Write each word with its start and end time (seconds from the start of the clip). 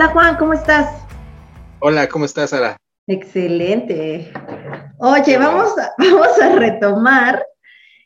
Hola 0.00 0.12
Juan, 0.12 0.36
¿cómo 0.38 0.54
estás? 0.54 1.04
Hola, 1.80 2.08
¿cómo 2.08 2.24
estás, 2.24 2.48
Sara? 2.48 2.78
Excelente. 3.06 4.32
Oye, 4.96 5.36
vamos 5.36 5.76
a, 5.76 5.92
vamos 5.98 6.40
a 6.40 6.56
retomar 6.56 7.44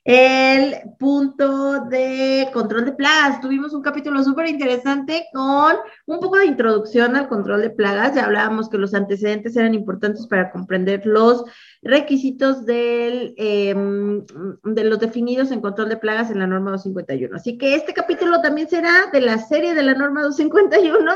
el 0.02 0.74
punto 0.98 1.84
de 1.84 2.50
control 2.52 2.86
de 2.86 2.92
plagas. 2.94 3.40
Tuvimos 3.40 3.72
un 3.74 3.82
capítulo 3.82 4.24
súper 4.24 4.48
interesante 4.48 5.26
con 5.32 5.76
un 6.06 6.18
poco 6.18 6.38
de 6.38 6.46
introducción 6.46 7.14
al 7.14 7.28
control 7.28 7.62
de 7.62 7.70
plagas. 7.70 8.16
Ya 8.16 8.24
hablábamos 8.24 8.68
que 8.68 8.76
los 8.76 8.92
antecedentes 8.92 9.56
eran 9.56 9.72
importantes 9.72 10.26
para 10.26 10.50
comprender 10.50 11.06
los 11.06 11.44
requisitos 11.80 12.66
del, 12.66 13.34
em, 13.36 14.24
de 14.64 14.84
los 14.84 14.98
definidos 14.98 15.52
en 15.52 15.60
control 15.60 15.88
de 15.88 15.96
plagas 15.96 16.30
en 16.30 16.40
la 16.40 16.48
norma 16.48 16.72
251. 16.72 17.36
Así 17.36 17.56
que 17.56 17.76
este 17.76 17.94
capítulo 17.94 18.40
también 18.40 18.68
será 18.68 19.10
de 19.12 19.20
la 19.20 19.38
serie 19.38 19.74
de 19.74 19.82
la 19.84 19.94
norma 19.94 20.22
251, 20.22 21.12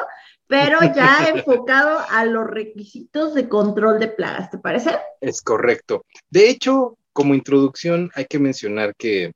pero 0.49 0.79
ya 0.97 1.29
enfocado 1.29 2.01
a 2.11 2.25
los 2.25 2.47
requisitos 2.49 3.35
de 3.35 3.49
control 3.49 4.01
de 4.01 4.09
plagas, 4.09 4.51
¿te 4.51 4.59
parece? 4.59 4.99
Es 5.21 5.43
correcto. 5.43 6.05
De 6.29 6.49
hecho, 6.51 6.97
como 7.13 7.35
introducción 7.35 8.11
hay 8.15 8.25
que 8.25 8.39
mencionar 8.39 8.95
que, 8.97 9.33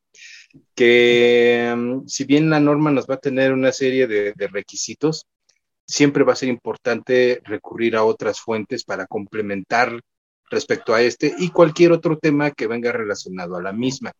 que 0.74 1.72
mm, 1.76 2.06
si 2.08 2.24
bien 2.24 2.50
la 2.50 2.58
norma 2.58 2.90
nos 2.90 3.06
va 3.06 3.14
a 3.14 3.20
tener 3.20 3.52
una 3.52 3.70
serie 3.72 4.06
de, 4.06 4.32
de 4.32 4.48
requisitos, 4.48 5.26
siempre 5.86 6.24
va 6.24 6.32
a 6.32 6.36
ser 6.36 6.48
importante 6.48 7.40
recurrir 7.44 7.96
a 7.96 8.04
otras 8.04 8.40
fuentes 8.40 8.84
para 8.84 9.06
complementar 9.06 10.00
respecto 10.50 10.94
a 10.94 11.02
este 11.02 11.34
y 11.38 11.50
cualquier 11.50 11.92
otro 11.92 12.18
tema 12.18 12.50
que 12.50 12.66
venga 12.66 12.92
relacionado 12.92 13.56
a 13.56 13.62
la 13.62 13.72
misma. 13.72 14.12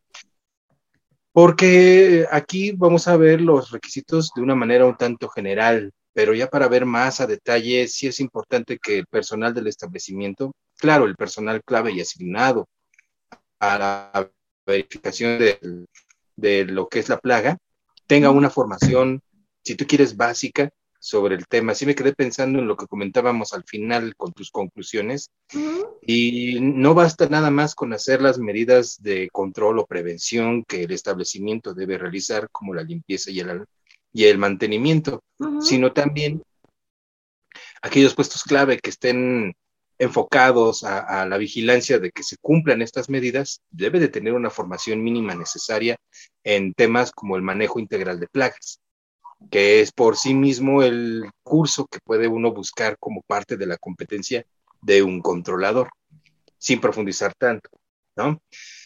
Porque 1.32 2.26
aquí 2.30 2.72
vamos 2.72 3.08
a 3.08 3.16
ver 3.16 3.40
los 3.40 3.70
requisitos 3.70 4.32
de 4.34 4.42
una 4.42 4.54
manera 4.54 4.84
un 4.84 4.96
tanto 4.96 5.28
general, 5.28 5.92
pero 6.12 6.34
ya 6.34 6.48
para 6.48 6.68
ver 6.68 6.84
más 6.84 7.20
a 7.20 7.26
detalle, 7.26 7.88
sí 7.88 8.06
es 8.06 8.20
importante 8.20 8.78
que 8.78 8.98
el 8.98 9.06
personal 9.06 9.54
del 9.54 9.66
establecimiento, 9.66 10.52
claro, 10.76 11.06
el 11.06 11.16
personal 11.16 11.62
clave 11.64 11.92
y 11.92 12.00
asignado 12.00 12.68
a 13.58 13.78
la 13.78 14.30
verificación 14.66 15.38
de, 15.38 15.86
de 16.36 16.64
lo 16.64 16.88
que 16.88 16.98
es 16.98 17.08
la 17.08 17.18
plaga, 17.18 17.58
tenga 18.06 18.30
una 18.30 18.50
formación, 18.50 19.22
si 19.62 19.74
tú 19.74 19.86
quieres, 19.86 20.16
básica 20.16 20.70
sobre 21.02 21.34
el 21.34 21.48
tema. 21.48 21.74
Sí 21.74 21.84
me 21.84 21.96
quedé 21.96 22.14
pensando 22.14 22.60
en 22.60 22.68
lo 22.68 22.76
que 22.76 22.86
comentábamos 22.86 23.52
al 23.52 23.64
final 23.64 24.14
con 24.16 24.32
tus 24.32 24.52
conclusiones 24.52 25.30
y 26.00 26.60
no 26.60 26.94
basta 26.94 27.28
nada 27.28 27.50
más 27.50 27.74
con 27.74 27.92
hacer 27.92 28.22
las 28.22 28.38
medidas 28.38 29.02
de 29.02 29.28
control 29.32 29.80
o 29.80 29.86
prevención 29.86 30.64
que 30.64 30.84
el 30.84 30.92
establecimiento 30.92 31.74
debe 31.74 31.98
realizar, 31.98 32.48
como 32.50 32.72
la 32.72 32.84
limpieza 32.84 33.32
y 33.32 33.40
el, 33.40 33.64
y 34.12 34.24
el 34.24 34.38
mantenimiento, 34.38 35.22
sino 35.60 35.92
también 35.92 36.42
aquellos 37.80 38.14
puestos 38.14 38.42
clave 38.42 38.78
que 38.78 38.90
estén 38.90 39.54
enfocados 39.98 40.84
a, 40.84 41.22
a, 41.22 41.26
la 41.26 41.38
vigilancia 41.38 41.98
de 41.98 42.10
que 42.10 42.22
se 42.22 42.36
cumplan 42.38 42.82
estas 42.82 43.08
medidas, 43.08 43.60
debe 43.70 44.00
de 44.00 44.08
tener 44.08 44.32
una 44.32 44.50
formación 44.50 45.02
mínima 45.02 45.34
necesaria 45.34 45.96
en 46.44 46.74
temas 46.74 47.12
como 47.12 47.36
el 47.36 47.42
manejo 47.42 47.78
integral 47.78 48.18
de 48.18 48.26
plagas, 48.26 48.80
que 49.50 49.80
es 49.80 49.92
por 49.92 50.16
sí 50.16 50.34
mismo 50.34 50.82
el 50.82 51.30
curso 51.42 51.86
que 51.86 52.00
puede 52.04 52.26
uno 52.26 52.52
buscar 52.52 52.96
como 52.98 53.22
parte 53.22 53.56
de 53.56 53.66
la 53.66 53.76
competencia 53.76 54.44
de 54.80 55.02
un 55.02 55.20
controlador, 55.20 55.90
sin 56.58 56.80
profundizar 56.80 57.34
tanto, 57.34 57.70
¿no? 58.16 58.40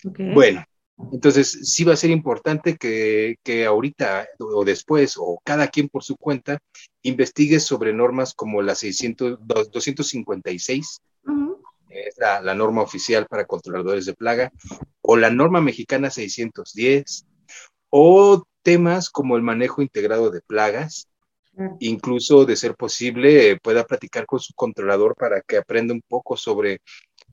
Okay. 0.05 0.35
Bueno, 0.35 0.65
entonces, 1.13 1.59
sí 1.63 1.85
va 1.85 1.93
a 1.93 1.97
ser 1.97 2.11
importante 2.11 2.77
que, 2.77 3.37
que, 3.43 3.67
ahorita 3.67 4.29
o 4.39 4.65
después, 4.65 5.17
o 5.19 5.41
cada 5.45 5.69
quien 5.69 5.89
por 5.89 6.03
su 6.03 6.17
cuenta, 6.17 6.59
investigue 7.03 7.61
sobre 7.61 7.93
normas 7.93 8.33
como 8.35 8.63
la 8.63 8.75
600, 8.75 9.39
256, 9.41 10.99
uh 11.25 11.31
-huh. 11.31 11.59
es 11.91 12.17
la, 12.17 12.41
la, 12.41 12.55
norma 12.55 12.83
oficial 12.83 13.27
para 13.27 13.45
controladores 13.45 14.07
de 14.07 14.15
plaga, 14.15 14.53
o 15.03 15.17
la 15.17 15.31
norma 15.31 15.61
mexicana 15.61 16.11
610, 16.11 17.27
o 17.91 18.45
temas 18.63 19.11
como 19.11 19.37
el 19.37 19.43
manejo 19.43 19.83
integrado 19.83 20.31
de 20.31 20.41
plagas, 20.41 21.09
uh 21.53 21.63
-huh. 21.63 21.77
incluso 21.81 22.47
de 22.47 22.57
ser 22.57 22.75
posible, 22.75 23.59
pueda 23.63 23.85
platicar 23.85 24.25
con 24.25 24.41
su 24.41 24.55
controlador 24.55 25.15
para 25.15 25.43
que 25.43 25.59
aprenda 25.59 25.93
un 25.93 26.03
poco 26.09 26.39
sobre 26.39 26.81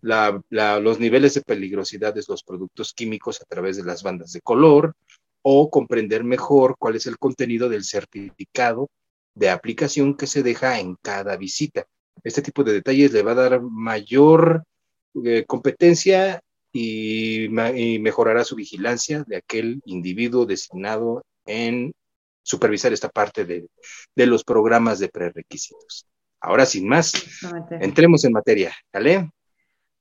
la, 0.04 0.42
la, 0.50 0.80
los 0.80 1.00
niveles 1.00 1.34
de 1.34 1.42
peligrosidad 1.42 2.14
de 2.14 2.24
los 2.28 2.44
productos 2.44 2.94
químicos 2.94 3.42
a 3.42 3.46
través 3.46 3.78
de 3.78 3.84
las 3.84 4.04
bandas 4.04 4.34
de 4.34 4.42
color 4.42 4.96
o 5.42 5.70
comprender 5.70 6.26
mejor 6.26 6.76
cuál 6.78 6.98
es 6.98 7.08
el 7.08 7.18
contenido 7.18 7.70
del 7.70 7.86
certificado 7.86 8.90
de 9.34 9.50
aplicación 9.50 10.16
que 10.16 10.28
se 10.28 10.44
deja 10.44 10.80
en 10.80 10.96
cada 11.02 11.38
visita. 11.38 11.86
Este 12.24 12.42
tipo 12.42 12.64
de 12.64 12.74
detalles 12.74 13.14
le 13.14 13.24
va 13.24 13.32
a 13.32 13.36
dar 13.36 13.62
mayor 13.62 14.66
eh, 15.24 15.46
competencia 15.48 16.42
y, 16.74 17.46
y, 17.46 18.00
mejorará 18.00 18.44
su 18.44 18.56
vigilancia 18.56 19.24
de 19.26 19.38
aquel 19.38 19.82
individuo 19.86 20.46
designado 20.46 21.24
en 21.46 21.94
supervisar 22.42 22.92
esta 22.92 23.10
parte 23.10 23.46
de, 23.46 23.68
de 24.16 24.26
los 24.26 24.44
programas 24.44 25.00
de 25.00 25.08
prerequisitos. 25.08 26.08
Ahora, 26.42 26.66
sin 26.66 26.88
más, 26.90 27.14
entremos 27.80 28.26
en 28.26 28.34
materia. 28.34 28.76
¿Vale? 28.92 29.30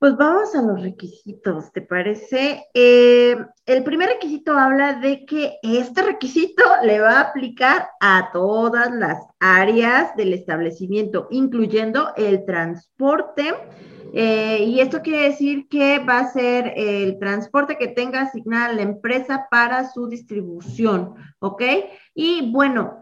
Pues 0.03 0.17
vamos 0.17 0.53
a 0.57 0.63
los 0.63 0.83
requisitos, 0.83 1.71
¿te 1.71 1.81
parece? 1.81 2.67
Eh, 2.75 3.37
el 3.67 3.85
primer 3.85 4.09
requisito 4.09 4.59
habla 4.59 4.95
de 4.95 5.25
que 5.25 5.59
este 5.63 6.03
requisito 6.03 6.65
le 6.83 6.99
va 6.99 7.19
a 7.19 7.21
aplicar 7.21 7.87
a 8.01 8.31
todas 8.33 8.91
las 8.91 9.25
áreas 9.39 10.17
del 10.17 10.33
establecimiento, 10.33 11.29
incluyendo 11.31 12.09
el 12.17 12.45
transporte. 12.45 13.55
Eh, 14.13 14.65
y 14.65 14.81
esto 14.81 15.03
quiere 15.03 15.29
decir 15.29 15.69
que 15.69 16.01
va 16.01 16.19
a 16.19 16.33
ser 16.33 16.75
el 16.77 17.21
transporte 17.21 17.79
que 17.79 17.87
tenga 17.87 18.23
asignada 18.23 18.73
la 18.73 18.83
empresa 18.83 19.47
para 19.53 19.89
su 19.89 20.09
distribución, 20.09 21.15
¿ok? 21.39 21.63
Y 22.13 22.51
bueno, 22.51 23.02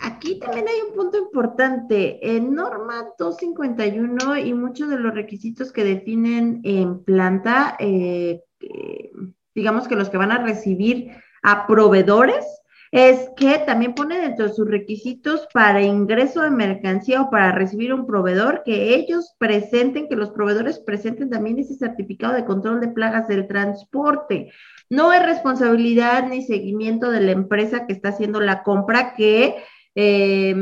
Aquí 0.00 0.38
también 0.38 0.66
hay 0.68 0.80
un 0.88 0.94
punto 0.94 1.18
importante. 1.18 2.36
En 2.36 2.54
norma 2.54 3.08
251 3.18 4.38
y 4.38 4.54
muchos 4.54 4.88
de 4.88 4.98
los 4.98 5.14
requisitos 5.14 5.72
que 5.72 5.84
definen 5.84 6.60
en 6.64 7.02
planta, 7.04 7.76
eh, 7.78 8.42
eh, 8.60 9.10
digamos 9.54 9.88
que 9.88 9.96
los 9.96 10.10
que 10.10 10.16
van 10.16 10.32
a 10.32 10.42
recibir 10.42 11.12
a 11.42 11.66
proveedores, 11.66 12.44
es 12.92 13.30
que 13.36 13.58
también 13.58 13.94
pone 13.94 14.20
dentro 14.20 14.48
de 14.48 14.52
sus 14.52 14.68
requisitos 14.68 15.46
para 15.54 15.82
ingreso 15.82 16.42
de 16.42 16.50
mercancía 16.50 17.22
o 17.22 17.30
para 17.30 17.52
recibir 17.52 17.94
un 17.94 18.04
proveedor 18.04 18.62
que 18.64 18.96
ellos 18.96 19.36
presenten, 19.38 20.08
que 20.08 20.16
los 20.16 20.30
proveedores 20.30 20.80
presenten 20.80 21.30
también 21.30 21.58
ese 21.58 21.76
certificado 21.76 22.34
de 22.34 22.44
control 22.44 22.80
de 22.80 22.88
plagas 22.88 23.28
del 23.28 23.46
transporte. 23.46 24.50
No 24.88 25.12
es 25.12 25.24
responsabilidad 25.24 26.26
ni 26.26 26.42
seguimiento 26.42 27.12
de 27.12 27.20
la 27.20 27.30
empresa 27.30 27.86
que 27.86 27.92
está 27.92 28.08
haciendo 28.08 28.40
la 28.40 28.64
compra 28.64 29.14
que 29.14 29.62
eh, 29.94 30.56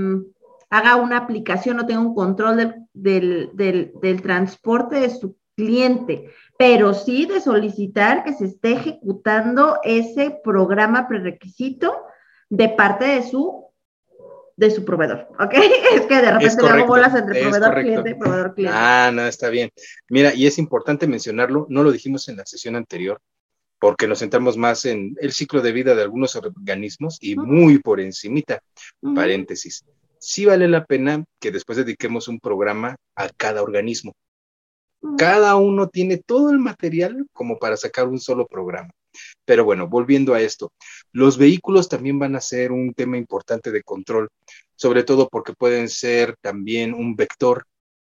haga 0.68 0.96
una 0.96 1.16
aplicación 1.16 1.80
o 1.80 1.86
tenga 1.86 2.00
un 2.00 2.14
control 2.14 2.58
del, 2.58 2.74
del, 2.92 3.50
del, 3.54 3.92
del 4.02 4.20
transporte 4.20 5.00
de 5.00 5.08
su 5.08 5.38
cliente, 5.56 6.30
pero 6.58 6.92
sí 6.92 7.24
de 7.24 7.40
solicitar 7.40 8.22
que 8.22 8.34
se 8.34 8.44
esté 8.44 8.72
ejecutando 8.72 9.78
ese 9.82 10.38
programa 10.44 11.08
prerequisito 11.08 12.04
de 12.50 12.68
parte 12.70 13.04
de 13.04 13.22
su 13.22 13.66
de 14.56 14.72
su 14.72 14.84
proveedor, 14.84 15.28
¿ok? 15.38 15.52
Es 15.94 16.06
que 16.06 16.16
de 16.16 16.32
repente 16.32 16.62
le 16.62 16.68
hago 16.68 16.86
bolas 16.86 17.14
entre 17.14 17.42
proveedor 17.42 17.74
cliente 17.74 18.14
proveedor 18.16 18.54
cliente. 18.54 18.76
Ah, 18.76 19.12
no, 19.14 19.24
está 19.24 19.50
bien. 19.50 19.70
Mira, 20.08 20.34
y 20.34 20.48
es 20.48 20.58
importante 20.58 21.06
mencionarlo, 21.06 21.66
no 21.68 21.84
lo 21.84 21.92
dijimos 21.92 22.28
en 22.28 22.38
la 22.38 22.44
sesión 22.44 22.74
anterior, 22.74 23.20
porque 23.78 24.08
nos 24.08 24.18
centramos 24.18 24.56
más 24.56 24.84
en 24.84 25.14
el 25.20 25.32
ciclo 25.32 25.62
de 25.62 25.70
vida 25.70 25.94
de 25.94 26.02
algunos 26.02 26.34
organismos 26.34 27.18
y 27.20 27.38
uh 27.38 27.42
-huh. 27.42 27.46
muy 27.46 27.78
por 27.78 28.00
encimita, 28.00 28.60
uh 29.00 29.10
-huh. 29.10 29.14
paréntesis. 29.14 29.84
Sí 30.18 30.44
vale 30.44 30.66
la 30.66 30.84
pena 30.84 31.24
que 31.40 31.52
después 31.52 31.78
dediquemos 31.78 32.26
un 32.26 32.40
programa 32.40 32.96
a 33.14 33.28
cada 33.28 33.62
organismo. 33.62 34.12
Cada 35.16 35.54
uno 35.54 35.88
tiene 35.88 36.16
todo 36.16 36.50
el 36.50 36.58
material 36.58 37.26
como 37.32 37.60
para 37.60 37.76
sacar 37.76 38.08
un 38.08 38.18
solo 38.18 38.48
programa. 38.48 38.90
Pero 39.44 39.64
bueno, 39.64 39.86
volviendo 39.86 40.34
a 40.34 40.40
esto, 40.40 40.72
los 41.12 41.38
vehículos 41.38 41.88
también 41.88 42.18
van 42.18 42.36
a 42.36 42.40
ser 42.40 42.72
un 42.72 42.92
tema 42.94 43.16
importante 43.16 43.70
de 43.70 43.82
control, 43.82 44.28
sobre 44.76 45.02
todo 45.04 45.28
porque 45.28 45.52
pueden 45.52 45.88
ser 45.88 46.36
también 46.40 46.94
un 46.94 47.16
vector 47.16 47.64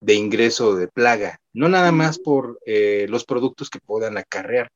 de 0.01 0.15
ingreso 0.15 0.75
de 0.75 0.88
plaga, 0.88 1.39
no 1.53 1.69
nada 1.69 1.91
más 1.91 2.19
por 2.19 2.59
eh, 2.65 3.05
los 3.09 3.23
productos 3.23 3.69
que 3.69 3.79
puedan 3.79 4.17
acarrear, 4.17 4.69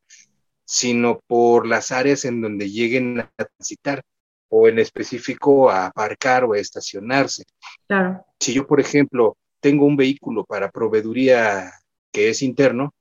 sino 0.65 1.19
por 1.27 1.67
las 1.67 1.91
áreas 1.91 2.25
en 2.25 2.41
donde 2.41 2.69
lleguen 2.69 3.19
a 3.19 3.29
transitar 3.45 4.03
o 4.49 4.67
en 4.67 4.79
específico 4.79 5.69
a 5.69 5.87
aparcar 5.87 6.43
o 6.43 6.53
a 6.53 6.59
estacionarse. 6.59 7.43
Claro. 7.87 8.23
Si 8.39 8.53
yo, 8.53 8.67
por 8.67 8.79
ejemplo, 8.79 9.35
tengo 9.59 9.85
un 9.85 9.97
vehículo 9.97 10.45
para 10.45 10.69
proveeduría 10.69 11.71
que 12.11 12.29
es 12.29 12.41
interno 12.41 12.93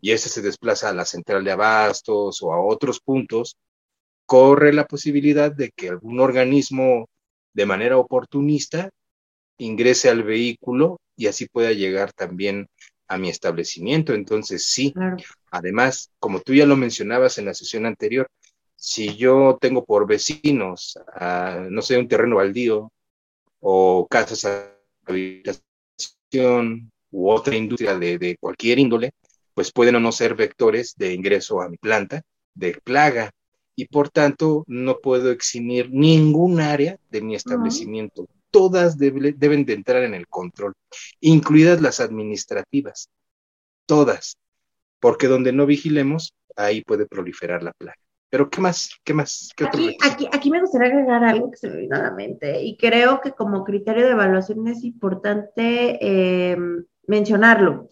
y 0.00 0.12
ese 0.12 0.28
se 0.28 0.42
desplaza 0.42 0.88
a 0.88 0.94
la 0.94 1.04
central 1.04 1.44
de 1.44 1.52
abastos 1.52 2.42
o 2.42 2.52
a 2.52 2.60
otros 2.60 3.00
puntos, 3.00 3.56
corre 4.26 4.72
la 4.72 4.86
posibilidad 4.86 5.52
de 5.52 5.70
que 5.70 5.88
algún 5.88 6.20
organismo 6.20 7.08
de 7.54 7.66
manera 7.66 7.96
oportunista 7.96 8.90
ingrese 9.58 10.10
al 10.10 10.22
vehículo 10.22 11.00
y 11.16 11.28
así 11.28 11.46
pueda 11.46 11.72
llegar 11.72 12.12
también 12.12 12.68
a 13.08 13.18
mi 13.18 13.30
establecimiento. 13.30 14.12
Entonces, 14.14 14.66
sí, 14.66 14.92
además, 15.50 16.10
como 16.18 16.40
tú 16.40 16.54
ya 16.54 16.66
lo 16.66 16.76
mencionabas 16.76 17.38
en 17.38 17.46
la 17.46 17.54
sesión 17.54 17.86
anterior, 17.86 18.28
si 18.74 19.16
yo 19.16 19.56
tengo 19.60 19.84
por 19.84 20.06
vecinos, 20.06 20.98
no 21.70 21.82
sé, 21.82 21.96
un 21.98 22.08
terreno 22.08 22.36
baldío 22.36 22.92
o 23.60 24.06
casas 24.10 24.46
habitación 25.06 26.90
u 27.10 27.30
otra 27.30 27.56
industria 27.56 27.98
de, 27.98 28.18
de 28.18 28.36
cualquier 28.38 28.78
índole, 28.78 29.12
pues 29.54 29.72
pueden 29.72 29.94
o 29.96 30.00
no 30.00 30.12
ser 30.12 30.34
vectores 30.34 30.94
de 30.96 31.14
ingreso 31.14 31.62
a 31.62 31.68
mi 31.68 31.78
planta 31.78 32.22
de 32.54 32.78
plaga 32.84 33.30
y 33.76 33.86
por 33.86 34.08
tanto 34.08 34.64
no 34.66 34.98
puedo 34.98 35.30
eximir 35.30 35.90
ningún 35.92 36.60
área 36.60 36.98
de 37.10 37.20
mi 37.20 37.34
establecimiento 37.34 38.26
todas 38.56 38.96
deben 38.96 39.66
de 39.66 39.72
entrar 39.74 40.02
en 40.02 40.14
el 40.14 40.26
control, 40.28 40.72
incluidas 41.20 41.82
las 41.82 42.00
administrativas, 42.00 43.10
todas, 43.84 44.38
porque 44.98 45.26
donde 45.26 45.52
no 45.52 45.66
vigilemos, 45.66 46.34
ahí 46.56 46.82
puede 46.82 47.04
proliferar 47.04 47.62
la 47.62 47.72
plaga. 47.72 47.98
Pero 48.30 48.48
¿qué 48.48 48.62
más? 48.62 48.90
¿Qué 49.04 49.12
más? 49.12 49.50
aquí, 50.02 50.26
aquí, 50.32 50.50
me 50.50 50.62
gustaría 50.62 50.88
agregar 50.88 51.22
algo 51.22 51.50
que 51.50 51.58
se 51.58 51.68
me 51.68 51.76
vino 51.76 51.96
a 51.96 52.02
la 52.02 52.12
mente 52.12 52.62
y 52.62 52.78
creo 52.78 53.20
que 53.20 53.32
como 53.32 53.62
criterio 53.62 54.06
de 54.06 54.12
evaluación 54.12 54.66
es 54.68 54.82
importante 54.84 55.98
eh, 56.00 56.56
mencionarlo. 57.06 57.90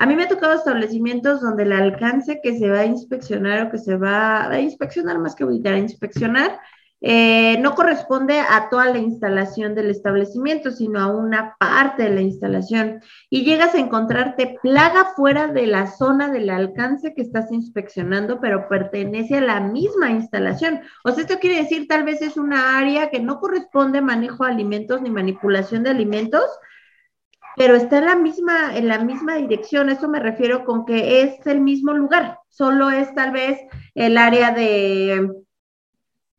A 0.00 0.06
mí 0.06 0.16
me 0.16 0.22
ha 0.22 0.28
tocado 0.28 0.54
establecimientos 0.54 1.42
donde 1.42 1.64
el 1.64 1.72
alcance 1.72 2.40
que 2.42 2.58
se 2.58 2.70
va 2.70 2.80
a 2.80 2.86
inspeccionar 2.86 3.66
o 3.66 3.70
que 3.70 3.76
se 3.76 3.96
va 3.96 4.48
a 4.48 4.58
inspeccionar 4.58 5.18
más 5.18 5.34
que 5.34 5.44
a 5.44 5.76
inspeccionar 5.76 6.58
eh, 7.02 7.58
no 7.60 7.74
corresponde 7.74 8.40
a 8.40 8.70
toda 8.70 8.86
la 8.86 8.98
instalación 8.98 9.74
del 9.74 9.90
establecimiento, 9.90 10.70
sino 10.70 11.00
a 11.00 11.08
una 11.08 11.54
parte 11.58 12.04
de 12.04 12.14
la 12.14 12.22
instalación. 12.22 13.02
Y 13.28 13.44
llegas 13.44 13.74
a 13.74 13.78
encontrarte 13.78 14.58
plaga 14.62 15.12
fuera 15.16 15.48
de 15.48 15.66
la 15.66 15.86
zona 15.86 16.30
del 16.30 16.48
alcance 16.48 17.12
que 17.12 17.20
estás 17.20 17.52
inspeccionando, 17.52 18.40
pero 18.40 18.70
pertenece 18.70 19.36
a 19.36 19.42
la 19.42 19.60
misma 19.60 20.10
instalación. 20.10 20.80
O 21.04 21.10
sea, 21.10 21.24
esto 21.24 21.38
quiere 21.40 21.56
decir 21.56 21.86
tal 21.88 22.04
vez 22.04 22.22
es 22.22 22.38
una 22.38 22.78
área 22.78 23.10
que 23.10 23.20
no 23.20 23.38
corresponde 23.38 23.98
a 23.98 24.02
manejo 24.02 24.46
de 24.46 24.52
alimentos 24.52 25.02
ni 25.02 25.10
manipulación 25.10 25.82
de 25.82 25.90
alimentos, 25.90 26.44
pero 27.56 27.74
está 27.74 27.98
en 27.98 28.06
la 28.06 28.16
misma, 28.16 28.76
en 28.76 28.88
la 28.88 28.98
misma 28.98 29.36
dirección. 29.36 29.90
Eso 29.90 30.08
me 30.08 30.20
refiero 30.20 30.64
con 30.64 30.84
que 30.84 31.22
es 31.22 31.46
el 31.46 31.60
mismo 31.60 31.92
lugar, 31.92 32.38
solo 32.48 32.90
es 32.90 33.14
tal 33.14 33.32
vez 33.32 33.58
el 33.94 34.18
área 34.18 34.52
de 34.52 35.28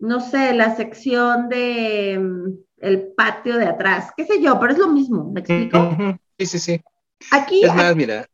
no 0.01 0.19
sé, 0.19 0.53
la 0.53 0.75
sección 0.75 1.47
de 1.47 2.19
mm, 2.19 2.47
el 2.77 3.13
patio 3.13 3.57
de 3.57 3.65
atrás, 3.65 4.11
qué 4.17 4.25
sé 4.25 4.41
yo, 4.41 4.59
pero 4.59 4.73
es 4.73 4.79
lo 4.79 4.87
mismo, 4.87 5.31
¿me 5.31 5.41
explico? 5.41 5.95
Sí, 6.37 6.45
sí, 6.47 6.59
sí. 6.59 6.81
Aquí, 7.29 7.61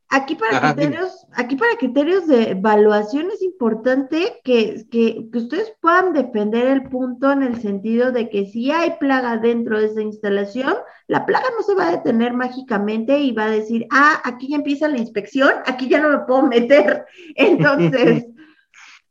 aquí 0.10 0.36
para 0.36 0.74
criterios, 0.74 1.28
aquí 1.34 1.56
para 1.56 1.76
criterios 1.78 2.28
de 2.28 2.52
evaluación 2.52 3.28
es 3.34 3.42
importante 3.42 4.40
que, 4.44 4.86
que, 4.90 5.28
que, 5.32 5.38
ustedes 5.38 5.74
puedan 5.82 6.14
defender 6.14 6.68
el 6.68 6.84
punto 6.84 7.32
en 7.32 7.44
el 7.44 7.62
sentido 7.62 8.12
de 8.12 8.30
que 8.30 8.46
si 8.46 8.72
hay 8.72 8.94
plaga 9.00 9.38
dentro 9.38 9.80
de 9.80 9.88
esa 9.88 10.02
instalación, 10.02 10.74
la 11.08 11.26
plaga 11.26 11.48
no 11.58 11.64
se 11.64 11.76
va 11.76 11.88
a 11.88 11.92
detener 11.92 12.34
mágicamente 12.34 13.20
y 13.20 13.34
va 13.34 13.46
a 13.46 13.52
decir, 13.52 13.88
ah, 13.92 14.22
aquí 14.24 14.50
ya 14.50 14.56
empieza 14.56 14.88
la 14.88 14.98
inspección, 14.98 15.52
aquí 15.66 15.90
ya 15.90 16.00
no 16.00 16.10
me 16.10 16.20
puedo 16.20 16.44
meter. 16.44 17.06
Entonces, 17.36 18.26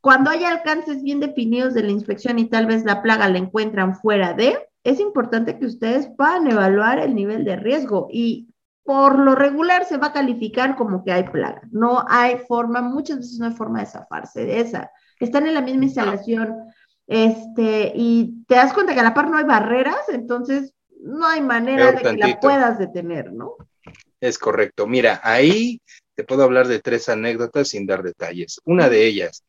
Cuando 0.06 0.30
hay 0.30 0.44
alcances 0.44 1.02
bien 1.02 1.18
definidos 1.18 1.74
de 1.74 1.82
la 1.82 1.90
inspección 1.90 2.38
y 2.38 2.48
tal 2.48 2.66
vez 2.66 2.84
la 2.84 3.02
plaga 3.02 3.28
la 3.28 3.38
encuentran 3.38 3.96
fuera 3.96 4.34
de, 4.34 4.56
es 4.84 5.00
importante 5.00 5.58
que 5.58 5.66
ustedes 5.66 6.08
puedan 6.16 6.48
evaluar 6.48 7.00
el 7.00 7.12
nivel 7.12 7.44
de 7.44 7.56
riesgo 7.56 8.06
y 8.12 8.46
por 8.86 9.18
lo 9.18 9.34
regular 9.34 9.84
se 9.84 9.96
va 9.96 10.08
a 10.08 10.12
calificar 10.12 10.76
como 10.76 11.04
que 11.04 11.12
hay 11.12 11.24
plaga. 11.24 11.62
No 11.72 12.04
hay 12.08 12.38
forma, 12.38 12.80
muchas 12.80 13.18
veces 13.18 13.38
no 13.38 13.46
hay 13.46 13.52
forma 13.52 13.80
de 13.80 13.86
zafarse 13.86 14.44
de 14.44 14.60
esa. 14.60 14.92
Están 15.18 15.46
en 15.46 15.54
la 15.54 15.60
misma 15.60 15.84
instalación 15.84 16.54
este, 17.06 17.92
y 17.94 18.44
te 18.46 18.54
das 18.54 18.72
cuenta 18.72 18.94
que 18.94 19.00
a 19.00 19.02
la 19.04 19.14
par 19.14 19.28
no 19.28 19.38
hay 19.38 19.44
barreras, 19.44 20.08
entonces 20.08 20.72
no 21.00 21.26
hay 21.26 21.40
manera 21.40 21.92
de 21.92 22.02
que 22.02 22.16
la 22.16 22.40
puedas 22.40 22.78
detener, 22.78 23.32
¿no? 23.32 23.54
Es 24.20 24.38
correcto. 24.38 24.86
Mira, 24.86 25.20
ahí 25.22 25.80
te 26.14 26.24
puedo 26.24 26.44
hablar 26.44 26.68
de 26.68 26.80
tres 26.80 27.08
anécdotas 27.08 27.68
sin 27.68 27.86
dar 27.86 28.02
detalles. 28.02 28.60
Una 28.64 28.88
de 28.88 29.06
ellas, 29.06 29.44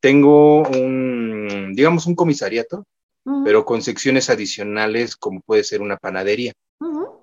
tengo 0.00 0.62
un, 0.62 1.72
digamos, 1.74 2.06
un 2.06 2.14
comisariato, 2.14 2.86
pero 3.44 3.66
con 3.66 3.82
secciones 3.82 4.30
adicionales 4.30 5.14
como 5.14 5.42
puede 5.42 5.62
ser 5.62 5.82
una 5.82 5.98
panadería. 5.98 6.52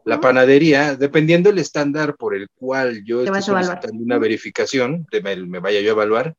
La 0.06 0.20
panadería, 0.20 0.96
dependiendo 0.96 1.50
del 1.50 1.60
estándar 1.60 2.16
por 2.16 2.36
el 2.36 2.48
cual 2.56 3.04
yo 3.04 3.24
estoy 3.24 3.42
solicitando 3.42 4.04
una 4.04 4.18
verificación, 4.18 5.06
me, 5.24 5.36
me 5.36 5.60
vaya 5.60 5.82
yo 5.82 5.90
a 5.90 5.94
evaluar, 5.94 6.36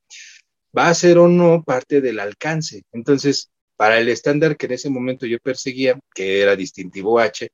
va 0.75 0.89
a 0.89 0.93
ser 0.93 1.17
o 1.17 1.27
no 1.27 1.63
parte 1.63 2.01
del 2.01 2.19
alcance. 2.19 2.83
Entonces, 2.91 3.51
para 3.75 3.99
el 3.99 4.07
estándar 4.09 4.57
que 4.57 4.65
en 4.65 4.71
ese 4.73 4.89
momento 4.89 5.25
yo 5.25 5.37
perseguía, 5.39 5.99
que 6.15 6.41
era 6.41 6.55
distintivo 6.55 7.19
H, 7.19 7.49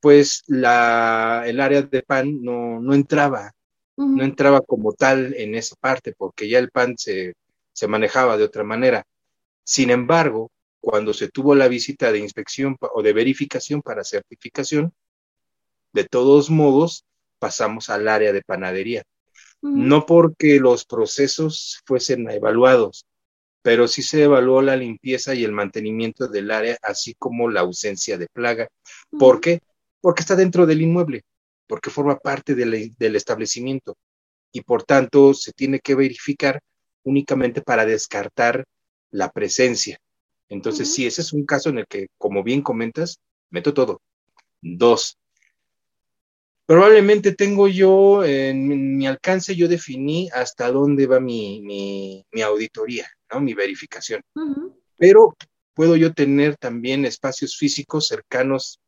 pues 0.00 0.44
la, 0.46 1.44
el 1.46 1.60
área 1.60 1.82
de 1.82 2.02
pan 2.02 2.42
no, 2.42 2.80
no 2.80 2.94
entraba, 2.94 3.52
no 3.96 4.22
entraba 4.22 4.60
como 4.60 4.92
tal 4.92 5.34
en 5.36 5.54
esa 5.54 5.74
parte, 5.76 6.14
porque 6.16 6.48
ya 6.48 6.58
el 6.58 6.70
pan 6.70 6.96
se 6.96 7.34
se 7.76 7.88
manejaba 7.88 8.38
de 8.38 8.44
otra 8.44 8.64
manera. 8.64 9.04
Sin 9.62 9.90
embargo, 9.90 10.50
cuando 10.80 11.12
se 11.12 11.28
tuvo 11.28 11.54
la 11.54 11.68
visita 11.68 12.10
de 12.10 12.20
inspección 12.20 12.76
o 12.80 13.02
de 13.02 13.12
verificación 13.12 13.82
para 13.82 14.02
certificación, 14.02 14.94
de 15.96 16.04
todos 16.04 16.50
modos 16.50 17.04
pasamos 17.38 17.88
al 17.90 18.06
área 18.06 18.32
de 18.32 18.42
panadería. 18.42 19.02
No 19.62 20.04
porque 20.04 20.60
los 20.60 20.84
procesos 20.84 21.80
fuesen 21.86 22.30
evaluados, 22.30 23.06
pero 23.62 23.88
sí 23.88 24.02
se 24.02 24.22
evaluó 24.22 24.60
la 24.60 24.76
limpieza 24.76 25.34
y 25.34 25.42
el 25.42 25.52
mantenimiento 25.52 26.28
del 26.28 26.50
área, 26.50 26.76
así 26.82 27.14
como 27.18 27.48
la 27.50 27.62
ausencia 27.62 28.18
de 28.18 28.28
plaga. 28.32 28.68
¿Por 29.18 29.40
qué? 29.40 29.60
Porque 30.02 30.20
está 30.20 30.36
dentro 30.36 30.66
del 30.66 30.82
inmueble, 30.82 31.22
porque 31.66 31.90
forma 31.90 32.18
parte 32.18 32.54
del, 32.54 32.94
del 32.96 33.16
establecimiento 33.16 33.96
y 34.52 34.60
por 34.60 34.84
tanto 34.84 35.34
se 35.34 35.52
tiene 35.52 35.80
que 35.80 35.94
verificar 35.94 36.60
únicamente 37.02 37.62
para 37.62 37.86
descartar 37.86 38.64
la 39.10 39.30
presencia. 39.30 39.98
Entonces, 40.48 40.92
sí, 40.94 41.06
ese 41.06 41.22
es 41.22 41.32
un 41.32 41.44
caso 41.46 41.70
en 41.70 41.78
el 41.78 41.86
que, 41.86 42.08
como 42.18 42.44
bien 42.44 42.62
comentas, 42.62 43.18
meto 43.50 43.74
todo. 43.74 44.00
Dos, 44.60 45.18
probablemente 46.66 47.34
tengo 47.34 47.68
yo 47.68 48.24
en 48.24 48.96
mi 48.98 49.06
alcance, 49.06 49.54
yo 49.54 49.68
definí 49.68 50.28
hasta 50.32 50.70
dónde 50.70 51.06
va 51.06 51.20
mi, 51.20 51.62
mi, 51.62 52.42
auditoría, 52.42 53.08
¿no? 53.32 53.40
mi 53.40 53.54
verificación. 53.54 54.20
Pero 54.98 55.36
puedo 55.74 55.96
yo 55.96 56.12
tener 56.12 56.56
también 56.56 57.04
espacios 57.04 57.56
físicos 57.56 58.08
cercanos 58.08 58.80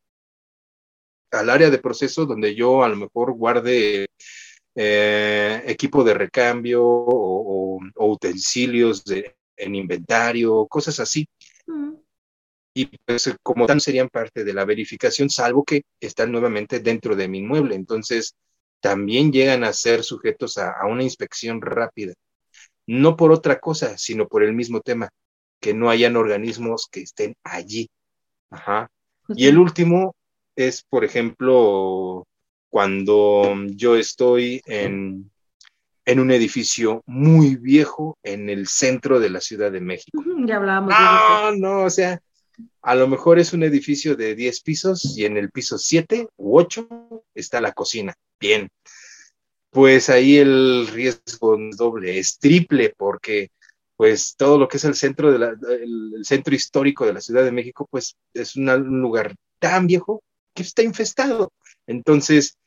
al 1.31 1.49
área 1.49 1.69
de 1.69 1.77
proceso 1.77 2.25
donde 2.25 2.55
yo 2.55 2.83
a 2.83 2.89
lo 2.89 2.95
mejor 2.95 3.33
guarde 3.33 4.07
eh, 4.75 5.63
equipo 5.65 6.03
de 6.03 6.13
recambio 6.15 6.83
o, 6.83 7.79
utensilios 7.95 9.03
de, 9.05 9.35
en 9.55 9.75
inventario, 9.75 10.65
cosas 10.67 10.99
así. 10.99 11.27
Y 12.73 12.85
pues 13.05 13.33
como 13.41 13.65
tal 13.65 13.81
serían 13.81 14.09
parte 14.09 14.43
de 14.43 14.53
la 14.53 14.65
verificación, 14.65 15.29
salvo 15.29 15.63
que 15.63 15.83
están 15.99 16.31
nuevamente 16.31 16.79
dentro 16.79 17.15
de 17.15 17.27
mi 17.27 17.39
inmueble. 17.39 17.75
Entonces, 17.75 18.35
también 18.79 19.31
llegan 19.31 19.63
a 19.63 19.73
ser 19.73 20.03
sujetos 20.03 20.57
a, 20.57 20.85
una 20.85 21.03
inspección 21.03 21.61
rápida. 21.61 22.13
No 22.87 23.15
por 23.15 23.31
otra 23.31 23.59
cosa, 23.59 23.97
sino 23.97 24.27
por 24.27 24.43
el 24.43 24.53
mismo 24.53 24.81
tema, 24.81 25.09
que 25.59 25.73
no 25.73 25.89
hayan 25.89 26.15
organismos 26.15 26.87
que 26.89 27.01
estén 27.01 27.35
allí. 27.43 27.89
Ajá. 28.49 28.89
Y 29.29 29.47
el 29.47 29.57
último 29.57 30.15
es, 30.55 30.83
por 30.83 31.03
ejemplo, 31.03 32.25
cuando 32.69 33.55
yo 33.67 33.95
estoy 33.95 34.61
en, 34.65 35.29
en 36.05 36.19
un 36.19 36.31
edificio 36.31 37.03
muy 37.05 37.55
viejo 37.55 38.17
en 38.23 38.49
el 38.49 38.67
centro 38.67 39.19
de 39.19 39.29
la 39.29 39.41
Ciudad 39.41 39.71
de 39.71 39.81
México. 39.81 40.23
Ya 40.45 40.55
hablábamos 40.55 40.93
no, 40.93 41.51
No, 41.57 41.83
o 41.85 41.89
sea, 41.89 42.19
a 42.81 42.95
lo 42.95 43.07
mejor 43.07 43.39
es 43.39 43.53
un 43.53 43.63
edificio 43.63 44.15
de 44.15 44.35
10 44.35 44.61
pisos 44.61 45.17
y 45.17 45.25
en 45.25 45.37
el 45.37 45.51
piso 45.51 45.77
7 45.77 46.27
u 46.37 46.57
8 46.57 47.23
está 47.35 47.61
la 47.61 47.73
cocina. 47.73 48.15
Bien. 48.39 48.69
Pues 49.71 50.09
ahí 50.09 50.37
el 50.37 50.87
riesgo 50.87 51.55
es 51.55 51.77
doble, 51.77 52.17
es 52.17 52.39
triple, 52.39 52.93
porque 52.97 53.51
pues 53.95 54.35
todo 54.37 54.57
lo 54.57 54.67
que 54.67 54.77
es 54.77 54.85
el 54.85 54.95
centro, 54.95 55.37
de 55.37 55.55
centro 56.23 56.55
histórico 56.55 57.05
de 57.05 57.13
la 57.13 57.21
Ciudad 57.21 57.43
de 57.43 57.51
México, 57.51 57.87
pues 57.91 58.15
es 58.33 58.55
un 58.55 59.01
lugar 59.01 59.35
tan 59.59 59.87
viejo 59.87 60.23
que 60.53 60.63
está 60.63 60.81
infestado. 60.83 61.51
Entonces, 61.85 62.57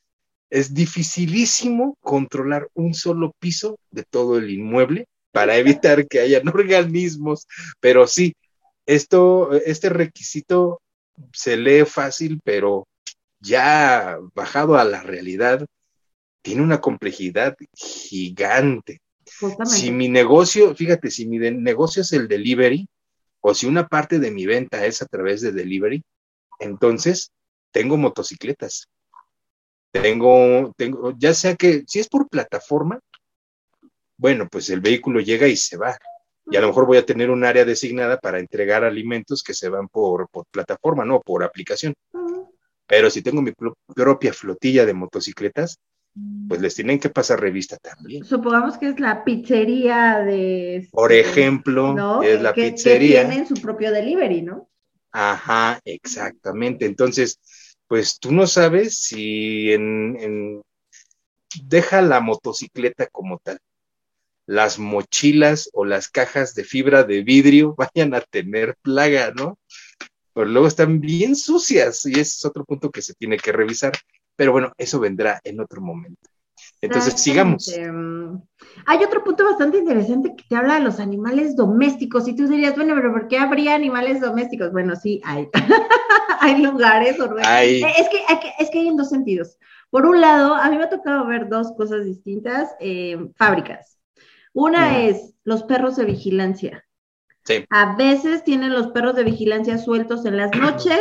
es 0.50 0.74
dificilísimo 0.74 1.96
controlar 2.02 2.68
un 2.74 2.92
solo 2.92 3.32
piso 3.38 3.78
de 3.90 4.04
todo 4.04 4.36
el 4.36 4.50
inmueble 4.50 5.06
para 5.32 5.56
evitar 5.56 6.06
que 6.06 6.20
hayan 6.20 6.46
organismos, 6.54 7.46
pero 7.80 8.06
sí, 8.06 8.34
esto, 8.86 9.52
este 9.52 9.88
requisito 9.88 10.80
se 11.32 11.56
lee 11.56 11.84
fácil, 11.84 12.40
pero 12.44 12.86
ya 13.40 14.18
bajado 14.34 14.76
a 14.76 14.84
la 14.84 15.02
realidad, 15.02 15.66
tiene 16.42 16.62
una 16.62 16.80
complejidad 16.80 17.56
gigante. 17.74 19.00
Si 19.64 19.90
mi 19.90 20.08
negocio, 20.08 20.74
fíjate, 20.74 21.10
si 21.10 21.26
mi 21.26 21.38
negocio 21.38 22.02
es 22.02 22.12
el 22.12 22.28
delivery, 22.28 22.88
o 23.40 23.54
si 23.54 23.66
una 23.66 23.88
parte 23.88 24.18
de 24.18 24.30
mi 24.30 24.46
venta 24.46 24.84
es 24.86 25.02
a 25.02 25.06
través 25.06 25.40
de 25.40 25.52
delivery, 25.52 26.02
entonces 26.60 27.32
tengo 27.72 27.96
motocicletas. 27.96 28.88
Tengo, 29.90 30.72
tengo, 30.76 31.12
ya 31.18 31.34
sea 31.34 31.56
que 31.56 31.84
si 31.86 31.98
es 31.98 32.08
por 32.08 32.28
plataforma, 32.28 33.00
bueno, 34.16 34.48
pues 34.48 34.70
el 34.70 34.80
vehículo 34.80 35.20
llega 35.20 35.48
y 35.48 35.56
se 35.56 35.76
va 35.76 35.98
y 36.50 36.56
a 36.56 36.60
lo 36.60 36.68
mejor 36.68 36.86
voy 36.86 36.98
a 36.98 37.06
tener 37.06 37.30
un 37.30 37.44
área 37.44 37.64
designada 37.64 38.18
para 38.18 38.38
entregar 38.38 38.84
alimentos 38.84 39.42
que 39.42 39.54
se 39.54 39.68
van 39.68 39.88
por, 39.88 40.28
plataforma, 40.50 41.04
no 41.04 41.20
por 41.20 41.44
aplicación. 41.44 41.94
Pero 42.86 43.10
si 43.10 43.22
tengo 43.22 43.40
mi 43.42 43.52
propia 43.94 44.32
flotilla 44.32 44.84
de 44.84 44.94
motocicletas, 44.94 45.78
pues 46.48 46.60
les 46.60 46.74
tienen 46.74 46.98
que 46.98 47.08
pasar 47.08 47.40
revista 47.40 47.78
también. 47.78 48.24
Supongamos 48.24 48.76
que 48.76 48.88
es 48.88 49.00
la 49.00 49.24
pizzería 49.24 50.18
de... 50.18 50.88
Por 50.90 51.12
ejemplo, 51.12 52.22
es 52.22 52.42
la 52.42 52.52
pizzería. 52.52 53.22
Que 53.22 53.28
tienen 53.28 53.48
su 53.48 53.54
propio 53.54 53.92
delivery, 53.92 54.42
¿no? 54.42 54.68
Ajá, 55.10 55.80
exactamente. 55.84 56.84
Entonces, 56.84 57.40
pues 57.86 58.18
tú 58.18 58.32
no 58.32 58.46
sabes 58.46 58.98
si 58.98 59.72
en... 59.72 60.60
deja 61.64 62.02
la 62.02 62.20
motocicleta 62.20 63.06
como 63.06 63.38
tal 63.38 63.58
las 64.46 64.78
mochilas 64.78 65.70
o 65.72 65.84
las 65.84 66.08
cajas 66.08 66.54
de 66.54 66.64
fibra 66.64 67.04
de 67.04 67.22
vidrio 67.22 67.74
vayan 67.94 68.14
a 68.14 68.20
tener 68.20 68.76
plaga, 68.82 69.32
¿no? 69.36 69.58
Pero 70.34 70.46
luego 70.46 70.66
están 70.66 71.00
bien 71.00 71.36
sucias 71.36 72.06
y 72.06 72.12
ese 72.12 72.22
es 72.22 72.44
otro 72.44 72.64
punto 72.64 72.90
que 72.90 73.02
se 73.02 73.14
tiene 73.14 73.36
que 73.36 73.52
revisar. 73.52 73.92
Pero 74.34 74.52
bueno, 74.52 74.72
eso 74.78 74.98
vendrá 74.98 75.40
en 75.44 75.60
otro 75.60 75.82
momento. 75.82 76.30
Entonces, 76.80 77.20
sigamos. 77.20 77.72
Hay 78.86 79.04
otro 79.04 79.22
punto 79.22 79.44
bastante 79.44 79.78
interesante 79.78 80.34
que 80.36 80.44
te 80.48 80.56
habla 80.56 80.74
de 80.74 80.80
los 80.80 80.98
animales 81.00 81.54
domésticos. 81.54 82.26
Y 82.26 82.34
tú 82.34 82.48
dirías, 82.48 82.74
bueno, 82.74 82.94
pero 82.94 83.12
¿por 83.12 83.28
qué 83.28 83.38
habría 83.38 83.74
animales 83.74 84.20
domésticos? 84.20 84.72
Bueno, 84.72 84.96
sí, 84.96 85.20
hay. 85.24 85.48
hay 86.40 86.62
lugares. 86.62 87.16
Hay. 87.44 87.82
Es, 87.82 88.08
que, 88.08 88.18
hay 88.26 88.38
es 88.58 88.70
que 88.70 88.80
hay 88.80 88.88
en 88.88 88.96
dos 88.96 89.10
sentidos. 89.10 89.58
Por 89.90 90.06
un 90.06 90.20
lado, 90.20 90.54
a 90.54 90.68
mí 90.70 90.76
me 90.76 90.84
ha 90.84 90.90
tocado 90.90 91.26
ver 91.26 91.48
dos 91.48 91.72
cosas 91.76 92.04
distintas. 92.04 92.70
Eh, 92.80 93.28
fábricas. 93.36 93.98
Una 94.52 95.00
es 95.00 95.34
los 95.44 95.62
perros 95.64 95.96
de 95.96 96.04
vigilancia. 96.04 96.84
Sí. 97.44 97.64
A 97.70 97.96
veces 97.96 98.44
tienen 98.44 98.72
los 98.72 98.88
perros 98.88 99.16
de 99.16 99.24
vigilancia 99.24 99.78
sueltos 99.78 100.24
en 100.26 100.36
las 100.36 100.56
noches, 100.56 101.00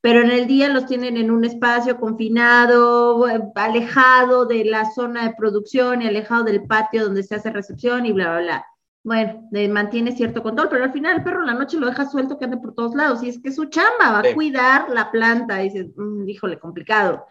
pero 0.00 0.20
en 0.20 0.30
el 0.30 0.46
día 0.46 0.68
los 0.68 0.86
tienen 0.86 1.16
en 1.16 1.30
un 1.30 1.44
espacio 1.44 1.98
confinado, 1.98 3.26
alejado 3.54 4.46
de 4.46 4.64
la 4.64 4.90
zona 4.90 5.28
de 5.28 5.34
producción 5.36 6.02
y 6.02 6.06
alejado 6.06 6.44
del 6.44 6.66
patio 6.66 7.04
donde 7.04 7.22
se 7.22 7.34
hace 7.34 7.50
recepción 7.50 8.06
y 8.06 8.12
bla, 8.12 8.30
bla, 8.30 8.40
bla. 8.40 8.66
Bueno, 9.02 9.48
mantiene 9.70 10.12
cierto 10.12 10.42
control, 10.42 10.68
pero 10.68 10.84
al 10.84 10.92
final 10.92 11.16
el 11.16 11.24
perro 11.24 11.40
en 11.40 11.46
la 11.46 11.54
noche 11.54 11.78
lo 11.78 11.86
deja 11.86 12.08
suelto 12.08 12.38
que 12.38 12.44
ande 12.44 12.58
por 12.58 12.74
todos 12.74 12.94
lados 12.94 13.22
y 13.22 13.30
es 13.30 13.40
que 13.40 13.50
su 13.50 13.64
chamba 13.66 14.12
va 14.12 14.18
a 14.18 14.34
cuidar 14.34 14.90
la 14.90 15.10
planta. 15.10 15.62
Y 15.62 15.70
dices, 15.70 15.88
mm, 15.96 16.28
híjole, 16.28 16.58
complicado. 16.58 17.26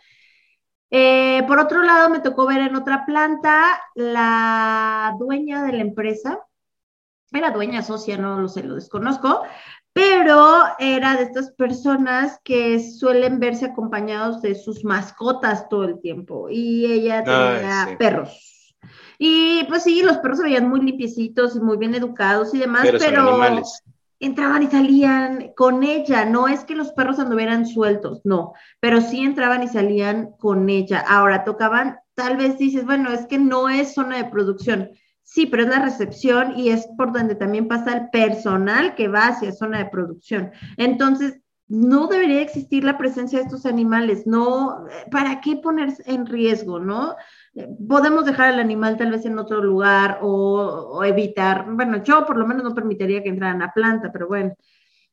Eh, 0.91 1.43
por 1.47 1.59
otro 1.59 1.83
lado, 1.83 2.09
me 2.09 2.19
tocó 2.19 2.47
ver 2.47 2.61
en 2.61 2.75
otra 2.75 3.05
planta 3.05 3.79
la 3.95 5.15
dueña 5.19 5.63
de 5.63 5.73
la 5.73 5.81
empresa, 5.81 6.39
era 7.31 7.51
dueña 7.51 7.83
socia, 7.83 8.17
no 8.17 8.39
lo 8.39 8.47
sé, 8.47 8.63
lo 8.63 8.75
desconozco, 8.75 9.43
pero 9.93 10.63
era 10.79 11.15
de 11.15 11.23
estas 11.23 11.51
personas 11.51 12.39
que 12.43 12.79
suelen 12.79 13.39
verse 13.39 13.65
acompañados 13.65 14.41
de 14.41 14.55
sus 14.55 14.83
mascotas 14.83 15.69
todo 15.69 15.83
el 15.83 15.99
tiempo 15.99 16.49
y 16.49 16.85
ella 16.85 17.23
tenía 17.23 17.95
perros. 17.97 18.75
Y 19.17 19.65
pues 19.65 19.83
sí, 19.83 20.01
los 20.01 20.17
perros 20.19 20.37
se 20.37 20.45
veían 20.45 20.69
muy 20.69 20.81
limpiecitos 20.81 21.55
y 21.55 21.59
muy 21.59 21.77
bien 21.77 21.93
educados 21.93 22.53
y 22.53 22.59
demás, 22.59 22.87
pero, 22.97 23.37
entraban 24.19 24.63
y 24.63 24.67
salían 24.67 25.53
con 25.55 25.83
ella. 25.83 26.25
No 26.25 26.47
es 26.47 26.63
que 26.63 26.75
los 26.75 26.91
perros 26.91 27.19
anduvieran 27.19 27.65
sueltos, 27.65 28.21
no, 28.23 28.53
pero 28.79 29.01
sí 29.01 29.21
entraban 29.21 29.63
y 29.63 29.67
salían 29.67 30.31
con 30.37 30.69
ella. 30.69 31.03
Ahora 31.07 31.43
tocaban, 31.43 31.99
tal 32.15 32.37
vez 32.37 32.57
dices, 32.57 32.85
bueno, 32.85 33.11
es 33.11 33.25
que 33.27 33.39
no 33.39 33.69
es 33.69 33.93
zona 33.93 34.17
de 34.17 34.25
producción. 34.25 34.91
Sí, 35.23 35.45
pero 35.45 35.63
es 35.63 35.69
la 35.69 35.79
recepción 35.79 36.57
y 36.57 36.69
es 36.69 36.87
por 36.97 37.13
donde 37.13 37.35
también 37.35 37.67
pasa 37.67 37.93
el 37.93 38.09
personal 38.09 38.95
que 38.95 39.07
va 39.07 39.27
hacia 39.27 39.51
zona 39.51 39.77
de 39.77 39.89
producción. 39.89 40.51
Entonces, 40.75 41.39
no 41.69 42.07
debería 42.07 42.41
existir 42.41 42.83
la 42.83 42.97
presencia 42.97 43.37
de 43.37 43.45
estos 43.45 43.67
animales, 43.67 44.25
no, 44.25 44.85
¿para 45.11 45.39
qué 45.39 45.55
ponerse 45.57 46.01
en 46.07 46.25
riesgo, 46.25 46.79
no? 46.79 47.15
Podemos 47.87 48.25
dejar 48.25 48.49
al 48.49 48.59
animal 48.59 48.97
tal 48.97 49.11
vez 49.11 49.25
en 49.25 49.39
otro 49.39 49.63
lugar 49.63 50.19
o, 50.21 51.03
evitar, 51.03 51.65
bueno, 51.69 52.03
yo 52.03 52.25
por 52.25 52.37
lo 52.37 52.45
menos 52.45 52.63
no 52.63 52.75
permitiría 52.75 53.23
que 53.23 53.29
entraran 53.29 53.61
a 53.61 53.73
planta, 53.73 54.11
pero 54.11 54.27
bueno, 54.27 54.53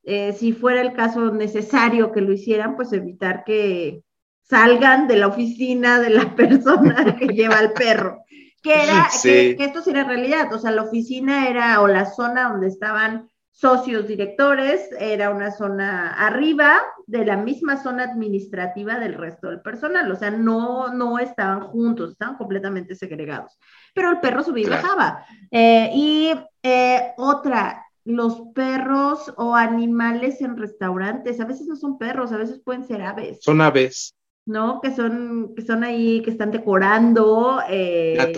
eh, 0.03 0.33
si 0.33 0.53
fuera 0.53 0.81
el 0.81 0.93
caso 0.93 1.33
necesario 1.33 2.13
que 2.13 2.21
lo 2.21 2.33
hicieran, 2.33 2.77
pues 2.77 2.93
evitar 2.93 3.45
que 3.45 4.03
salgan 4.43 5.09
de 5.09 5.17
la 5.17 5.27
oficina 5.29 5.99
de 6.01 6.11
la 6.11 6.35
persona 6.37 7.17
que 7.17 7.27
lleva 7.29 7.59
al 7.59 7.73
perro. 7.73 8.23
Que 8.63 8.83
era, 8.83 9.09
que, 9.23 9.55
que, 9.57 9.65
esto 9.65 9.81
sí 9.81 9.91
era 9.91 10.05
realidad, 10.05 10.53
o 10.53 10.59
sea, 10.59 10.73
la 10.73 10.83
oficina 10.83 11.49
era, 11.49 11.81
o 11.81 11.87
la 11.87 12.05
zona 12.05 12.49
donde 12.49 12.67
estaban 12.67 13.29
socios 13.57 14.07
directores, 14.07 14.91
era 15.01 15.31
una 15.31 15.51
zona 15.51 16.13
arriba 16.13 16.83
de 17.07 17.25
la 17.25 17.39
misma 17.39 17.83
zona 17.83 18.05
administrativa 18.05 18.99
del 18.99 19.15
resto 19.15 19.49
del 19.49 19.63
personal, 19.63 20.13
o 20.13 20.17
sea, 20.17 20.31
no, 20.31 20.93
no 20.93 21.19
estaban 21.19 21.63
juntos, 21.63 22.13
estaban 22.13 22.37
completamente 22.37 22.95
segregados, 22.95 23.59
pero 23.95 24.11
el 24.11 24.21
perro 24.21 24.45
subía 24.45 24.67
y 24.67 24.71
bajaba. 24.71 25.25
Eh, 25.51 25.91
y 25.95 26.35
eh, 26.63 27.15
otra, 27.17 27.87
los 28.05 28.43
perros 28.55 29.33
o 29.39 29.55
animales 29.55 30.43
en 30.43 30.59
restaurantes, 30.59 31.41
a 31.41 31.47
veces 31.47 31.67
no 31.67 31.77
son 31.77 31.97
perros, 31.97 32.33
a 32.33 32.37
veces 32.37 32.61
pueden 32.63 32.85
ser 32.85 33.01
aves. 33.01 33.39
Son 33.41 33.63
aves. 33.63 34.15
¿No? 34.45 34.83
Que 34.83 34.95
son, 34.95 35.55
que 35.57 35.63
son 35.63 35.83
ahí, 35.83 36.21
que 36.23 36.31
están 36.31 36.51
decorando. 36.51 37.61
Eh, 37.71 38.35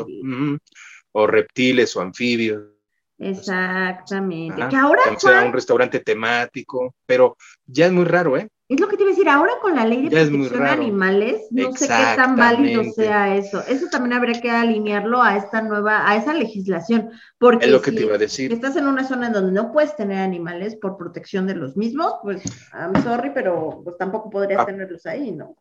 o 1.10 1.26
reptiles 1.26 1.96
o 1.96 2.00
anfibios. 2.00 2.77
Exactamente. 3.18 4.68
que 4.68 4.76
ahora 4.76 5.02
sea 5.18 5.44
un 5.44 5.52
restaurante 5.52 6.00
temático, 6.00 6.94
pero 7.04 7.36
ya 7.66 7.86
es 7.86 7.92
muy 7.92 8.04
raro, 8.04 8.36
¿eh? 8.36 8.48
Es 8.68 8.78
lo 8.78 8.86
que 8.86 8.98
te 8.98 9.02
iba 9.02 9.10
a 9.10 9.14
decir, 9.14 9.28
ahora 9.30 9.52
con 9.62 9.74
la 9.74 9.86
ley 9.86 10.02
de 10.02 10.10
protección 10.10 10.62
de 10.62 10.68
animales, 10.68 11.40
no 11.50 11.72
sé 11.72 11.88
qué 11.88 12.16
tan 12.16 12.36
válido 12.36 12.84
sea 12.92 13.34
eso. 13.34 13.64
Eso 13.66 13.86
también 13.90 14.12
habría 14.12 14.42
que 14.42 14.50
alinearlo 14.50 15.22
a 15.22 15.38
esta 15.38 15.62
nueva, 15.62 16.08
a 16.08 16.16
esa 16.16 16.34
legislación. 16.34 17.10
Porque 17.38 17.64
es 17.64 17.72
lo 17.72 17.80
que 17.80 17.92
te 17.92 18.02
iba 18.02 18.16
a 18.16 18.18
decir. 18.18 18.52
estás 18.52 18.76
en 18.76 18.86
una 18.86 19.08
zona 19.08 19.28
en 19.28 19.32
donde 19.32 19.52
no 19.52 19.72
puedes 19.72 19.96
tener 19.96 20.18
animales 20.18 20.76
por 20.76 20.98
protección 20.98 21.46
de 21.46 21.54
los 21.54 21.78
mismos, 21.78 22.16
pues 22.22 22.42
I'm 22.74 23.02
sorry, 23.02 23.30
pero 23.32 23.80
pues 23.82 23.96
tampoco 23.96 24.28
podrías 24.28 24.66
tenerlos 24.66 25.06
ahí, 25.06 25.32
¿no? 25.32 25.56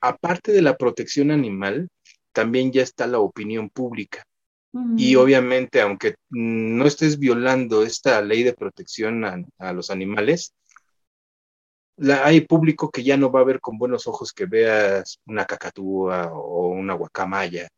Aparte 0.00 0.50
de 0.50 0.62
la 0.62 0.76
protección 0.76 1.30
animal, 1.30 1.88
también 2.32 2.72
ya 2.72 2.82
está 2.82 3.06
la 3.06 3.20
opinión 3.20 3.70
pública. 3.70 4.24
Y 4.96 5.16
obviamente, 5.16 5.82
aunque 5.82 6.14
no 6.30 6.86
estés 6.86 7.18
violando 7.18 7.82
esta 7.82 8.22
ley 8.22 8.42
de 8.42 8.54
protección 8.54 9.24
a, 9.58 9.72
los 9.72 9.90
animales, 9.90 10.54
hay 12.24 12.40
público 12.40 12.90
que 12.90 13.02
ya 13.02 13.18
no 13.18 13.30
va 13.30 13.40
a 13.40 13.44
ver 13.44 13.60
con 13.60 13.76
buenos 13.76 14.06
ojos 14.06 14.32
que 14.32 14.46
veas 14.46 15.20
una 15.26 15.44
cacatúa 15.44 16.32
o 16.32 16.68
una 16.68 16.94
guacamaya 16.94 17.68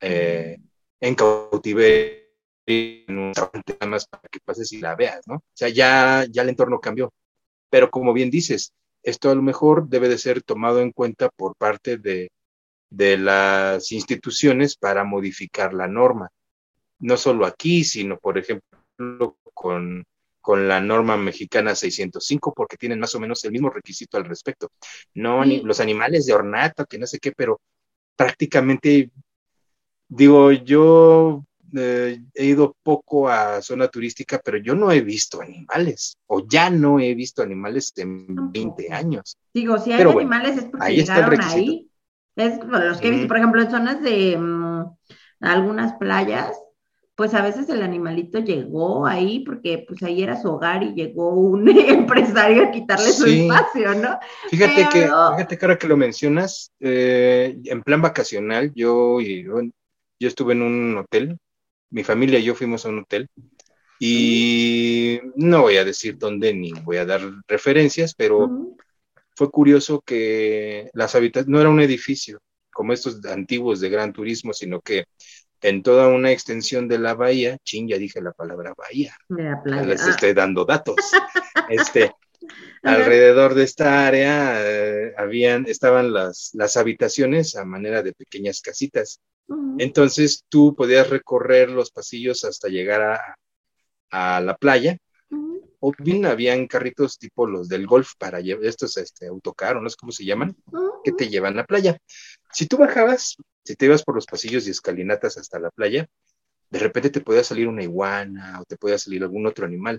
eh, 0.00 0.58
en 1.00 1.14
cautiverio 1.14 2.22
en 2.66 3.18
un 3.18 3.32
nada 3.32 3.86
más 3.86 4.06
para 4.06 4.22
que 4.30 4.40
pases 4.40 4.72
y 4.72 4.78
la 4.78 4.94
veas, 4.94 5.26
¿no? 5.26 5.36
O 5.36 5.44
sea, 5.52 5.68
ya, 5.68 6.24
ya 6.30 6.42
el 6.42 6.48
entorno 6.50 6.80
cambió. 6.80 7.12
Pero 7.70 7.90
como 7.90 8.12
bien 8.12 8.30
dices, 8.30 8.72
esto 9.02 9.30
a 9.30 9.34
lo 9.34 9.42
mejor 9.42 9.88
debe 9.88 10.08
de 10.08 10.18
ser 10.18 10.42
tomado 10.42 10.80
en 10.80 10.92
cuenta 10.92 11.28
por 11.30 11.56
parte 11.56 11.96
de 11.98 12.30
de 12.92 13.16
las 13.16 13.90
instituciones 13.90 14.76
para 14.76 15.02
modificar 15.02 15.72
la 15.72 15.88
norma. 15.88 16.30
No 16.98 17.16
solo 17.16 17.46
aquí, 17.46 17.84
sino, 17.84 18.18
por 18.18 18.36
ejemplo, 18.38 19.38
con, 19.54 20.04
la 20.46 20.80
norma 20.80 21.16
mexicana 21.16 21.74
605, 21.74 22.52
porque 22.54 22.76
tienen 22.76 23.00
más 23.00 23.14
o 23.14 23.20
menos 23.20 23.42
el 23.44 23.52
mismo 23.52 23.70
requisito 23.70 24.18
al 24.18 24.24
respecto. 24.24 24.70
No, 25.14 25.44
ni 25.44 25.62
los 25.62 25.80
animales 25.80 26.26
de 26.26 26.34
ornato, 26.34 26.84
que 26.84 26.98
no 26.98 27.06
sé 27.06 27.18
qué, 27.18 27.32
pero 27.32 27.60
prácticamente, 28.14 29.10
digo, 30.08 30.52
yo 30.52 31.44
eh, 31.74 32.20
he 32.34 32.44
ido 32.44 32.76
poco 32.82 33.28
a 33.28 33.62
zona 33.62 33.88
turística, 33.88 34.40
pero 34.44 34.58
yo 34.58 34.74
no 34.74 34.92
he 34.92 35.00
visto 35.00 35.40
animales, 35.40 36.18
o 36.26 36.46
ya 36.46 36.68
no 36.68 37.00
he 37.00 37.14
visto 37.14 37.42
animales 37.42 37.92
en 37.96 38.52
20 38.52 38.92
años. 38.92 39.38
Digo, 39.54 39.78
si 39.78 39.92
hay 39.92 40.02
animales 40.02 40.58
es 40.58 40.64
porque 40.64 40.86
ahí 40.86 40.96
llegaron 40.96 41.40
ahí. 41.40 41.88
Es 42.36 42.58
los 42.64 43.00
que 43.00 43.08
he 43.08 43.10
visto, 43.10 43.28
por 43.28 43.36
ejemplo, 43.36 43.60
en 43.62 43.70
zonas 43.70 44.02
de 44.02 44.36
mm, 44.38 44.84
algunas 45.40 45.94
playas, 45.94 46.58
pues 47.14 47.34
a 47.34 47.42
veces 47.42 47.68
el 47.68 47.82
animalito 47.82 48.38
llegó 48.38 49.06
ahí 49.06 49.40
porque 49.40 49.84
pues 49.86 50.02
ahí 50.02 50.22
era 50.22 50.40
su 50.40 50.48
hogar 50.48 50.82
y 50.82 50.94
llegó 50.94 51.34
un 51.34 51.68
empresario 51.88 52.64
a 52.64 52.70
quitarle 52.70 53.12
su 53.12 53.26
espacio, 53.26 53.94
¿no? 53.94 54.18
Fíjate 54.48 54.88
que, 54.90 55.02
fíjate 55.02 55.58
que 55.58 55.64
ahora 55.64 55.78
que 55.78 55.88
lo 55.88 55.96
mencionas, 55.96 56.72
eh, 56.80 57.58
en 57.64 57.82
plan 57.82 58.00
vacacional, 58.00 58.72
yo, 58.74 59.20
yo, 59.20 59.60
yo 60.18 60.28
estuve 60.28 60.54
en 60.54 60.62
un 60.62 60.96
hotel 60.96 61.38
mi 61.92 62.02
familia 62.02 62.38
y 62.38 62.44
yo 62.44 62.54
fuimos 62.54 62.84
a 62.84 62.88
un 62.88 63.00
hotel 63.00 63.28
y 64.00 65.20
no 65.36 65.62
voy 65.62 65.76
a 65.76 65.84
decir 65.84 66.18
dónde 66.18 66.52
ni 66.52 66.72
voy 66.72 66.96
a 66.96 67.06
dar 67.06 67.20
referencias, 67.46 68.14
pero 68.14 68.74
fue 69.34 69.50
curioso 69.50 70.02
que 70.04 70.90
las 70.94 71.14
habitaciones, 71.14 71.48
no 71.48 71.60
era 71.60 71.70
un 71.70 71.80
edificio 71.80 72.40
como 72.72 72.92
estos 72.92 73.24
antiguos 73.26 73.80
de 73.80 73.90
gran 73.90 74.12
turismo, 74.12 74.52
sino 74.52 74.80
que 74.80 75.04
en 75.60 75.82
toda 75.82 76.08
una 76.08 76.32
extensión 76.32 76.88
de 76.88 76.98
la 76.98 77.14
bahía, 77.14 77.58
ching, 77.64 77.88
ya 77.88 77.98
dije 77.98 78.20
la 78.20 78.32
palabra 78.32 78.74
bahía, 78.76 79.14
les 79.28 80.02
ah. 80.02 80.10
estoy 80.10 80.32
dando 80.32 80.64
datos, 80.64 80.96
este, 81.68 82.12
alrededor 82.82 83.54
de 83.54 83.64
esta 83.64 84.06
área 84.06 84.54
eh, 84.58 85.12
habían, 85.16 85.66
estaban 85.66 86.12
las, 86.12 86.50
las 86.54 86.76
habitaciones 86.76 87.54
a 87.54 87.64
manera 87.64 88.02
de 88.02 88.12
pequeñas 88.12 88.60
casitas 88.60 89.20
entonces 89.78 90.44
tú 90.48 90.74
podías 90.74 91.10
recorrer 91.10 91.70
los 91.70 91.90
pasillos 91.90 92.44
hasta 92.44 92.68
llegar 92.68 93.20
a, 94.10 94.40
la 94.40 94.56
playa. 94.56 94.98
O 95.84 95.92
bien 95.98 96.24
habían 96.26 96.68
carritos 96.68 97.18
tipo 97.18 97.44
los 97.44 97.68
del 97.68 97.88
golf 97.88 98.12
para 98.16 98.38
llevar, 98.38 98.66
estos 98.66 98.96
este, 98.98 99.26
autocar, 99.26 99.82
no 99.82 99.90
sé 99.90 99.96
cómo 99.98 100.12
se 100.12 100.24
llaman, 100.24 100.54
que 101.02 101.10
te 101.10 101.28
llevan 101.28 101.54
a 101.54 101.56
la 101.56 101.64
playa. 101.64 101.98
Si 102.52 102.66
tú 102.66 102.76
bajabas, 102.76 103.36
si 103.64 103.74
te 103.74 103.86
ibas 103.86 104.04
por 104.04 104.14
los 104.14 104.26
pasillos 104.26 104.68
y 104.68 104.70
escalinatas 104.70 105.36
hasta 105.38 105.58
la 105.58 105.70
playa, 105.70 106.06
de 106.70 106.78
repente 106.78 107.10
te 107.10 107.20
podía 107.20 107.42
salir 107.42 107.66
una 107.66 107.82
iguana 107.82 108.60
o 108.60 108.64
te 108.64 108.76
podía 108.76 108.96
salir 108.96 109.24
algún 109.24 109.44
otro 109.44 109.66
animal. 109.66 109.98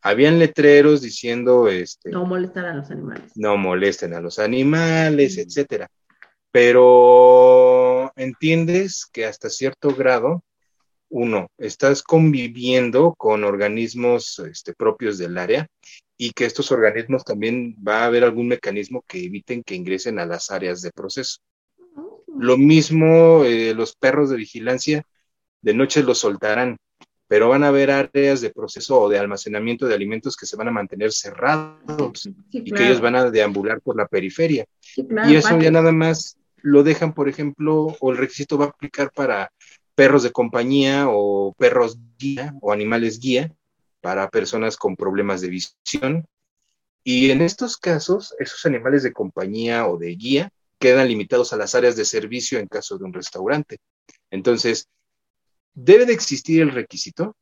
Habían 0.00 0.38
letreros 0.38 1.02
diciendo, 1.02 1.68
este, 1.68 2.10
no 2.10 2.24
molestar 2.24 2.64
a 2.64 2.74
los 2.74 2.90
animales. 2.90 3.30
No 3.36 3.58
molesten 3.58 4.14
a 4.14 4.22
los 4.22 4.38
animales, 4.38 5.36
etcétera. 5.36 5.90
Pero 6.50 8.10
entiendes 8.16 9.04
que 9.04 9.26
hasta 9.26 9.50
cierto 9.50 9.94
grado, 9.94 10.42
uno, 11.10 11.48
estás 11.58 12.02
conviviendo 12.02 13.14
con 13.18 13.44
organismos 13.44 14.38
este, 14.38 14.74
propios 14.74 15.18
del 15.18 15.36
área 15.38 15.66
y 16.16 16.30
que 16.30 16.44
estos 16.44 16.70
organismos 16.70 17.24
también 17.24 17.76
va 17.86 18.02
a 18.02 18.04
haber 18.06 18.24
algún 18.24 18.48
mecanismo 18.48 19.02
que 19.06 19.24
eviten 19.24 19.62
que 19.62 19.74
ingresen 19.74 20.18
a 20.18 20.26
las 20.26 20.50
áreas 20.50 20.82
de 20.82 20.92
proceso. 20.92 21.38
Lo 22.38 22.56
mismo 22.56 23.44
eh, 23.44 23.74
los 23.74 23.96
perros 23.96 24.30
de 24.30 24.36
vigilancia, 24.36 25.02
de 25.62 25.74
noche 25.74 26.02
los 26.02 26.18
soltarán, 26.18 26.76
pero 27.26 27.48
van 27.48 27.64
a 27.64 27.68
haber 27.68 27.90
áreas 27.90 28.40
de 28.40 28.50
proceso 28.50 29.00
o 29.00 29.08
de 29.08 29.18
almacenamiento 29.18 29.86
de 29.86 29.94
alimentos 29.94 30.36
que 30.36 30.46
se 30.46 30.56
van 30.56 30.68
a 30.68 30.72
mantener 30.72 31.12
cerrados 31.12 32.28
y 32.50 32.70
que 32.70 32.84
ellos 32.84 33.00
van 33.00 33.16
a 33.16 33.30
deambular 33.30 33.80
por 33.80 33.96
la 33.96 34.06
periferia. 34.06 34.64
y 34.96 35.34
eso 35.34 35.58
ya 35.58 35.70
nada 35.70 35.92
más 35.92 36.36
lo 36.62 36.82
dejan, 36.82 37.14
por 37.14 37.28
ejemplo, 37.28 37.96
o 38.00 38.10
el 38.10 38.18
requisito 38.18 38.58
va 38.58 38.66
a 38.66 38.68
aplicar 38.68 39.10
para 39.12 39.50
perros 40.00 40.22
de 40.22 40.32
compañía 40.32 41.08
o 41.10 41.52
perros 41.58 41.98
guía 42.18 42.54
o 42.62 42.72
animales 42.72 43.20
guía 43.20 43.54
para 44.00 44.30
personas 44.30 44.78
con 44.78 44.96
problemas 44.96 45.42
de 45.42 45.50
visión. 45.50 46.26
Y 47.04 47.30
en 47.30 47.42
estos 47.42 47.76
casos, 47.76 48.34
esos 48.38 48.64
animales 48.64 49.02
de 49.02 49.12
compañía 49.12 49.86
o 49.86 49.98
de 49.98 50.14
guía 50.14 50.48
quedan 50.78 51.06
limitados 51.06 51.52
a 51.52 51.58
las 51.58 51.74
áreas 51.74 51.96
de 51.96 52.06
servicio 52.06 52.58
en 52.58 52.66
caso 52.66 52.96
de 52.96 53.04
un 53.04 53.12
restaurante. 53.12 53.76
Entonces, 54.30 54.88
debe 55.74 56.06
de 56.06 56.14
existir 56.14 56.62
el 56.62 56.70
requisito, 56.70 57.36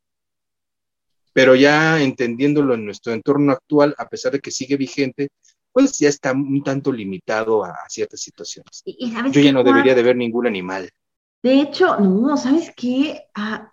pero 1.33 1.55
ya 1.55 2.03
entendiéndolo 2.03 2.75
en 2.75 2.85
nuestro 2.85 3.13
entorno 3.13 3.53
actual, 3.53 3.95
a 3.99 4.09
pesar 4.09 4.33
de 4.33 4.41
que 4.41 4.51
sigue 4.51 4.77
vigente, 4.77 5.29
pues 5.71 5.97
ya 6.01 6.09
está 6.09 6.33
un 6.33 6.65
tanto 6.65 6.91
limitado 6.91 7.65
a, 7.65 7.77
ciertas 7.89 8.21
situaciones. 8.21 8.83
Yo 9.31 9.41
ya 9.41 9.53
no 9.53 9.63
debería 9.63 9.95
de 9.95 10.03
ver 10.03 10.17
ningún 10.17 10.49
animal. 10.49 10.91
De 11.43 11.61
hecho, 11.61 11.99
no, 11.99 12.37
¿sabes 12.37 12.73
qué? 12.77 13.23
Ah, 13.35 13.73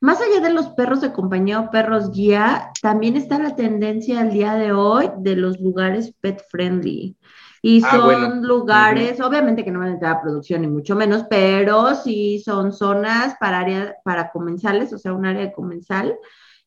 más 0.00 0.20
allá 0.20 0.40
de 0.40 0.52
los 0.52 0.68
perros 0.70 1.00
de 1.00 1.12
compañía 1.12 1.60
o 1.60 1.70
perros 1.70 2.12
guía, 2.12 2.70
también 2.80 3.16
está 3.16 3.38
la 3.38 3.56
tendencia 3.56 4.20
al 4.20 4.30
día 4.30 4.54
de 4.54 4.72
hoy 4.72 5.10
de 5.18 5.36
los 5.36 5.60
lugares 5.60 6.14
pet 6.20 6.42
friendly. 6.50 7.16
Y 7.62 7.82
ah, 7.84 7.90
son 7.90 8.46
lugares, 8.46 9.20
obviamente 9.20 9.64
que 9.64 9.72
no 9.72 9.80
van 9.80 9.88
a 9.88 9.92
entrar 9.92 10.16
a 10.16 10.22
producción 10.22 10.62
ni 10.62 10.68
mucho 10.68 10.94
menos, 10.94 11.24
pero 11.28 11.94
sí 11.96 12.40
son 12.44 12.72
zonas 12.72 13.36
para 13.40 13.58
área, 13.58 13.96
para 14.04 14.30
comensales, 14.30 14.92
o 14.92 14.98
sea, 14.98 15.12
un 15.12 15.26
área 15.26 15.46
de 15.46 15.52
comensal, 15.52 16.16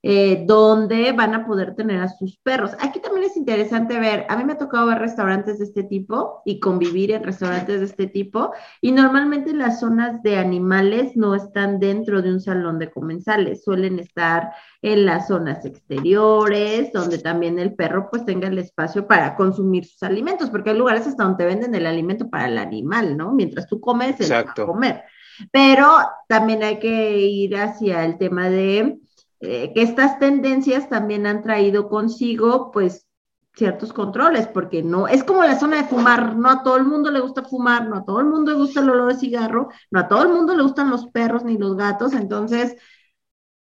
eh, 0.04 0.44
donde 0.48 1.12
van 1.12 1.36
a 1.36 1.46
poder 1.46 1.76
tener 1.76 2.02
a 2.02 2.10
sus 2.10 2.38
perros. 2.38 2.72
Aquí 2.80 3.00
también 3.00 3.26
es 3.26 3.38
interesante 3.38 4.00
ver, 4.00 4.26
a 4.30 4.36
mí 4.36 4.44
me 4.44 4.54
ha 4.54 4.58
tocado 4.58 4.88
ver 4.88 4.98
restaurantes 4.98 5.60
de 5.60 5.66
este 5.66 5.84
tipo 5.84 6.42
y 6.44 6.60
convivir 6.60 7.12
en 7.12 7.24
restaurantes 7.24 7.80
de 7.80 7.86
este 7.86 8.08
tipo, 8.08 8.52
y 8.82 8.92
normalmente 8.92 9.54
las 9.54 9.80
zonas 9.80 10.24
de 10.24 10.38
animales 10.38 11.16
no 11.16 11.36
están 11.36 11.80
dentro 11.80 12.22
de 12.22 12.32
un 12.32 12.42
salón 12.42 12.80
de 12.80 12.90
comensales, 12.90 13.64
suelen 13.64 14.00
estar 14.00 14.52
en 14.82 15.06
las 15.06 15.28
zonas 15.28 15.66
exteriores, 15.66 16.92
donde 16.92 17.20
también 17.20 17.60
el 17.60 17.76
perro 17.76 18.10
pues 18.10 18.26
tenga 18.26 18.48
el 18.48 18.58
espacio 18.58 19.06
para 19.06 19.36
consumir 19.36 19.86
sus 19.86 20.02
alimentos, 20.04 20.50
porque 20.50 20.72
hay 20.72 20.78
lugares 20.78 21.06
hasta 21.06 21.24
donde 21.24 21.46
venden 21.46 21.76
el 21.76 21.86
alimento 21.86 22.30
para 22.30 22.48
el 22.48 22.58
animal, 22.58 23.16
¿no? 23.16 23.34
Mientras 23.34 23.68
tú 23.68 23.80
comes, 23.80 24.20
él 24.20 24.32
va 24.32 24.52
a 24.52 24.66
comer. 24.66 25.04
Pero 25.52 25.88
también 26.28 26.64
hay 26.64 26.80
que 26.80 27.18
ir 27.18 27.56
hacia 27.56 28.06
el 28.06 28.18
tema 28.18 28.50
de 28.50 29.00
eh, 29.42 29.72
que 29.74 29.82
estas 29.82 30.20
tendencias 30.20 30.90
también 30.90 31.26
han 31.26 31.42
traído 31.42 31.90
consigo, 31.90 32.72
pues, 32.72 33.08
ciertos 33.54 33.92
controles, 33.92 34.48
porque 34.48 34.82
no, 34.82 35.08
es 35.08 35.24
como 35.24 35.44
la 35.44 35.60
zona 35.60 35.78
de 35.78 35.84
fumar, 35.84 36.36
no 36.38 36.50
a 36.50 36.64
todo 36.64 36.78
el 36.78 36.86
mundo 36.86 37.12
le 37.12 37.20
gusta 37.20 37.44
fumar, 37.44 37.88
no 37.88 37.98
a 37.98 38.06
todo 38.06 38.20
el 38.20 38.28
mundo 38.28 38.52
le 38.52 38.58
gusta 38.58 38.80
el 38.80 38.90
olor 38.90 39.14
de 39.14 39.20
cigarro, 39.20 39.70
no 39.90 40.00
a 40.00 40.08
todo 40.08 40.24
el 40.24 40.30
mundo 40.30 40.56
le 40.56 40.64
gustan 40.64 40.90
los 40.90 41.08
perros 41.08 41.44
ni 41.44 41.58
los 41.58 41.76
gatos, 41.76 42.14
entonces, 42.14 42.78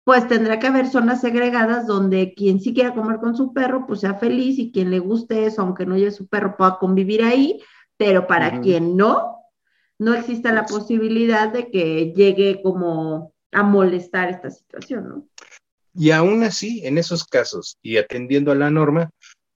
pues 0.04 0.28
tendrá 0.28 0.58
que 0.58 0.66
haber 0.68 0.88
zonas 0.88 1.20
segregadas 1.20 1.86
donde 1.86 2.34
quien 2.34 2.60
sí 2.60 2.72
quiera 2.74 2.94
comer 2.94 3.18
con 3.18 3.36
su 3.36 3.52
perro, 3.52 3.86
pues 3.86 4.00
sea 4.00 4.14
feliz 4.14 4.58
y 4.58 4.72
quien 4.72 4.90
le 4.90 4.98
guste 4.98 5.46
eso, 5.46 5.62
aunque 5.62 5.86
no 5.86 5.96
lleve 5.96 6.10
su 6.12 6.28
perro, 6.28 6.56
pueda 6.56 6.78
convivir 6.78 7.22
ahí, 7.22 7.60
pero 7.96 8.26
para 8.26 8.60
quien 8.60 8.96
no, 8.96 9.36
no 9.98 10.14
exista 10.14 10.52
la 10.52 10.66
posibilidad 10.66 11.52
de 11.52 11.70
que 11.70 12.12
llegue 12.14 12.62
como 12.62 13.34
a 13.52 13.62
molestar 13.62 14.30
esta 14.30 14.50
situación, 14.50 15.08
¿no? 15.08 15.29
Y 16.00 16.12
aún 16.12 16.42
así, 16.44 16.80
en 16.86 16.96
esos 16.96 17.24
casos 17.24 17.76
y 17.82 17.98
atendiendo 17.98 18.50
a 18.50 18.54
la 18.54 18.70
norma, 18.70 19.10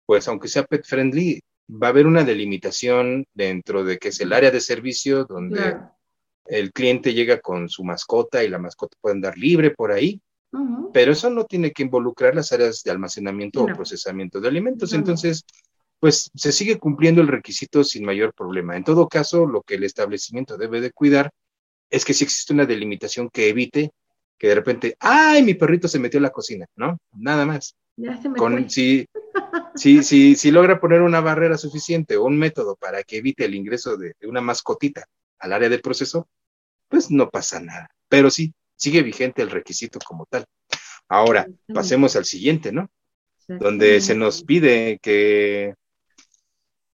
pues 0.05 0.29
aunque 0.29 0.49
sea 0.49 0.67
pet 0.67 0.85
friendly, 0.85 1.41
va 1.71 1.87
a 1.87 1.91
haber 1.91 2.07
una 2.07 2.23
delimitación 2.23 3.25
dentro 3.33 3.83
de 3.83 3.97
que 3.97 4.09
es 4.09 4.21
el 4.21 4.31
área 4.31 4.51
de 4.51 4.61
servicio 4.61 5.25
donde 5.25 5.79
el 6.45 6.71
cliente 6.71 7.15
llega 7.15 7.41
con 7.41 7.71
su 7.71 7.83
mascota 7.83 8.45
y 8.45 8.51
la 8.51 8.59
mascota 8.59 8.95
puede 9.01 9.15
andar 9.15 9.39
libre 9.39 9.71
por 9.71 9.91
ahí, 9.91 10.21
pero 10.93 11.13
eso 11.13 11.31
no 11.31 11.45
tiene 11.47 11.73
que 11.73 11.85
involucrar 11.85 12.35
las 12.35 12.53
áreas 12.53 12.83
de 12.83 12.91
almacenamiento 12.91 13.63
o 13.63 13.67
procesamiento 13.69 14.39
de 14.39 14.49
alimentos. 14.49 14.93
Entonces, 14.93 15.47
pues 15.99 16.31
se 16.35 16.53
sigue 16.53 16.79
cumpliendo 16.79 17.23
el 17.23 17.29
requisito 17.29 17.83
sin 17.85 18.05
mayor 18.05 18.35
problema. 18.35 18.77
En 18.77 18.85
todo 18.85 19.09
caso, 19.09 19.47
lo 19.47 19.63
que 19.63 19.77
el 19.77 19.85
establecimiento 19.85 20.59
debe 20.59 20.83
de 20.83 20.91
cuidar 20.91 21.31
es 21.89 22.05
que 22.05 22.13
si 22.13 22.25
existe 22.25 22.53
una 22.53 22.67
delimitación 22.67 23.31
que 23.31 23.49
evite 23.49 23.93
que 24.39 24.49
de 24.49 24.55
repente, 24.55 24.97
ay, 25.01 25.43
mi 25.43 25.55
perrito 25.55 25.89
se 25.89 25.99
metió 25.99 26.19
en 26.19 26.25
la 26.25 26.31
cocina, 26.31 26.67
¿no? 26.77 26.99
Nada 27.13 27.47
más. 27.47 27.77
Ya 27.97 28.21
se 28.21 28.29
me 28.29 28.37
Con, 28.37 28.69
si, 28.69 29.07
si, 29.77 30.03
si, 30.03 30.35
si, 30.35 30.51
logra 30.51 30.81
poner 30.81 31.03
una 31.03 31.21
barrera 31.21 31.57
suficiente 31.57 32.17
o 32.17 32.25
un 32.25 32.39
método 32.39 32.77
para 32.77 33.03
que 33.05 33.19
evite 33.19 33.45
el 33.45 33.55
ingreso 33.55 33.97
de, 33.97 34.15
una 34.23 34.41
mascotita 34.41 35.07
al 35.39 35.53
área 35.53 35.69
del 35.69 35.81
proceso, 35.81 36.29
pues 36.89 37.11
no 37.11 37.31
pasa 37.31 37.61
nada. 37.61 37.89
Pero 38.09 38.31
sí, 38.31 38.53
sigue 38.77 39.03
vigente 39.03 39.43
el 39.43 39.51
requisito 39.51 39.99
como 40.05 40.27
tal. 40.27 40.45
Ahora, 41.09 41.47
pasemos 41.73 42.17
al 42.17 42.25
siguiente, 42.25 42.73
¿no? 42.73 42.89
Donde 43.47 44.01
se 44.01 44.15
nos 44.15 44.43
pide 44.43 44.99
que 45.01 45.75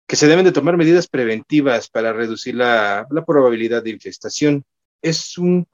que 0.07 0.15
se 0.15 0.27
deben 0.27 0.45
de 0.45 0.53
tomar 0.53 0.77
medidas 0.77 1.07
preventivas 1.07 1.89
para 1.89 2.13
reducir 2.13 2.55
la, 2.55 3.05
la 3.11 3.25
probabilidad 3.25 3.83
de 3.83 3.89
infestación. 3.89 4.63
Es 5.01 5.37
un 5.37 5.65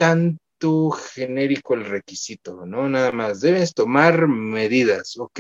genérico 0.92 1.74
el 1.74 1.86
requisito, 1.86 2.66
¿no? 2.66 2.90
Nada 2.90 3.12
más, 3.12 3.42
debes 3.42 3.74
tomar 3.74 4.28
medidas, 4.28 5.18
ok, 5.18 5.40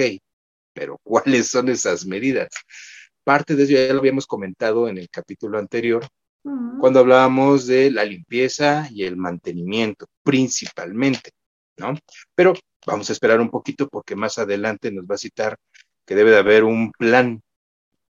pero 0.73 0.99
¿cuáles 1.03 1.47
son 1.47 1.69
esas 1.69 2.05
medidas? 2.05 2.49
Parte 3.23 3.55
de 3.55 3.63
eso 3.63 3.73
ya 3.73 3.93
lo 3.93 3.99
habíamos 3.99 4.27
comentado 4.27 4.87
en 4.87 4.97
el 4.97 5.09
capítulo 5.09 5.57
anterior, 5.57 6.05
cuando 6.79 6.99
hablábamos 6.99 7.67
de 7.67 7.89
la 7.89 8.03
limpieza 8.03 8.89
y 8.91 9.03
el 9.03 9.15
mantenimiento, 9.15 10.07
principalmente, 10.23 11.31
¿no? 11.77 11.97
Pero 12.35 12.53
vamos 12.85 13.09
a 13.09 13.13
esperar 13.13 13.39
un 13.39 13.49
poquito 13.49 13.87
porque 13.87 14.17
más 14.17 14.37
adelante 14.37 14.91
nos 14.91 15.05
va 15.05 15.15
a 15.15 15.19
citar 15.19 15.57
que 16.05 16.15
debe 16.15 16.31
de 16.31 16.37
haber 16.39 16.65
un 16.65 16.91
plan, 16.91 17.41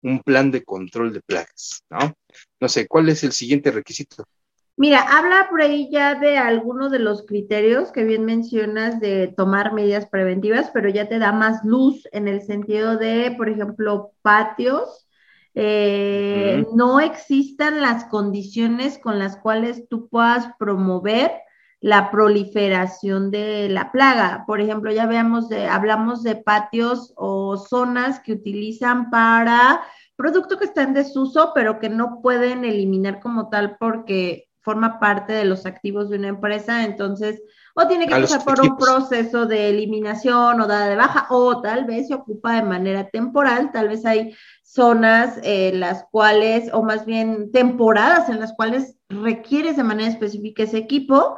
un 0.01 0.21
plan 0.21 0.49
de 0.49 0.63
control 0.63 1.11
de 1.11 1.21
plagas, 1.21 1.83
¿no? 1.89 2.13
No 2.61 2.69
sé, 2.69 2.87
¿cuál 2.87 3.09
es 3.09 3.23
el 3.25 3.33
siguiente 3.33 3.71
requisito? 3.71 4.23
Mira, 4.81 5.01
habla 5.15 5.45
por 5.47 5.61
ahí 5.61 5.91
ya 5.91 6.15
de 6.15 6.39
algunos 6.39 6.91
de 6.91 6.97
los 6.97 7.23
criterios 7.27 7.91
que 7.91 8.03
bien 8.03 8.25
mencionas 8.25 8.99
de 8.99 9.27
tomar 9.27 9.73
medidas 9.73 10.07
preventivas, 10.07 10.71
pero 10.73 10.89
ya 10.89 11.07
te 11.07 11.19
da 11.19 11.31
más 11.31 11.63
luz 11.63 12.07
en 12.11 12.27
el 12.27 12.41
sentido 12.41 12.97
de, 12.97 13.31
por 13.37 13.47
ejemplo, 13.47 14.13
patios 14.23 15.07
eh, 15.53 16.65
no 16.73 16.99
existan 16.99 17.79
las 17.79 18.05
condiciones 18.05 18.97
con 18.97 19.19
las 19.19 19.37
cuales 19.37 19.87
tú 19.87 20.09
puedas 20.09 20.47
promover 20.57 21.31
la 21.79 22.09
proliferación 22.09 23.29
de 23.29 23.69
la 23.69 23.91
plaga. 23.91 24.45
Por 24.47 24.61
ejemplo, 24.61 24.91
ya 24.91 25.05
veamos 25.05 25.47
de, 25.47 25.67
hablamos 25.67 26.23
de 26.23 26.37
patios 26.37 27.13
o 27.17 27.55
zonas 27.55 28.19
que 28.21 28.33
utilizan 28.33 29.11
para 29.11 29.83
producto 30.15 30.57
que 30.57 30.65
está 30.65 30.81
en 30.81 30.95
desuso, 30.95 31.51
pero 31.53 31.77
que 31.77 31.89
no 31.89 32.19
pueden 32.23 32.65
eliminar 32.65 33.19
como 33.19 33.47
tal 33.49 33.77
porque 33.79 34.47
forma 34.61 34.99
parte 34.99 35.33
de 35.33 35.45
los 35.45 35.65
activos 35.65 36.09
de 36.09 36.17
una 36.17 36.29
empresa, 36.29 36.83
entonces 36.83 37.41
o 37.73 37.87
tiene 37.87 38.07
que 38.07 38.15
pasar 38.15 38.43
por 38.43 38.59
un 38.61 38.77
proceso 38.77 39.45
de 39.45 39.69
eliminación 39.69 40.59
o 40.59 40.67
dada 40.67 40.87
de 40.87 40.95
baja, 40.95 41.27
o 41.29 41.61
tal 41.61 41.85
vez 41.85 42.07
se 42.07 42.15
ocupa 42.15 42.55
de 42.55 42.63
manera 42.63 43.09
temporal, 43.09 43.71
tal 43.71 43.87
vez 43.87 44.05
hay 44.05 44.35
zonas 44.63 45.39
en 45.43 45.79
las 45.79 46.05
cuales, 46.11 46.69
o 46.73 46.83
más 46.83 47.05
bien 47.05 47.51
temporadas 47.51 48.29
en 48.29 48.39
las 48.39 48.53
cuales 48.53 48.97
requieres 49.09 49.77
de 49.77 49.83
manera 49.83 50.09
específica 50.09 50.63
ese 50.63 50.77
equipo 50.77 51.37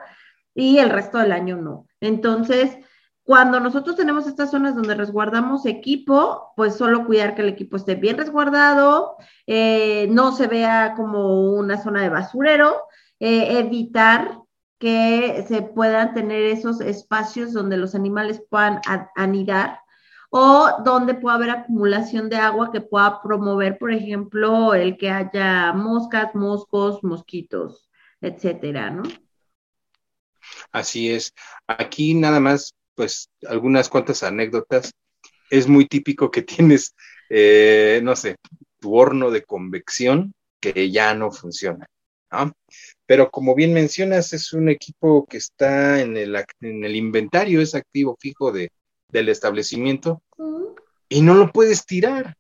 y 0.55 0.77
el 0.77 0.89
resto 0.89 1.19
del 1.19 1.31
año 1.31 1.57
no. 1.57 1.87
Entonces, 1.99 2.77
cuando 3.23 3.59
nosotros 3.59 3.95
tenemos 3.95 4.27
estas 4.27 4.51
zonas 4.51 4.75
donde 4.75 4.95
resguardamos 4.95 5.65
equipo, 5.65 6.51
pues 6.57 6.75
solo 6.75 7.05
cuidar 7.05 7.35
que 7.35 7.41
el 7.41 7.49
equipo 7.49 7.77
esté 7.77 7.95
bien 7.95 8.17
resguardado, 8.17 9.15
eh, 9.47 10.07
no 10.09 10.33
se 10.33 10.47
vea 10.47 10.93
como 10.95 11.51
una 11.53 11.81
zona 11.81 12.01
de 12.01 12.09
basurero, 12.09 12.83
eh, 13.25 13.57
evitar 13.59 14.37
que 14.79 15.45
se 15.47 15.61
puedan 15.61 16.13
tener 16.13 16.43
esos 16.43 16.81
espacios 16.81 17.53
donde 17.53 17.77
los 17.77 17.95
animales 17.95 18.43
puedan 18.49 18.81
anidar 19.15 19.79
o 20.29 20.69
donde 20.83 21.13
pueda 21.13 21.35
haber 21.35 21.51
acumulación 21.51 22.27
de 22.27 22.35
agua 22.35 22.69
que 22.73 22.81
pueda 22.81 23.21
promover, 23.21 23.77
por 23.77 23.93
ejemplo, 23.93 24.73
el 24.73 24.97
que 24.97 25.09
haya 25.09 25.71
moscas, 25.71 26.35
moscos, 26.35 27.01
mosquitos, 27.01 27.89
etcétera, 28.19 28.89
¿no? 28.89 29.03
Así 30.73 31.09
es. 31.09 31.33
Aquí 31.65 32.15
nada 32.15 32.41
más, 32.41 32.73
pues, 32.93 33.29
algunas 33.47 33.87
cuantas 33.87 34.21
anécdotas. 34.21 34.91
Es 35.49 35.69
muy 35.69 35.87
típico 35.87 36.29
que 36.29 36.41
tienes, 36.81 36.93
eh, 37.29 38.01
no 38.03 38.17
sé, 38.17 38.35
tu 38.81 38.93
horno 38.93 39.31
de 39.31 39.43
convección 39.43 40.33
que 40.59 40.91
ya 40.91 41.13
no 41.13 41.31
funciona, 41.31 41.85
¿no? 42.33 42.53
pero 43.05 43.29
como 43.29 43.55
bien 43.55 43.73
mencionas, 43.73 44.33
es 44.33 44.53
un 44.53 44.69
equipo 44.69 45.25
que 45.25 45.37
está 45.37 46.01
en 46.01 46.17
el, 46.17 46.35
en 46.61 46.83
el 46.83 46.95
inventario, 46.95 47.61
es 47.61 47.75
activo 47.75 48.17
fijo 48.19 48.51
de, 48.51 48.71
del 49.09 49.29
establecimiento 49.29 50.21
y 51.09 51.21
no 51.21 51.35
lo 51.35 51.51
puedes 51.51 51.85
tirar. 51.85 52.35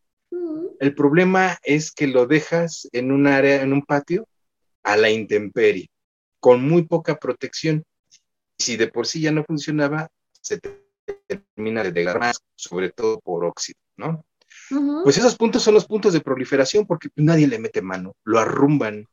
El 0.79 0.95
problema 0.95 1.57
es 1.63 1.91
que 1.91 2.07
lo 2.07 2.25
dejas 2.25 2.89
en 2.91 3.11
un 3.11 3.27
área, 3.27 3.61
en 3.61 3.71
un 3.71 3.83
patio, 3.83 4.27
a 4.83 4.97
la 4.97 5.09
intemperie, 5.09 5.89
con 6.39 6.67
muy 6.67 6.83
poca 6.83 7.15
protección. 7.15 7.85
Si 8.57 8.75
de 8.75 8.87
por 8.87 9.07
sí 9.07 9.21
ya 9.21 9.31
no 9.31 9.43
funcionaba, 9.45 10.09
se 10.41 10.59
termina 11.27 11.83
de 11.83 11.91
degradar 11.91 12.19
más, 12.19 12.39
sobre 12.55 12.89
todo 12.89 13.19
por 13.19 13.45
óxido, 13.45 13.79
¿no? 13.95 14.25
Pues 15.03 15.17
esos 15.17 15.35
puntos 15.35 15.63
son 15.63 15.73
los 15.73 15.85
puntos 15.85 16.13
de 16.13 16.21
proliferación 16.21 16.85
porque 16.85 17.09
nadie 17.15 17.47
le 17.47 17.59
mete 17.59 17.81
mano, 17.81 18.15
lo 18.23 18.39
arrumban, 18.39 19.07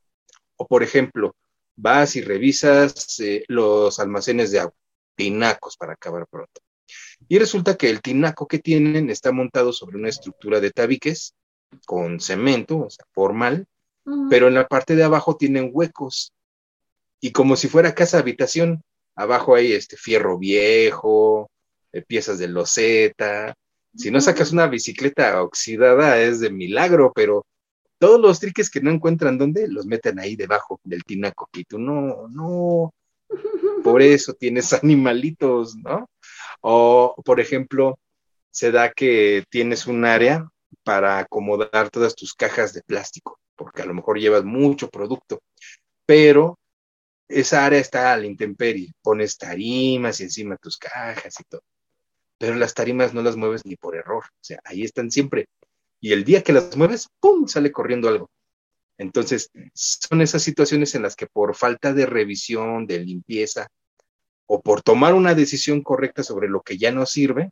o 0.60 0.66
por 0.66 0.82
ejemplo, 0.82 1.34
vas 1.74 2.16
y 2.16 2.20
revisas 2.20 3.18
eh, 3.20 3.44
los 3.48 3.98
almacenes 3.98 4.50
de 4.50 4.60
agua, 4.60 4.74
tinacos 5.16 5.78
para 5.78 5.94
acabar 5.94 6.26
pronto. 6.30 6.60
Y 7.28 7.38
resulta 7.38 7.78
que 7.78 7.88
el 7.88 8.02
tinaco 8.02 8.46
que 8.46 8.58
tienen 8.58 9.08
está 9.08 9.32
montado 9.32 9.72
sobre 9.72 9.96
una 9.96 10.10
estructura 10.10 10.60
de 10.60 10.70
tabiques 10.70 11.34
con 11.86 12.20
cemento, 12.20 12.80
o 12.80 12.90
sea, 12.90 13.06
formal, 13.12 13.66
pero 14.28 14.48
en 14.48 14.54
la 14.54 14.68
parte 14.68 14.96
de 14.96 15.04
abajo 15.04 15.38
tienen 15.38 15.70
huecos. 15.72 16.34
Y 17.22 17.32
como 17.32 17.56
si 17.56 17.68
fuera 17.68 17.94
casa 17.94 18.18
habitación, 18.18 18.82
abajo 19.14 19.54
hay 19.54 19.72
este 19.72 19.96
fierro 19.96 20.36
viejo, 20.36 21.50
eh, 21.92 22.02
piezas 22.02 22.38
de 22.38 22.48
loseta. 22.48 23.54
Si 23.96 24.10
no 24.10 24.20
sacas 24.20 24.52
una 24.52 24.66
bicicleta 24.66 25.42
oxidada 25.42 26.20
es 26.20 26.38
de 26.40 26.50
milagro, 26.50 27.12
pero 27.14 27.46
todos 28.00 28.18
los 28.18 28.40
triques 28.40 28.70
que 28.70 28.80
no 28.80 28.90
encuentran 28.90 29.36
dónde, 29.36 29.68
los 29.68 29.84
meten 29.84 30.18
ahí 30.18 30.34
debajo 30.34 30.80
del 30.84 31.04
tinaco. 31.04 31.50
Y 31.52 31.64
tú, 31.64 31.78
no, 31.78 32.28
no, 32.28 32.94
por 33.84 34.00
eso 34.02 34.32
tienes 34.32 34.72
animalitos, 34.82 35.76
¿no? 35.76 36.08
O, 36.62 37.14
por 37.24 37.40
ejemplo, 37.40 37.98
se 38.50 38.72
da 38.72 38.90
que 38.90 39.44
tienes 39.50 39.86
un 39.86 40.06
área 40.06 40.48
para 40.82 41.18
acomodar 41.18 41.90
todas 41.90 42.14
tus 42.16 42.34
cajas 42.34 42.72
de 42.72 42.82
plástico, 42.82 43.38
porque 43.54 43.82
a 43.82 43.86
lo 43.86 43.94
mejor 43.94 44.18
llevas 44.18 44.44
mucho 44.44 44.88
producto, 44.88 45.42
pero 46.06 46.58
esa 47.28 47.66
área 47.66 47.78
está 47.78 48.12
a 48.12 48.16
la 48.16 48.26
intemperie, 48.26 48.92
pones 49.02 49.36
tarimas 49.36 50.20
y 50.20 50.24
encima 50.24 50.56
tus 50.56 50.78
cajas 50.78 51.34
y 51.38 51.44
todo, 51.44 51.62
pero 52.38 52.54
las 52.54 52.74
tarimas 52.74 53.12
no 53.14 53.22
las 53.22 53.36
mueves 53.36 53.64
ni 53.66 53.76
por 53.76 53.94
error, 53.94 54.24
o 54.24 54.42
sea, 54.42 54.60
ahí 54.64 54.82
están 54.82 55.10
siempre 55.10 55.46
y 56.00 56.12
el 56.12 56.24
día 56.24 56.42
que 56.42 56.52
las 56.52 56.76
mueves, 56.76 57.08
¡pum!, 57.20 57.46
sale 57.46 57.70
corriendo 57.72 58.08
algo. 58.08 58.30
Entonces, 58.98 59.50
son 59.74 60.20
esas 60.20 60.42
situaciones 60.42 60.94
en 60.94 61.02
las 61.02 61.16
que 61.16 61.26
por 61.26 61.54
falta 61.54 61.92
de 61.94 62.06
revisión, 62.06 62.86
de 62.86 63.00
limpieza, 63.00 63.68
o 64.46 64.60
por 64.60 64.82
tomar 64.82 65.14
una 65.14 65.34
decisión 65.34 65.82
correcta 65.82 66.22
sobre 66.22 66.48
lo 66.48 66.62
que 66.62 66.76
ya 66.76 66.90
no 66.90 67.06
sirve, 67.06 67.50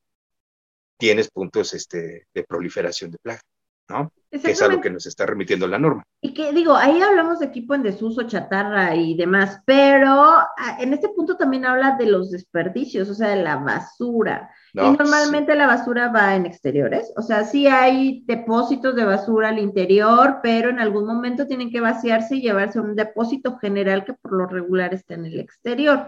tienes 0.98 1.30
puntos 1.30 1.72
este, 1.74 2.26
de 2.34 2.44
proliferación 2.44 3.10
de 3.10 3.18
plaga. 3.18 3.40
¿No? 3.88 4.12
Que 4.30 4.50
es 4.50 4.60
a 4.60 4.68
lo 4.68 4.80
que 4.82 4.90
nos 4.90 5.06
está 5.06 5.24
remitiendo 5.24 5.66
la 5.66 5.78
norma. 5.78 6.04
Y 6.20 6.34
que 6.34 6.52
digo, 6.52 6.74
ahí 6.74 7.00
hablamos 7.00 7.38
de 7.38 7.46
equipo 7.46 7.74
en 7.74 7.82
desuso, 7.82 8.24
chatarra 8.24 8.94
y 8.94 9.16
demás, 9.16 9.62
pero 9.64 10.12
ah, 10.12 10.76
en 10.78 10.92
este 10.92 11.08
punto 11.08 11.38
también 11.38 11.64
habla 11.64 11.96
de 11.96 12.06
los 12.06 12.30
desperdicios, 12.30 13.08
o 13.08 13.14
sea, 13.14 13.28
de 13.28 13.42
la 13.42 13.56
basura. 13.56 14.50
y 14.74 14.80
normalmente 14.80 15.54
la 15.54 15.66
basura 15.66 16.08
va 16.08 16.34
en 16.34 16.44
exteriores, 16.44 17.10
o 17.16 17.22
sea, 17.22 17.44
sí 17.44 17.66
hay 17.68 18.22
depósitos 18.26 18.94
de 18.96 19.06
basura 19.06 19.48
al 19.48 19.58
interior, 19.58 20.40
pero 20.42 20.68
en 20.68 20.78
algún 20.78 21.06
momento 21.06 21.46
tienen 21.46 21.70
que 21.70 21.80
vaciarse 21.80 22.36
y 22.36 22.42
llevarse 22.42 22.78
a 22.78 22.82
un 22.82 22.94
depósito 22.94 23.56
general 23.56 24.04
que 24.04 24.12
por 24.12 24.34
lo 24.34 24.46
regular 24.46 24.92
está 24.92 25.14
en 25.14 25.24
el 25.24 25.40
exterior. 25.40 26.06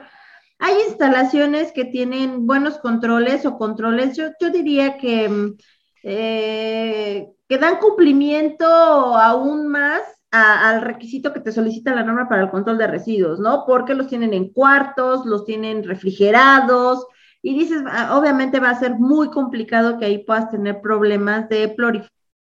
Hay 0.59 0.75
instalaciones 0.89 1.73
que 1.73 1.87
tienen 1.87 2.47
buenos 2.47 2.77
controles 2.77 3.47
o 3.47 3.57
controles, 3.57 4.15
yo, 4.15 4.29
yo 4.39 4.51
diría 4.51 4.99
que 4.99 5.27
mm, 5.27 5.57
eh, 6.03 7.31
que 7.51 7.59
dan 7.59 7.79
cumplimiento 7.79 8.65
aún 8.65 9.67
más 9.67 10.03
al 10.31 10.83
requisito 10.83 11.33
que 11.33 11.41
te 11.41 11.51
solicita 11.51 11.93
la 11.93 12.05
norma 12.05 12.29
para 12.29 12.43
el 12.43 12.51
control 12.51 12.79
de 12.79 12.87
residuos, 12.87 13.41
¿no? 13.41 13.65
Porque 13.67 13.97
los 13.97 14.07
tienen 14.07 14.33
en 14.35 14.53
cuartos, 14.53 15.27
los 15.27 15.45
tienen 15.45 15.83
refrigerados, 15.83 17.05
y 17.43 17.59
dices, 17.59 17.83
ah, 17.89 18.17
obviamente 18.17 18.61
va 18.61 18.71
a 18.71 18.79
ser 18.79 18.95
muy 19.01 19.31
complicado 19.31 19.99
que 19.99 20.05
ahí 20.05 20.19
puedas 20.19 20.49
tener 20.49 20.81
problemas 20.81 21.49
de, 21.49 21.75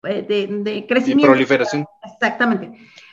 eh, 0.03 0.49
de, 0.51 0.87
crecimiento. 0.89 1.29
proliferación. 1.29 1.87
Exactamente. 2.03 2.73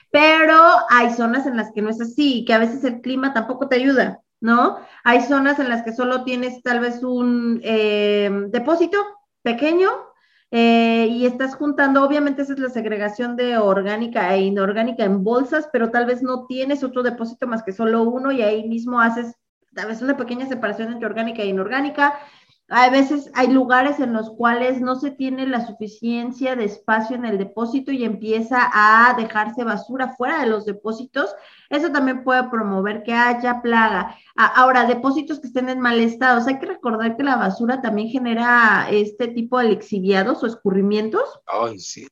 Pero 0.10 0.60
hay 0.90 1.12
zonas 1.12 1.46
en 1.46 1.56
las 1.56 1.72
que 1.72 1.84
no 1.84 1.92
es 1.92 2.02
así, 2.02 2.46
que 2.46 2.54
a 2.56 2.60
veces 2.60 2.84
el 2.84 3.02
clima 3.02 3.32
tampoco 3.32 3.68
te 3.68 3.76
ayuda, 3.76 4.22
¿no? 4.42 4.80
Hay 5.04 5.22
zonas 5.22 5.60
en 5.60 5.70
las 5.70 5.84
que 5.84 5.94
solo 5.94 6.24
tienes 6.24 6.64
tal 6.64 6.80
vez 6.80 7.04
un 7.04 7.62
eh, 7.64 8.48
depósito 8.50 8.98
pequeño 9.44 9.92
eh, 10.58 11.08
y 11.12 11.26
estás 11.26 11.54
juntando, 11.54 12.02
obviamente 12.02 12.44
esa 12.44 12.54
es 12.54 12.60
la 12.60 12.70
segregación 12.70 13.36
de 13.36 13.58
orgánica 13.58 14.34
e 14.34 14.44
inorgánica 14.44 15.04
en 15.04 15.22
bolsas, 15.22 15.68
pero 15.74 15.92
tal 15.92 16.06
vez 16.06 16.24
no 16.24 16.46
tienes 16.46 16.82
otro 16.82 17.04
depósito 17.04 17.46
más 17.46 17.62
que 17.62 17.74
solo 17.74 18.04
uno 18.04 18.32
y 18.32 18.42
ahí 18.42 18.66
mismo 18.66 19.02
haces 19.02 19.36
tal 19.74 19.88
vez 19.88 20.02
una 20.02 20.16
pequeña 20.16 20.48
separación 20.48 20.94
entre 20.94 21.08
orgánica 21.08 21.42
e 21.42 21.48
inorgánica. 21.48 22.18
Hay 22.68 22.90
veces, 22.90 23.30
hay 23.36 23.52
lugares 23.52 24.00
en 24.00 24.12
los 24.12 24.32
cuales 24.32 24.82
no 24.82 24.96
se 24.96 25.12
tiene 25.12 25.46
la 25.46 25.68
suficiencia 25.68 26.56
de 26.56 26.66
espacio 26.66 27.16
en 27.16 27.26
el 27.26 27.38
depósito 27.38 27.92
y 27.92 28.04
empieza 28.04 28.72
a 28.74 29.14
dejarse 29.16 29.64
basura 29.64 30.16
fuera 30.16 30.40
de 30.40 30.48
los 30.48 30.66
depósitos. 30.66 31.36
Eso 31.70 31.92
también 31.92 32.24
puede 32.24 32.50
promover 32.50 33.04
que 33.04 33.14
haya 33.14 33.62
plaga. 33.62 34.18
Ahora, 34.36 34.86
depósitos 34.86 35.40
que 35.40 35.48
estén 35.48 35.70
en 35.70 35.80
mal 35.80 36.00
estado. 36.00 36.44
Hay 36.48 36.58
que 36.58 36.66
recordar 36.66 37.16
que 37.16 37.24
la 37.24 37.36
basura 37.36 37.82
también 37.82 38.10
genera 38.10 38.88
este 38.90 39.28
tipo 39.28 39.60
de 39.60 39.70
lixiviados 39.70 40.42
o 40.42 40.48
escurrimientos. 40.48 41.40
Ay, 41.46 41.78
sí. 41.78 42.08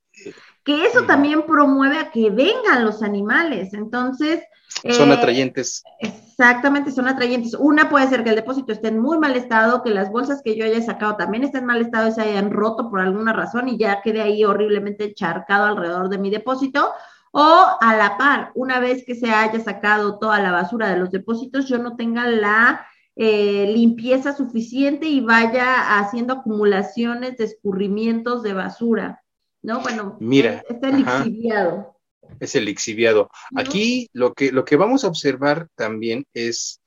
Que 0.63 0.85
eso 0.85 1.03
también 1.05 1.47
promueve 1.47 1.97
a 1.97 2.11
que 2.11 2.29
vengan 2.29 2.85
los 2.85 3.01
animales. 3.01 3.73
Entonces, 3.73 4.43
son 4.91 5.09
eh, 5.09 5.13
atrayentes. 5.13 5.83
Exactamente, 5.99 6.91
son 6.91 7.07
atrayentes. 7.07 7.53
Una 7.53 7.89
puede 7.89 8.07
ser 8.07 8.23
que 8.23 8.31
el 8.31 8.35
depósito 8.35 8.73
esté 8.73 8.89
en 8.89 8.99
muy 8.99 9.17
mal 9.17 9.35
estado, 9.35 9.83
que 9.83 9.91
las 9.91 10.11
bolsas 10.11 10.41
que 10.43 10.55
yo 10.55 10.65
haya 10.65 10.81
sacado 10.81 11.15
también 11.15 11.43
estén 11.43 11.61
en 11.61 11.67
mal 11.67 11.81
estado 11.81 12.09
y 12.09 12.11
se 12.11 12.21
hayan 12.21 12.51
roto 12.51 12.89
por 12.89 12.99
alguna 12.99 13.33
razón 13.33 13.69
y 13.69 13.77
ya 13.77 14.01
quede 14.01 14.21
ahí 14.21 14.43
horriblemente 14.43 15.13
charcado 15.13 15.65
alrededor 15.65 16.09
de 16.09 16.17
mi 16.17 16.29
depósito. 16.29 16.91
O 17.31 17.65
a 17.79 17.95
la 17.95 18.17
par, 18.17 18.51
una 18.55 18.79
vez 18.79 19.03
que 19.05 19.15
se 19.15 19.31
haya 19.31 19.59
sacado 19.59 20.19
toda 20.19 20.39
la 20.39 20.51
basura 20.51 20.89
de 20.89 20.97
los 20.97 21.11
depósitos, 21.11 21.67
yo 21.67 21.79
no 21.79 21.95
tenga 21.95 22.27
la 22.27 22.85
eh, 23.15 23.71
limpieza 23.73 24.35
suficiente 24.35 25.07
y 25.07 25.21
vaya 25.21 25.97
haciendo 25.99 26.33
acumulaciones 26.33 27.37
de 27.37 27.45
escurrimientos 27.45 28.43
de 28.43 28.53
basura. 28.53 29.23
¿No? 29.61 29.79
Bueno, 29.79 30.17
mira, 30.19 30.61
está 30.67 30.89
lixiviado 30.89 31.92
es 32.39 32.55
el 32.55 32.65
lixiviado. 32.65 33.29
Aquí 33.55 34.09
lo 34.13 34.33
que, 34.33 34.51
lo 34.51 34.65
que 34.65 34.75
vamos 34.75 35.03
a 35.03 35.07
observar 35.07 35.67
también 35.75 36.25
es 36.33 36.79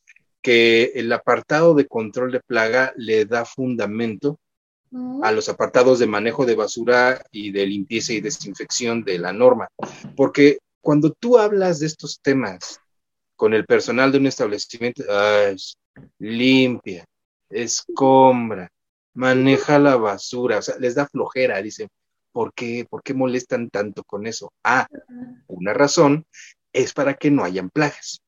que 0.42 0.92
el 0.94 1.12
apartado 1.12 1.74
de 1.74 1.86
control 1.86 2.32
de 2.32 2.40
plaga 2.40 2.92
le 2.96 3.24
da 3.24 3.44
fundamento 3.44 4.38
a 5.22 5.32
los 5.32 5.48
apartados 5.48 5.98
de 5.98 6.06
manejo 6.06 6.46
de 6.46 6.54
basura 6.54 7.22
y 7.30 7.50
de 7.50 7.66
limpieza 7.66 8.12
y 8.12 8.20
desinfección 8.20 9.02
de 9.02 9.18
la 9.18 9.32
norma. 9.32 9.68
Porque 10.14 10.58
cuando 10.80 11.12
tú 11.12 11.38
hablas 11.38 11.80
de 11.80 11.86
estos 11.86 12.20
temas 12.20 12.80
con 13.34 13.52
el 13.52 13.66
personal 13.66 14.12
de 14.12 14.18
un 14.18 14.26
establecimiento, 14.26 15.02
limpia, 16.18 17.04
escombra, 17.50 18.70
maneja 19.14 19.78
la 19.78 19.96
basura, 19.96 20.58
o 20.58 20.62
sea, 20.62 20.76
les 20.78 20.94
da 20.94 21.06
flojera, 21.06 21.60
dicen, 21.60 21.88
¿Por 22.36 22.52
qué? 22.52 22.86
¿Por 22.86 23.02
qué 23.02 23.14
molestan 23.14 23.70
tanto 23.70 24.04
con 24.04 24.26
eso? 24.26 24.52
Ah, 24.62 24.86
una 25.46 25.72
razón 25.72 26.26
es 26.70 26.92
para 26.92 27.14
que 27.14 27.30
no 27.30 27.42
hayan 27.42 27.70
plagas. 27.70 28.20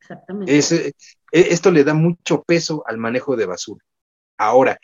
Exactamente. 0.00 0.56
E, 0.56 0.92
esto 1.30 1.70
le 1.70 1.84
da 1.84 1.92
mucho 1.92 2.42
peso 2.42 2.84
al 2.86 2.96
manejo 2.96 3.36
de 3.36 3.44
basura. 3.44 3.84
Ahora, 4.38 4.78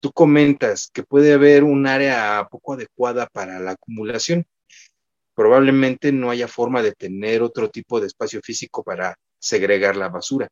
tú 0.00 0.12
comentas 0.12 0.88
que 0.94 1.02
puede 1.02 1.34
haber 1.34 1.62
un 1.62 1.86
área 1.86 2.48
poco 2.50 2.72
adecuada 2.72 3.26
para 3.26 3.60
la 3.60 3.72
acumulación. 3.72 4.46
Probablemente 5.34 6.10
no 6.10 6.30
haya 6.30 6.48
forma 6.48 6.80
de 6.80 6.92
tener 6.92 7.42
otro 7.42 7.68
tipo 7.68 8.00
de 8.00 8.06
espacio 8.06 8.40
físico 8.42 8.82
para 8.82 9.14
segregar 9.38 9.94
la 9.94 10.08
basura. 10.08 10.48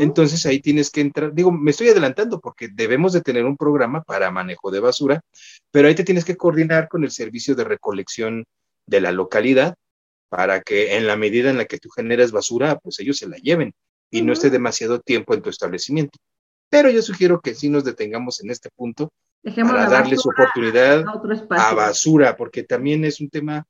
Entonces 0.00 0.46
ahí 0.46 0.60
tienes 0.60 0.90
que 0.90 1.02
entrar, 1.02 1.34
digo, 1.34 1.52
me 1.52 1.70
estoy 1.70 1.88
adelantando 1.88 2.40
porque 2.40 2.68
debemos 2.68 3.12
de 3.12 3.20
tener 3.20 3.44
un 3.44 3.56
programa 3.56 4.02
para 4.02 4.30
manejo 4.30 4.70
de 4.70 4.80
basura, 4.80 5.20
pero 5.70 5.88
ahí 5.88 5.94
te 5.94 6.04
tienes 6.04 6.24
que 6.24 6.36
coordinar 6.36 6.88
con 6.88 7.04
el 7.04 7.10
servicio 7.10 7.54
de 7.54 7.64
recolección 7.64 8.44
de 8.86 9.00
la 9.00 9.12
localidad 9.12 9.74
para 10.28 10.60
que 10.62 10.96
en 10.96 11.06
la 11.06 11.16
medida 11.16 11.50
en 11.50 11.58
la 11.58 11.66
que 11.66 11.78
tú 11.78 11.90
generas 11.90 12.32
basura, 12.32 12.78
pues 12.78 12.98
ellos 13.00 13.18
se 13.18 13.28
la 13.28 13.36
lleven 13.36 13.74
y 14.10 14.22
no 14.22 14.32
esté 14.32 14.50
demasiado 14.50 15.00
tiempo 15.00 15.34
en 15.34 15.42
tu 15.42 15.50
establecimiento. 15.50 16.18
Pero 16.70 16.90
yo 16.90 17.02
sugiero 17.02 17.40
que 17.40 17.54
sí 17.54 17.68
nos 17.68 17.84
detengamos 17.84 18.42
en 18.42 18.50
este 18.50 18.70
punto 18.74 19.12
para 19.42 19.88
darles 19.88 20.24
oportunidad 20.26 21.04
a 21.50 21.74
basura, 21.74 22.36
porque 22.36 22.64
también 22.64 23.04
es 23.04 23.20
un 23.20 23.28
tema 23.28 23.66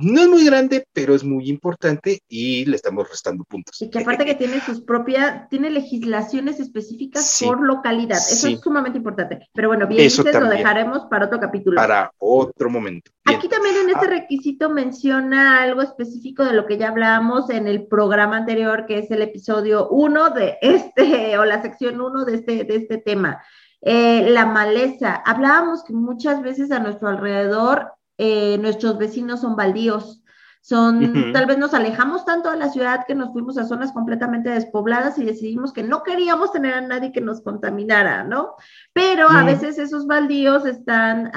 no 0.00 0.22
es 0.22 0.28
muy 0.28 0.44
grande, 0.44 0.86
pero 0.92 1.14
es 1.14 1.24
muy 1.24 1.48
importante 1.48 2.20
y 2.28 2.64
le 2.64 2.76
estamos 2.76 3.08
restando 3.08 3.44
puntos. 3.44 3.80
Y 3.82 3.90
que 3.90 3.98
aparte 4.00 4.24
que 4.24 4.34
tiene 4.34 4.60
sus 4.60 4.80
propias, 4.80 5.48
tiene 5.48 5.70
legislaciones 5.70 6.60
específicas 6.60 7.42
por 7.44 7.60
localidad. 7.60 8.18
Eso 8.18 8.48
es 8.48 8.60
sumamente 8.60 8.98
importante. 8.98 9.48
Pero 9.52 9.68
bueno, 9.68 9.86
bien, 9.86 10.02
entonces 10.02 10.40
lo 10.40 10.48
dejaremos 10.48 11.06
para 11.06 11.26
otro 11.26 11.40
capítulo. 11.40 11.76
Para 11.76 12.12
otro 12.18 12.70
momento. 12.70 13.10
Aquí 13.24 13.48
también 13.48 13.76
en 13.76 13.90
este 13.90 14.06
ah. 14.06 14.10
requisito 14.10 14.70
menciona 14.70 15.62
algo 15.62 15.82
específico 15.82 16.44
de 16.44 16.52
lo 16.54 16.66
que 16.66 16.78
ya 16.78 16.88
hablábamos 16.88 17.50
en 17.50 17.66
el 17.68 17.86
programa 17.86 18.36
anterior, 18.36 18.86
que 18.86 18.98
es 18.98 19.10
el 19.10 19.22
episodio 19.22 19.88
1 19.88 20.30
de 20.30 20.58
este, 20.62 21.38
o 21.38 21.44
la 21.44 21.60
sección 21.62 22.00
1 22.00 22.24
de 22.24 22.34
este, 22.34 22.64
de 22.64 22.76
este 22.76 22.98
tema. 22.98 23.42
Eh, 23.80 24.30
la 24.30 24.46
maleza. 24.46 25.14
Hablábamos 25.24 25.84
que 25.84 25.92
muchas 25.92 26.42
veces 26.42 26.72
a 26.72 26.80
nuestro 26.80 27.08
alrededor 27.08 27.92
eh, 28.18 28.58
nuestros 28.58 28.98
vecinos 28.98 29.40
son 29.40 29.56
baldíos. 29.56 30.22
Son, 30.60 31.32
tal 31.32 31.46
vez 31.46 31.56
nos 31.56 31.72
alejamos 31.72 32.24
tanto 32.24 32.50
de 32.50 32.58
la 32.58 32.68
ciudad 32.68 33.06
que 33.06 33.14
nos 33.14 33.32
fuimos 33.32 33.56
a 33.56 33.64
zonas 33.64 33.92
completamente 33.92 34.50
despobladas 34.50 35.16
y 35.18 35.24
decidimos 35.24 35.72
que 35.72 35.82
no 35.82 36.02
queríamos 36.02 36.52
tener 36.52 36.74
a 36.74 36.80
nadie 36.80 37.12
que 37.12 37.20
nos 37.20 37.40
contaminara, 37.40 38.24
¿no? 38.24 38.56
Pero 38.92 39.30
a 39.30 39.44
veces 39.44 39.78
esos 39.78 40.06
baldíos 40.06 40.66
están, 40.66 41.30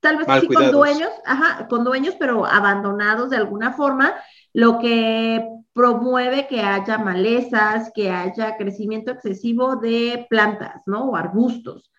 tal 0.00 0.16
vez 0.16 0.26
sí 0.40 0.46
con 0.46 0.70
dueños, 0.70 1.10
ajá, 1.26 1.66
con 1.68 1.84
dueños, 1.84 2.14
pero 2.18 2.46
abandonados 2.46 3.30
de 3.30 3.36
alguna 3.36 3.72
forma, 3.72 4.14
lo 4.54 4.78
que 4.78 5.46
promueve 5.74 6.46
que 6.46 6.60
haya 6.60 6.96
malezas, 6.98 7.90
que 7.94 8.10
haya 8.10 8.56
crecimiento 8.56 9.10
excesivo 9.10 9.76
de 9.76 10.26
plantas, 10.30 10.82
¿no? 10.86 11.10
O 11.10 11.16
arbustos. 11.16 11.90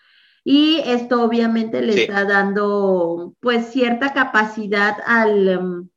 Y 0.48 0.80
esto 0.86 1.24
obviamente 1.24 1.82
le 1.82 2.04
está 2.04 2.24
dando 2.24 3.34
pues 3.40 3.66
cierta 3.72 4.14
capacidad 4.14 4.96
al, 5.04 5.48
em, 5.48 5.90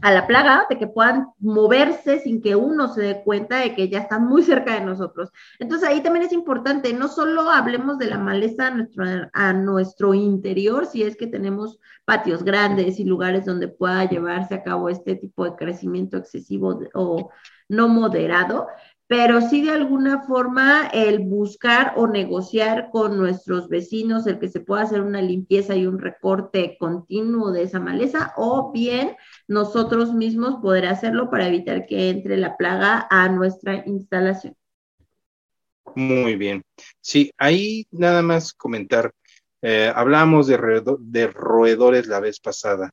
a 0.00 0.12
la 0.12 0.28
plaga 0.28 0.66
de 0.70 0.78
que 0.78 0.86
puedan 0.86 1.28
moverse 1.40 2.20
sin 2.20 2.40
que 2.40 2.54
uno 2.54 2.86
se 2.94 3.02
dé 3.02 3.22
cuenta 3.24 3.58
de 3.58 3.74
que 3.74 3.88
ya 3.88 3.98
están 3.98 4.26
muy 4.26 4.42
cerca 4.44 4.74
de 4.74 4.82
nosotros. 4.82 5.30
Entonces 5.58 5.88
ahí 5.88 6.02
también 6.02 6.24
es 6.24 6.32
importante, 6.32 6.92
no 6.92 7.08
solo 7.08 7.50
hablemos 7.50 7.98
de 7.98 8.06
la 8.06 8.18
maleza 8.18 8.68
a 8.68 8.70
nuestro, 8.70 9.04
a 9.32 9.52
nuestro 9.54 10.14
interior, 10.14 10.86
si 10.86 11.02
es 11.02 11.16
que 11.16 11.26
tenemos 11.26 11.80
patios 12.04 12.44
grandes 12.44 13.00
y 13.00 13.04
lugares 13.04 13.44
donde 13.44 13.66
pueda 13.66 14.08
llevarse 14.08 14.54
a 14.54 14.62
cabo 14.62 14.88
este 14.88 15.16
tipo 15.16 15.44
de 15.46 15.56
crecimiento 15.56 16.16
excesivo 16.16 16.78
o 16.94 17.30
no 17.68 17.88
moderado, 17.88 18.68
pero 19.06 19.40
sí 19.42 19.62
de 19.62 19.70
alguna 19.70 20.22
forma 20.22 20.86
el 20.92 21.20
buscar 21.20 21.92
o 21.96 22.06
negociar 22.06 22.88
con 22.90 23.18
nuestros 23.18 23.68
vecinos 23.68 24.26
el 24.26 24.38
que 24.38 24.48
se 24.48 24.60
pueda 24.60 24.82
hacer 24.82 25.02
una 25.02 25.20
limpieza 25.20 25.76
y 25.76 25.86
un 25.86 25.98
recorte 25.98 26.76
continuo 26.78 27.52
de 27.52 27.64
esa 27.64 27.80
maleza 27.80 28.32
o 28.36 28.72
bien 28.72 29.16
nosotros 29.46 30.14
mismos 30.14 30.56
poder 30.62 30.86
hacerlo 30.86 31.30
para 31.30 31.48
evitar 31.48 31.86
que 31.86 32.08
entre 32.08 32.36
la 32.38 32.56
plaga 32.56 33.06
a 33.10 33.28
nuestra 33.28 33.84
instalación. 33.86 34.56
Muy 35.94 36.36
bien. 36.36 36.62
Sí, 37.00 37.30
ahí 37.38 37.86
nada 37.90 38.22
más 38.22 38.52
comentar. 38.52 39.12
Eh, 39.62 39.92
hablamos 39.94 40.46
de, 40.46 41.26
roedores 41.26 42.06
la 42.06 42.20
vez 42.20 42.40
pasada. 42.40 42.90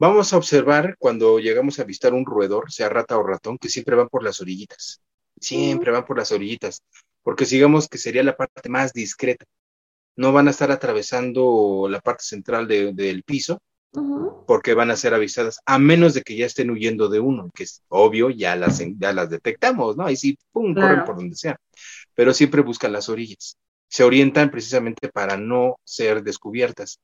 Vamos 0.00 0.32
a 0.32 0.36
observar 0.36 0.96
cuando 0.98 1.40
llegamos 1.40 1.80
a 1.80 1.84
visitar 1.84 2.14
un 2.14 2.24
roedor, 2.24 2.70
sea 2.70 2.88
rata 2.88 3.18
o 3.18 3.24
ratón, 3.24 3.58
que 3.58 3.68
siempre 3.68 3.96
van 3.96 4.08
por 4.08 4.22
las 4.22 4.40
orillitas. 4.40 5.00
Siempre 5.40 5.90
van 5.90 6.04
por 6.04 6.16
las 6.16 6.30
orillitas, 6.30 6.82
porque 7.24 7.44
sigamos 7.44 7.88
que 7.88 7.98
sería 7.98 8.22
la 8.22 8.36
parte 8.36 8.68
más 8.68 8.92
discreta. 8.92 9.44
No 10.16 10.32
van 10.32 10.46
a 10.46 10.52
estar 10.52 10.70
atravesando 10.70 11.88
la 11.90 12.00
parte 12.00 12.22
central 12.24 12.68
del 12.68 13.22
piso, 13.24 13.60
porque 14.46 14.74
van 14.74 14.92
a 14.92 14.96
ser 14.96 15.14
avisadas, 15.14 15.58
a 15.66 15.80
menos 15.80 16.14
de 16.14 16.22
que 16.22 16.36
ya 16.36 16.46
estén 16.46 16.70
huyendo 16.70 17.08
de 17.08 17.18
uno, 17.18 17.50
que 17.52 17.64
es 17.64 17.82
obvio, 17.88 18.30
ya 18.30 18.54
las, 18.54 18.80
ya 18.98 19.12
las 19.12 19.30
detectamos, 19.30 19.96
¿no? 19.96 20.06
Ahí 20.06 20.16
sí, 20.16 20.38
pum, 20.52 20.74
corren 20.74 21.04
por 21.04 21.16
donde 21.16 21.34
sea. 21.34 21.58
Pero 22.14 22.32
siempre 22.32 22.62
buscan 22.62 22.92
las 22.92 23.08
orillas. 23.08 23.56
Se 23.88 24.04
orientan 24.04 24.50
precisamente 24.50 25.08
para 25.08 25.36
no 25.36 25.80
ser 25.82 26.22
descubiertas 26.22 27.00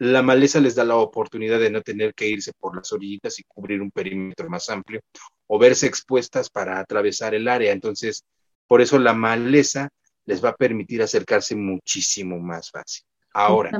la 0.00 0.22
maleza 0.22 0.60
les 0.60 0.74
da 0.74 0.82
la 0.82 0.96
oportunidad 0.96 1.60
de 1.60 1.70
no 1.70 1.82
tener 1.82 2.14
que 2.14 2.26
irse 2.26 2.52
por 2.58 2.74
las 2.74 2.90
orillitas 2.90 3.38
y 3.38 3.44
cubrir 3.44 3.82
un 3.82 3.90
perímetro 3.90 4.48
más 4.48 4.70
amplio 4.70 5.02
o 5.46 5.58
verse 5.58 5.86
expuestas 5.86 6.48
para 6.48 6.80
atravesar 6.80 7.34
el 7.34 7.46
área. 7.46 7.70
Entonces, 7.70 8.24
por 8.66 8.80
eso 8.80 8.98
la 8.98 9.12
maleza 9.12 9.90
les 10.24 10.42
va 10.42 10.50
a 10.50 10.56
permitir 10.56 11.02
acercarse 11.02 11.54
muchísimo 11.54 12.38
más 12.38 12.70
fácil. 12.70 13.04
Ahora, 13.34 13.72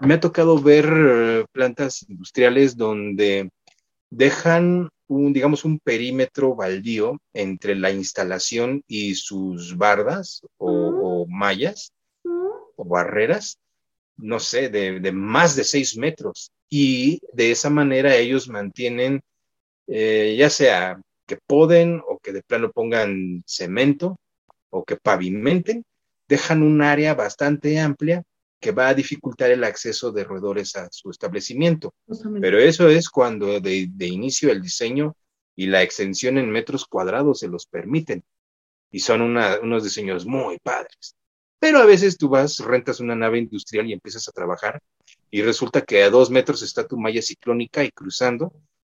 me 0.00 0.14
ha 0.14 0.20
tocado 0.20 0.58
ver 0.58 0.86
eh, 0.90 1.44
plantas 1.52 2.08
industriales 2.08 2.78
donde 2.78 3.50
dejan 4.08 4.88
un, 5.08 5.34
digamos, 5.34 5.66
un 5.66 5.78
perímetro 5.78 6.54
baldío 6.54 7.18
entre 7.34 7.74
la 7.74 7.90
instalación 7.90 8.82
y 8.86 9.14
sus 9.16 9.76
bardas 9.76 10.40
o 10.56 11.26
mallas 11.28 11.92
o 12.24 12.84
barreras 12.86 13.58
no 14.16 14.38
sé, 14.40 14.68
de, 14.68 15.12
más 15.12 15.56
de 15.56 15.64
seis 15.64 15.96
metros. 15.96 16.52
Y 16.68 17.20
de 17.32 17.50
esa 17.50 17.70
manera 17.70 18.16
ellos 18.16 18.48
mantienen, 18.48 19.22
eh, 19.86 20.36
ya 20.38 20.50
sea 20.50 21.00
que 21.26 21.36
poden 21.36 22.00
o 22.06 22.18
que 22.18 22.32
de 22.32 22.42
plano 22.42 22.70
pongan 22.72 23.42
cemento 23.46 24.18
o 24.70 24.84
que 24.84 24.96
pavimenten, 24.96 25.84
dejan 26.28 26.62
un 26.62 26.82
área 26.82 27.14
bastante 27.14 27.78
amplia 27.78 28.22
que 28.62 28.70
va 28.70 28.88
a 28.88 28.94
dificultar 28.94 29.50
el 29.50 29.64
acceso 29.64 30.12
de 30.12 30.24
roedores 30.24 30.76
a 30.76 30.88
su 30.90 31.10
establecimiento. 31.10 31.94
Pero 32.40 32.58
eso 32.58 32.88
es 32.88 33.10
cuando 33.10 33.60
de, 33.60 33.90
inicio 34.06 34.52
el 34.52 34.62
diseño 34.62 35.16
y 35.56 35.66
la 35.66 35.82
extensión 35.82 36.38
en 36.38 36.48
metros 36.48 36.86
cuadrados 36.86 37.40
se 37.40 37.48
los 37.48 37.66
permiten. 37.66 38.22
Y 38.90 39.00
son 39.00 39.20
unos 39.20 39.84
diseños 39.84 40.24
muy 40.26 40.58
padres. 40.58 41.16
Pero 41.62 41.78
a 41.78 41.86
veces 41.86 42.18
tú 42.18 42.28
vas, 42.28 42.58
rentas 42.58 42.98
una 42.98 43.14
nave 43.14 43.38
industrial 43.38 43.86
y 43.86 43.92
empiezas 43.92 44.26
a 44.26 44.32
trabajar 44.32 44.82
y 45.30 45.42
resulta 45.42 45.82
que 45.82 46.02
a 46.02 46.10
dos 46.10 46.28
metros 46.28 46.60
está 46.60 46.88
tu 46.88 46.98
malla 46.98 47.22
ciclónica 47.22 47.84
y 47.84 47.92
cruzando, 47.92 48.52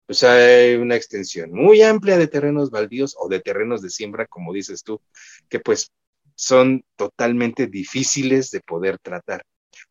pues 0.06 0.22
hay 0.22 0.76
una 0.76 0.96
extensión 0.96 1.52
muy 1.52 1.82
amplia 1.82 2.16
de 2.16 2.26
terrenos 2.26 2.70
baldíos 2.70 3.16
o 3.18 3.28
de 3.28 3.40
terrenos 3.40 3.82
de 3.82 3.90
siembra, 3.90 4.26
como 4.26 4.54
dices 4.54 4.82
tú, 4.82 4.98
que 5.50 5.60
pues 5.60 5.90
son 6.36 6.82
totalmente 6.96 7.66
difíciles 7.66 8.50
de 8.50 8.60
poder 8.60 8.96
tratar. 8.98 9.42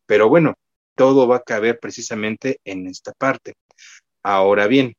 Pero 0.04 0.28
bueno, 0.28 0.54
todo 0.96 1.28
va 1.28 1.36
a 1.36 1.42
caber 1.44 1.78
precisamente 1.78 2.58
en 2.64 2.88
esta 2.88 3.12
parte. 3.12 3.54
Ahora 4.24 4.66
bien, 4.66 4.96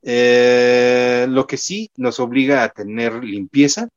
eh, 0.00 1.26
lo 1.28 1.46
que 1.46 1.58
sí 1.58 1.90
nos 1.96 2.18
obliga 2.18 2.62
a 2.62 2.70
tener 2.70 3.22
limpieza, 3.22 3.90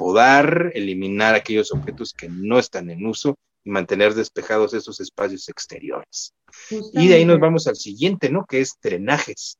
podar, 0.00 0.72
eliminar 0.72 1.34
aquellos 1.34 1.72
objetos 1.72 2.14
que 2.14 2.30
no 2.30 2.58
están 2.58 2.88
en 2.88 3.04
uso 3.04 3.36
y 3.62 3.70
mantener 3.70 4.14
despejados 4.14 4.72
esos 4.72 4.98
espacios 4.98 5.46
exteriores. 5.50 6.32
Y 6.94 7.08
de 7.08 7.16
ahí 7.16 7.26
nos 7.26 7.38
vamos 7.38 7.66
al 7.66 7.76
siguiente, 7.76 8.30
¿no? 8.30 8.46
Que 8.46 8.62
es 8.62 8.78
drenajes. 8.82 9.58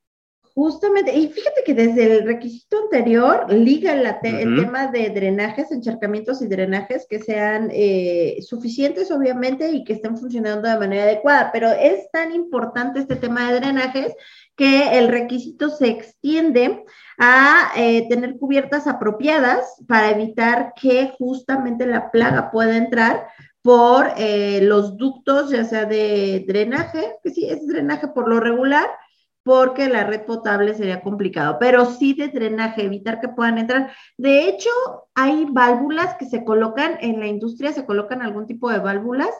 Justamente, 0.54 1.16
y 1.16 1.28
fíjate 1.28 1.62
que 1.64 1.74
desde 1.74 2.18
el 2.18 2.24
requisito 2.26 2.76
anterior 2.82 3.52
liga 3.52 3.92
el 3.92 4.56
tema 4.56 4.88
de 4.88 5.10
drenajes, 5.10 5.70
encharcamientos 5.70 6.42
y 6.42 6.48
drenajes 6.48 7.06
que 7.08 7.20
sean 7.20 7.68
eh, 7.72 8.38
suficientes, 8.42 9.10
obviamente, 9.12 9.70
y 9.70 9.84
que 9.84 9.92
estén 9.92 10.18
funcionando 10.18 10.68
de 10.68 10.78
manera 10.78 11.04
adecuada, 11.04 11.50
pero 11.52 11.70
es 11.70 12.10
tan 12.10 12.32
importante 12.32 12.98
este 12.98 13.16
tema 13.16 13.50
de 13.50 13.60
drenajes 13.60 14.14
que 14.56 14.98
el 14.98 15.08
requisito 15.08 15.70
se 15.70 15.88
extiende 15.88 16.84
a 17.18 17.70
eh, 17.76 18.08
tener 18.08 18.36
cubiertas 18.36 18.86
apropiadas 18.86 19.82
para 19.86 20.10
evitar 20.10 20.72
que 20.74 21.12
justamente 21.16 21.86
la 21.86 22.10
plaga 22.10 22.50
pueda 22.50 22.76
entrar 22.76 23.28
por 23.62 24.10
eh, 24.16 24.60
los 24.62 24.96
ductos, 24.96 25.50
ya 25.50 25.64
sea 25.64 25.84
de 25.84 26.44
drenaje, 26.48 27.16
que 27.22 27.30
sí 27.30 27.48
es 27.48 27.66
drenaje 27.66 28.08
por 28.08 28.28
lo 28.28 28.40
regular, 28.40 28.88
porque 29.42 29.88
la 29.88 30.04
red 30.04 30.24
potable 30.26 30.74
sería 30.74 31.02
complicado, 31.02 31.56
pero 31.58 31.86
sí 31.86 32.14
de 32.14 32.28
drenaje, 32.28 32.84
evitar 32.84 33.20
que 33.20 33.28
puedan 33.28 33.58
entrar. 33.58 33.92
De 34.16 34.48
hecho, 34.48 34.70
hay 35.14 35.46
válvulas 35.50 36.16
que 36.16 36.26
se 36.26 36.44
colocan 36.44 36.98
en 37.00 37.20
la 37.20 37.26
industria, 37.26 37.72
se 37.72 37.86
colocan 37.86 38.22
algún 38.22 38.46
tipo 38.46 38.70
de 38.70 38.78
válvulas 38.78 39.30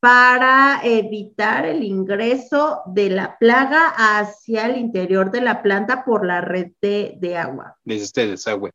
para 0.00 0.80
evitar 0.82 1.64
el 1.64 1.84
ingreso 1.84 2.82
de 2.86 3.10
la 3.10 3.38
plaga 3.38 3.92
hacia 3.96 4.66
el 4.66 4.76
interior 4.76 5.30
de 5.30 5.42
la 5.42 5.62
planta 5.62 6.04
por 6.04 6.26
la 6.26 6.40
red 6.40 6.72
de, 6.80 7.36
agua. 7.36 7.76
Desde 7.84 8.04
este 8.04 8.26
desagüe, 8.26 8.72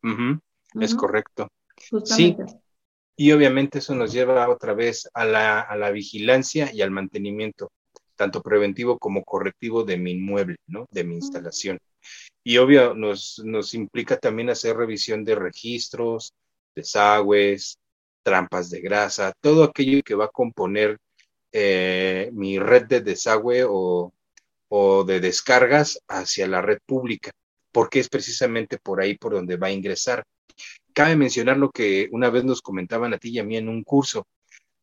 es 0.80 0.96
correcto. 0.96 1.50
Sí, 2.06 2.38
y 3.18 3.32
obviamente 3.32 3.80
eso 3.80 3.94
nos 3.94 4.14
lleva 4.14 4.48
otra 4.48 4.74
vez 4.74 5.10
a 5.14 5.26
la, 5.26 5.60
a 5.60 5.76
la 5.76 5.92
vigilancia 5.92 6.72
y 6.72 6.82
al 6.82 6.92
mantenimiento 6.92 7.72
tanto 8.18 8.42
preventivo 8.42 9.00
como 9.00 9.24
correctivo 9.24 9.84
de 9.84 9.98
mi 9.98 10.12
inmueble, 10.12 10.58
¿no? 10.68 10.88
De 10.92 11.04
mi 11.04 11.16
instalación. 11.16 11.78
Y 12.44 12.58
obvio, 12.58 12.94
nos, 12.94 13.42
nos 13.46 13.74
implica 13.74 14.18
también 14.18 14.50
hacer 14.50 14.76
revisión 14.76 15.24
de 15.24 15.36
registros, 15.36 16.34
desagües, 16.76 17.78
trampas 18.24 18.70
de 18.70 18.82
grasa, 18.82 19.34
todo 19.42 19.64
aquello 19.64 20.02
que 20.04 20.16
va 20.16 20.26
a 20.26 20.30
componer 20.30 20.98
eh, 21.52 22.30
mi 22.34 22.60
red 22.60 22.86
de 22.86 23.02
desagüe 23.02 23.66
o, 23.68 24.14
o 24.70 25.04
de 25.04 25.20
descargas 25.20 26.00
hacia 26.08 26.48
la 26.48 26.62
red 26.62 26.80
pública, 26.86 27.32
porque 27.72 28.00
es 28.00 28.10
precisamente 28.10 28.78
por 28.78 29.02
ahí 29.02 29.18
por 29.18 29.34
donde 29.34 29.58
va 29.58 29.68
a 29.68 29.72
ingresar. 29.72 30.24
Cabe 30.94 31.16
mencionar 31.16 31.58
lo 31.58 31.70
que 31.70 32.10
una 32.12 32.30
vez 32.30 32.44
nos 32.44 32.62
comentaban 32.62 33.14
a 33.14 33.18
ti 33.18 33.30
y 33.30 33.40
a 33.40 33.44
mí 33.44 33.58
en 33.58 33.70
un 33.70 33.84
curso. 33.84 34.26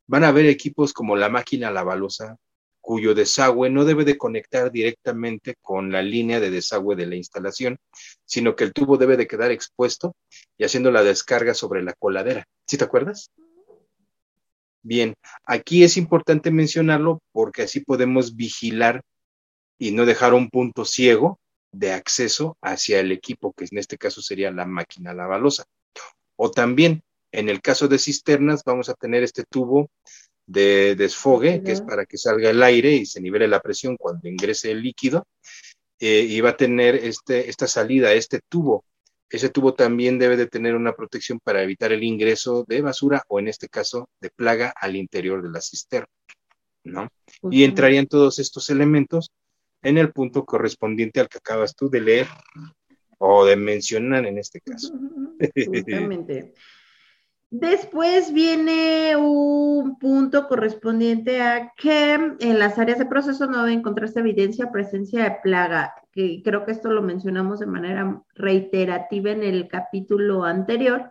Van 0.07 0.25
a 0.25 0.29
haber 0.29 0.47
equipos 0.47 0.93
como 0.93 1.17
la 1.17 1.29
máquina 1.29 1.71
lavalosa, 1.71 2.37
cuyo 2.85 3.15
desagüe 3.15 3.71
no 3.71 3.87
debe 3.87 4.05
de 4.05 4.19
conectar 4.19 4.71
directamente 4.71 5.55
con 5.63 5.91
la 5.91 6.03
línea 6.03 6.39
de 6.39 6.51
desagüe 6.51 6.95
de 6.95 7.07
la 7.07 7.17
instalación, 7.17 7.79
sino 8.27 8.55
que 8.55 8.65
el 8.65 8.75
tubo 8.75 8.99
debe 8.99 9.17
de 9.17 9.27
quedar 9.27 9.51
expuesto 9.51 10.15
y 10.59 10.65
haciendo 10.65 10.91
la 10.91 11.03
descarga 11.03 11.55
sobre 11.55 11.83
la 11.83 11.95
coladera. 11.95 12.47
¿Sí 12.67 12.77
te 12.77 12.85
acuerdas? 12.85 13.31
Bien, 14.83 15.15
aquí 15.47 15.83
es 15.83 15.97
importante 15.97 16.51
mencionarlo 16.51 17.23
porque 17.33 17.63
así 17.63 17.81
podemos 17.81 18.37
vigilar 18.37 19.01
y 19.79 19.93
no 19.93 20.05
dejar 20.05 20.35
un 20.35 20.51
punto 20.51 20.85
ciego 20.85 21.41
de 21.73 21.93
acceso 21.93 22.59
hacia 22.61 23.01
el 23.01 23.13
equipo, 23.13 23.55
que 23.55 23.65
en 23.65 23.79
este 23.79 23.97
caso 23.97 24.21
sería 24.21 24.51
la 24.51 24.67
máquina 24.67 25.15
lavalosa. 25.15 25.65
O 26.37 26.51
también, 26.51 27.03
en 27.33 27.49
el 27.49 27.63
caso 27.63 27.89
de 27.89 27.99
cisternas, 27.99 28.63
vamos 28.63 28.91
a 28.91 28.95
tener 28.95 29.23
este 29.23 29.45
tubo 29.45 29.89
de 30.47 30.95
desfogue, 30.97 31.63
que 31.63 31.73
es 31.73 31.81
para 31.81 32.07
que 32.07 32.19
salga 32.19 32.51
el 32.51 32.63
aire 32.63 32.93
y 32.93 33.07
se 33.07 33.21
nivele 33.21 33.49
la 33.49 33.61
presión 33.61 33.97
cuando 33.97 34.29
ingrese 34.29 34.71
el 34.71 34.83
líquido, 34.83 35.27
eh, 35.99 36.27
y 36.29 36.41
va 36.41 36.51
a 36.51 36.57
tener 36.57 36.97
este, 36.97 37.49
esta 37.49 37.67
salida, 37.67 38.13
este 38.13 38.41
tubo. 38.49 38.85
Ese 39.31 39.49
tubo 39.49 39.75
también 39.75 40.19
debe 40.19 40.37
de 40.37 40.47
tener 40.47 40.75
una 40.75 40.93
protección 40.93 41.41
para 41.43 41.63
evitar 41.63 41.93
el 41.93 42.05
ingreso 42.05 42.65
de 42.69 42.83
basura 42.83 43.25
o 43.29 43.41
en 43.41 43.49
este 43.49 43.69
caso 43.69 44.09
de 44.21 44.31
plaga 44.31 44.73
al 44.81 44.97
interior 44.97 45.43
de 45.43 45.51
la 45.51 45.61
cisterna, 45.61 46.09
¿no? 46.85 47.09
Y 47.51 47.65
entrarían 47.65 48.07
todos 48.07 48.39
estos 48.39 48.71
elementos 48.71 49.31
en 49.83 49.99
el 49.99 50.13
punto 50.13 50.45
correspondiente 50.45 51.21
al 51.21 51.29
que 51.29 51.39
acabas 51.39 51.75
tú 51.75 51.89
de 51.89 52.01
leer 52.01 52.29
o 53.19 53.45
de 53.45 53.57
mencionar 53.57 54.27
en 54.27 54.39
este 54.39 54.61
caso. 54.61 54.93
Justamente. 55.55 56.55
Después 57.57 58.33
viene 58.33 59.15
un 59.15 59.97
punto 60.01 60.49
correspondiente 60.49 61.41
a 61.41 61.73
que 61.77 62.15
en 62.15 62.59
las 62.59 62.81
áreas 62.81 62.99
de 62.99 63.07
proceso 63.07 63.47
no 63.47 63.63
debe 63.63 63.75
encontrarse 63.75 64.19
evidencia 64.19 64.73
presencia 64.73 65.23
de 65.23 65.37
plaga, 65.41 65.95
que 66.11 66.43
creo 66.43 66.65
que 66.65 66.73
esto 66.73 66.91
lo 66.91 67.01
mencionamos 67.01 67.61
de 67.61 67.67
manera 67.67 68.21
reiterativa 68.35 69.31
en 69.31 69.45
el 69.45 69.69
capítulo 69.69 70.43
anterior, 70.43 71.11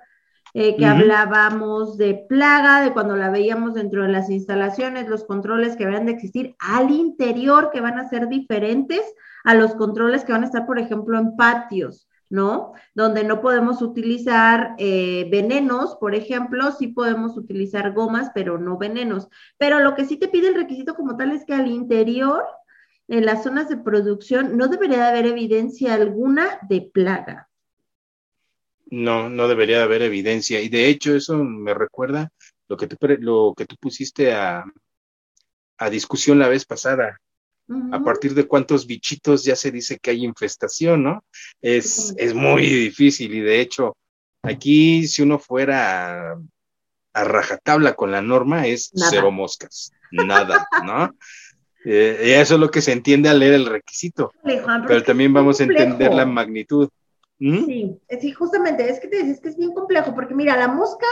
eh, 0.54 0.76
que 0.76 0.86
hablábamos 0.86 1.98
de 1.98 2.26
plaga, 2.28 2.82
de 2.82 2.92
cuando 2.92 3.16
la 3.16 3.30
veíamos 3.30 3.74
dentro 3.74 4.04
de 4.04 4.10
las 4.10 4.30
instalaciones, 4.30 5.08
los 5.08 5.24
controles 5.24 5.78
que 5.78 5.86
van 5.86 6.08
de 6.08 6.12
existir 6.12 6.58
al 6.60 6.92
interior, 6.92 7.70
que 7.72 7.80
van 7.80 7.98
a 7.98 8.10
ser 8.10 8.28
diferentes 8.28 9.02
a 9.46 9.56
los 9.56 9.76
controles 9.76 10.26
que 10.26 10.34
van 10.34 10.44
a 10.44 10.48
estar, 10.48 10.66
por 10.66 10.78
ejemplo, 10.78 11.18
en 11.18 11.38
patios. 11.38 12.10
¿No? 12.30 12.74
Donde 12.96 13.24
no 13.24 13.42
podemos 13.42 13.82
utilizar 13.82 14.76
eh, 14.78 15.28
venenos, 15.30 15.96
por 15.96 16.16
ejemplo, 16.16 16.72
sí 16.72 16.88
podemos 16.88 17.38
utilizar 17.38 17.94
gomas, 17.94 18.32
pero 18.34 18.58
no 18.58 18.78
venenos. 18.78 19.28
Pero 19.58 19.80
lo 19.80 19.96
que 19.96 20.06
sí 20.06 20.18
te 20.18 20.28
pide 20.28 20.50
el 20.50 20.56
requisito 20.56 20.96
como 20.96 21.16
tal 21.18 21.32
es 21.32 21.46
que 21.46 21.54
al 21.54 21.68
interior, 21.68 22.44
en 23.08 23.26
las 23.26 23.44
zonas 23.44 23.70
de 23.70 23.78
producción, 23.78 24.58
no 24.58 24.68
debería 24.68 24.98
de 24.98 25.10
haber 25.10 25.26
evidencia 25.28 25.94
alguna 25.94 26.60
de 26.70 26.82
plaga. 26.82 27.50
No, 28.86 29.30
no 29.30 29.48
debería 29.48 29.78
de 29.78 29.84
haber 29.84 30.04
evidencia. 30.04 30.62
Y 30.62 30.70
de 30.70 30.88
hecho, 30.88 31.16
eso 31.16 31.44
me 31.44 31.74
recuerda 31.74 32.32
lo 32.68 32.78
que 32.78 32.88
tú, 32.88 32.98
lo 33.20 33.54
que 33.56 33.66
tú 33.66 33.76
pusiste 33.80 34.34
a, 34.34 34.66
a 35.78 35.90
discusión 35.90 36.40
la 36.40 36.48
vez 36.48 36.66
pasada, 36.66 37.20
a 37.92 38.04
partir 38.04 38.34
de 38.34 38.48
cuántos 38.48 38.86
bichitos 38.86 39.44
ya 39.44 39.56
se 39.56 39.72
dice 39.72 39.98
que 39.98 40.12
hay 40.12 40.24
infestación, 40.24 41.04
¿no? 41.04 41.24
Es, 41.62 42.14
es 42.18 42.34
muy 42.34 42.62
difícil 42.62 43.34
y 43.34 43.42
de 43.42 43.62
hecho, 43.62 43.96
aquí 44.42 45.08
si 45.08 45.22
uno 45.22 45.40
fuera 45.40 46.34
a, 47.14 47.24
rajatabla 47.24 47.94
con 47.94 48.12
la 48.12 48.22
norma 48.22 48.68
es 48.68 48.92
cero 48.94 49.32
moscas, 49.32 49.92
nada, 50.12 50.68
¿no? 50.86 51.10
Eh, 51.86 52.40
eso 52.40 52.54
es 52.54 52.62
lo 52.62 52.72
que 52.72 52.82
se 52.82 52.94
entiende 52.94 53.28
al 53.28 53.40
leer 53.40 53.56
el 53.56 53.66
requisito, 53.66 54.32
pero 54.88 55.04
también 55.04 55.34
vamos 55.34 55.60
a 55.60 55.64
entender 55.64 56.14
la 56.14 56.26
magnitud. 56.26 56.88
¿Mm? 57.40 57.66
Sí, 57.66 58.00
sí, 58.22 58.32
justamente, 58.32 58.90
es 58.90 59.02
que 59.02 59.10
te 59.10 59.22
dices 59.22 59.42
que 59.42 59.50
es 59.50 59.58
bien 59.58 59.74
complejo, 59.74 60.16
porque 60.16 60.34
mira, 60.34 60.56
la 60.56 60.70
mosca 60.70 61.06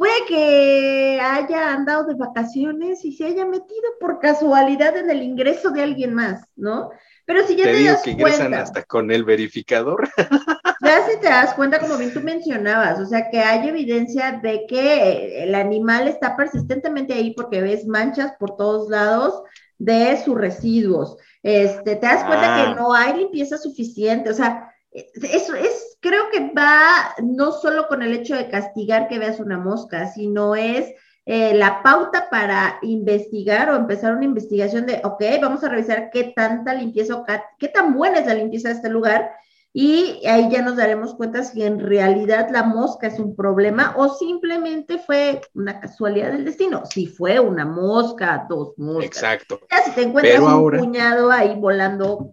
Puede 0.00 0.24
que 0.28 1.20
haya 1.20 1.74
andado 1.74 2.04
de 2.04 2.14
vacaciones 2.14 3.04
y 3.04 3.12
se 3.12 3.26
haya 3.26 3.44
metido 3.44 3.82
por 4.00 4.18
casualidad 4.18 4.96
en 4.96 5.10
el 5.10 5.22
ingreso 5.22 5.72
de 5.72 5.82
alguien 5.82 6.14
más, 6.14 6.42
¿no? 6.56 6.88
Pero 7.26 7.46
si 7.46 7.54
ya 7.54 7.64
te, 7.64 7.84
das 7.84 8.02
que 8.02 8.12
ingresan 8.12 8.54
hasta 8.54 8.82
con 8.82 9.10
el 9.10 9.24
verificador. 9.24 10.08
Ya 10.82 11.06
si 11.06 11.20
te 11.20 11.28
das 11.28 11.52
cuenta, 11.52 11.78
como 11.78 11.98
bien 11.98 12.14
tú 12.14 12.22
mencionabas, 12.22 12.98
o 12.98 13.04
sea, 13.04 13.28
que 13.28 13.40
hay 13.40 13.68
evidencia 13.68 14.40
de 14.42 14.64
que 14.66 15.42
el 15.44 15.54
animal 15.54 16.08
está 16.08 16.34
persistentemente 16.34 17.12
ahí 17.12 17.34
porque 17.34 17.60
ves 17.60 17.86
manchas 17.86 18.32
por 18.40 18.56
todos 18.56 18.88
lados 18.88 19.42
de 19.76 20.16
sus 20.24 20.34
residuos. 20.38 21.18
Este, 21.42 21.96
te 21.96 22.06
das 22.06 22.24
cuenta 22.24 22.54
que 22.54 22.70
ah. 22.70 22.74
no 22.78 22.94
hay 22.94 23.18
limpieza 23.18 23.58
suficiente, 23.58 24.30
o 24.30 24.34
sea, 24.34 24.69
eso 24.92 25.54
es, 25.54 25.98
creo 26.00 26.30
que 26.30 26.52
va 26.52 27.14
no 27.22 27.52
solo 27.52 27.86
con 27.88 28.02
el 28.02 28.12
hecho 28.12 28.34
de 28.34 28.48
castigar 28.48 29.08
que 29.08 29.18
veas 29.18 29.40
una 29.40 29.58
mosca, 29.58 30.08
sino 30.08 30.56
es 30.56 30.92
eh, 31.26 31.54
la 31.54 31.82
pauta 31.82 32.28
para 32.30 32.78
investigar 32.82 33.70
o 33.70 33.76
empezar 33.76 34.14
una 34.14 34.24
investigación 34.24 34.86
de, 34.86 35.00
ok, 35.04 35.22
vamos 35.40 35.62
a 35.62 35.68
revisar 35.68 36.10
qué 36.10 36.32
tanta 36.34 36.74
limpieza 36.74 37.14
o 37.14 37.24
qué 37.58 37.68
tan 37.68 37.94
buena 37.94 38.18
es 38.18 38.26
la 38.26 38.34
limpieza 38.34 38.68
de 38.68 38.74
este 38.74 38.88
lugar 38.88 39.30
y 39.72 40.26
ahí 40.26 40.48
ya 40.50 40.62
nos 40.62 40.76
daremos 40.76 41.14
cuenta 41.14 41.44
si 41.44 41.62
en 41.62 41.78
realidad 41.78 42.48
la 42.50 42.64
mosca 42.64 43.06
es 43.06 43.20
un 43.20 43.36
problema 43.36 43.94
o 43.96 44.12
simplemente 44.12 44.98
fue 44.98 45.40
una 45.54 45.78
casualidad 45.78 46.32
del 46.32 46.44
destino. 46.44 46.84
Si 46.86 47.06
fue 47.06 47.38
una 47.38 47.64
mosca, 47.64 48.46
dos 48.48 48.76
moscas. 48.78 49.04
Exacto. 49.04 49.60
Ya 49.70 49.84
si 49.84 49.92
te 49.92 50.02
encuentras 50.02 50.40
un 50.40 50.70
puñado 50.70 51.30
ahí 51.30 51.54
volando, 51.56 52.32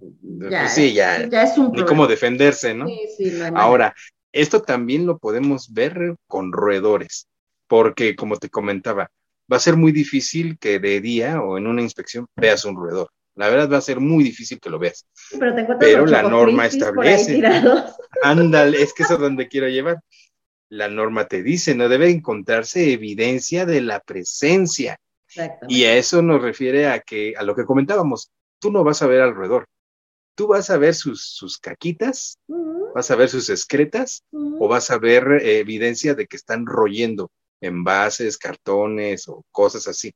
ya, 0.50 0.68
sí, 0.68 0.94
ya, 0.94 1.18
es 1.18 1.58
un 1.58 1.68
problema. 1.68 1.86
Y 1.86 1.86
cómo 1.86 2.08
defenderse, 2.08 2.74
¿no? 2.74 2.88
Sí, 2.88 3.00
sí, 3.16 3.40
ahora, 3.54 3.94
esto 4.32 4.64
también 4.64 5.06
lo 5.06 5.20
podemos 5.20 5.72
ver 5.72 6.16
con 6.28 6.52
roedores, 6.52 7.28
porque 7.68 8.16
como 8.16 8.38
te 8.38 8.50
comentaba, 8.50 9.12
va 9.52 9.58
a 9.58 9.62
ser 9.62 9.78
muy 9.78 9.92
difícil 9.92 10.58
que 10.58 10.80
de 10.80 11.02
día 11.02 11.40
o 11.42 11.60
en 11.60 11.68
una 11.68 11.84
inspección 11.84 12.26
veas 12.36 12.66
un 12.66 12.78
roedor. 12.78 13.10
La 13.38 13.50
verdad 13.50 13.72
va 13.72 13.78
a 13.78 13.82
ser 13.82 14.00
muy 14.00 14.24
difícil 14.24 14.60
que 14.60 14.70
lo 14.70 14.80
veas. 14.80 15.06
Pero, 15.40 15.56
te 15.56 15.76
Pero 15.80 16.06
la 16.08 16.24
norma 16.24 16.66
establece. 16.66 17.42
Ándale, 18.24 18.82
es 18.82 18.94
que 18.94 19.04
eso 19.04 19.14
es 19.14 19.20
donde 19.20 19.48
quiero 19.48 19.70
llevar. 19.70 20.00
La 20.70 20.90
norma 20.90 21.28
te 21.28 21.44
dice, 21.44 21.76
no 21.76 21.88
debe 21.88 22.10
encontrarse 22.10 22.92
evidencia 22.92 23.66
de 23.66 23.82
la 23.82 24.00
presencia. 24.00 25.00
Y 25.68 25.84
a 25.86 25.96
eso 25.96 26.24
nos 26.24 26.42
refiere 26.42 26.88
a 26.88 27.00
que, 27.00 27.36
a 27.38 27.44
lo 27.44 27.56
que 27.56 27.66
comentábamos, 27.66 28.32
tú 28.60 28.72
no 28.72 28.84
vas 28.84 29.04
a 29.04 29.08
ver 29.08 29.22
alrededor. 29.22 29.68
Tú 30.34 30.48
vas 30.48 30.72
a 30.72 30.78
ver 30.78 30.96
sus, 30.96 31.24
sus 31.24 31.60
caquitas, 31.60 32.40
vas 32.96 33.12
a 33.12 33.16
ver 33.16 33.30
sus 33.30 33.50
excretas, 33.52 34.24
o 34.32 34.68
vas 34.68 34.90
a 34.90 34.98
ver 34.98 35.42
eh, 35.44 35.60
evidencia 35.60 36.16
de 36.16 36.26
que 36.26 36.38
están 36.38 36.66
royendo 36.66 37.30
envases, 37.62 38.38
cartones 38.38 39.28
o 39.28 39.44
cosas 39.52 39.88
así. 39.88 40.12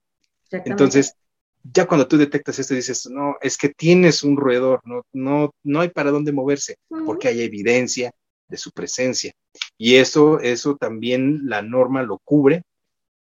Entonces, 0.51 1.15
ya 1.64 1.86
cuando 1.86 2.07
tú 2.07 2.18
detectas 2.18 2.59
esto 2.59 2.74
dices, 2.74 3.07
no, 3.09 3.36
es 3.41 3.57
que 3.57 3.70
tienes 3.70 4.24
un 4.24 4.38
roedor, 4.38 4.82
no, 4.84 5.03
no, 5.14 5.53
no 5.64 5.82
hay 5.82 5.89
para 5.89 6.12
dónde 6.12 6.32
moverse, 6.32 6.76
porque 7.05 7.28
hay 7.28 7.41
evidencia 7.41 8.12
de 8.47 8.57
su 8.57 8.72
presencia. 8.72 9.34
Y 9.78 9.95
eso, 9.95 10.39
eso 10.39 10.76
también 10.76 11.41
la 11.45 11.62
norma 11.62 12.03
lo 12.03 12.20
cubre 12.24 12.64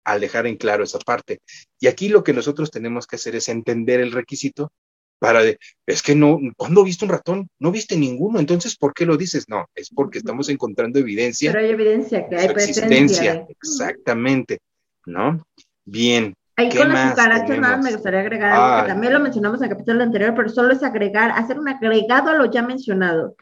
al 0.04 0.20
dejar 0.20 0.46
en 0.46 0.56
claro 0.56 0.84
esa 0.84 0.98
parte. 0.98 1.40
Y 1.78 1.86
aquí 1.86 2.08
lo 2.08 2.24
que 2.24 2.32
nosotros 2.32 2.70
tenemos 2.70 3.06
que 3.06 3.16
hacer 3.16 3.36
es 3.36 3.48
entender 3.48 4.00
el 4.00 4.12
requisito 4.12 4.72
para 5.18 5.42
de, 5.42 5.58
es 5.84 6.02
que 6.02 6.14
no, 6.14 6.38
¿cuándo 6.56 6.84
viste 6.84 7.04
un 7.04 7.10
ratón? 7.10 7.48
No 7.58 7.72
viste 7.72 7.96
ninguno, 7.96 8.38
entonces 8.38 8.76
¿por 8.76 8.94
qué 8.94 9.04
lo 9.04 9.16
dices? 9.16 9.48
No, 9.48 9.66
es 9.74 9.90
porque 9.90 10.18
estamos 10.18 10.48
encontrando 10.48 10.98
evidencia. 10.98 11.52
Pero 11.52 11.64
hay 11.64 11.72
evidencia 11.72 12.28
que 12.28 12.36
hay 12.36 12.48
presencia. 12.48 13.46
Exactamente, 13.48 14.60
¿no? 15.06 15.44
Bien, 15.84 16.34
Ahí 16.58 16.70
con 16.76 16.88
las 16.88 17.12
cucarachas 17.12 17.58
nada 17.60 17.76
me 17.76 17.92
gustaría 17.92 18.18
agregar, 18.20 18.86
también 18.88 19.12
lo 19.12 19.20
mencionamos 19.20 19.60
en 19.60 19.64
el 19.64 19.70
capítulo 19.70 20.02
anterior, 20.02 20.34
pero 20.34 20.48
solo 20.48 20.72
es 20.72 20.82
agregar, 20.82 21.30
hacer 21.30 21.56
un 21.56 21.68
agregado 21.68 22.30
a 22.30 22.34
lo 22.34 22.46
ya 22.46 22.62
mencionado. 22.62 23.36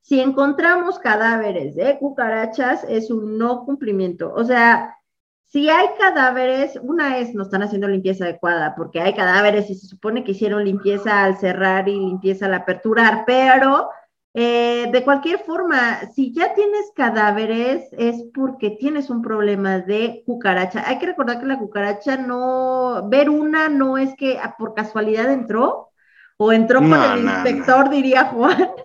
Si 0.00 0.20
encontramos 0.20 0.98
cadáveres 0.98 1.76
de 1.76 1.96
cucarachas, 1.98 2.84
es 2.88 3.10
un 3.12 3.38
no 3.38 3.64
cumplimiento. 3.64 4.32
O 4.34 4.44
sea, 4.44 4.96
si 5.44 5.70
hay 5.70 5.86
cadáveres, 5.96 6.76
una 6.82 7.18
es 7.18 7.34
no 7.34 7.44
están 7.44 7.62
haciendo 7.62 7.86
limpieza 7.86 8.24
adecuada, 8.24 8.74
porque 8.74 9.00
hay 9.00 9.14
cadáveres 9.14 9.70
y 9.70 9.76
se 9.76 9.86
supone 9.86 10.24
que 10.24 10.32
hicieron 10.32 10.64
limpieza 10.64 11.22
al 11.22 11.36
cerrar 11.36 11.88
y 11.88 11.96
limpieza 11.96 12.46
al 12.46 12.54
aperturar, 12.54 13.22
pero 13.26 13.90
eh, 14.38 14.90
de 14.92 15.02
cualquier 15.02 15.38
forma, 15.38 16.10
si 16.14 16.30
ya 16.30 16.52
tienes 16.52 16.92
cadáveres 16.94 17.88
es 17.96 18.22
porque 18.34 18.68
tienes 18.68 19.08
un 19.08 19.22
problema 19.22 19.78
de 19.78 20.24
cucaracha. 20.26 20.84
Hay 20.86 20.98
que 20.98 21.06
recordar 21.06 21.40
que 21.40 21.46
la 21.46 21.58
cucaracha 21.58 22.18
no, 22.18 23.08
ver 23.08 23.30
una 23.30 23.70
no 23.70 23.96
es 23.96 24.14
que 24.14 24.38
por 24.58 24.74
casualidad 24.74 25.32
entró 25.32 25.88
o 26.36 26.52
entró 26.52 26.80
con 26.80 26.92
el 26.92 27.24
inspector, 27.24 27.88
diría 27.88 28.26
Juan. 28.26 28.68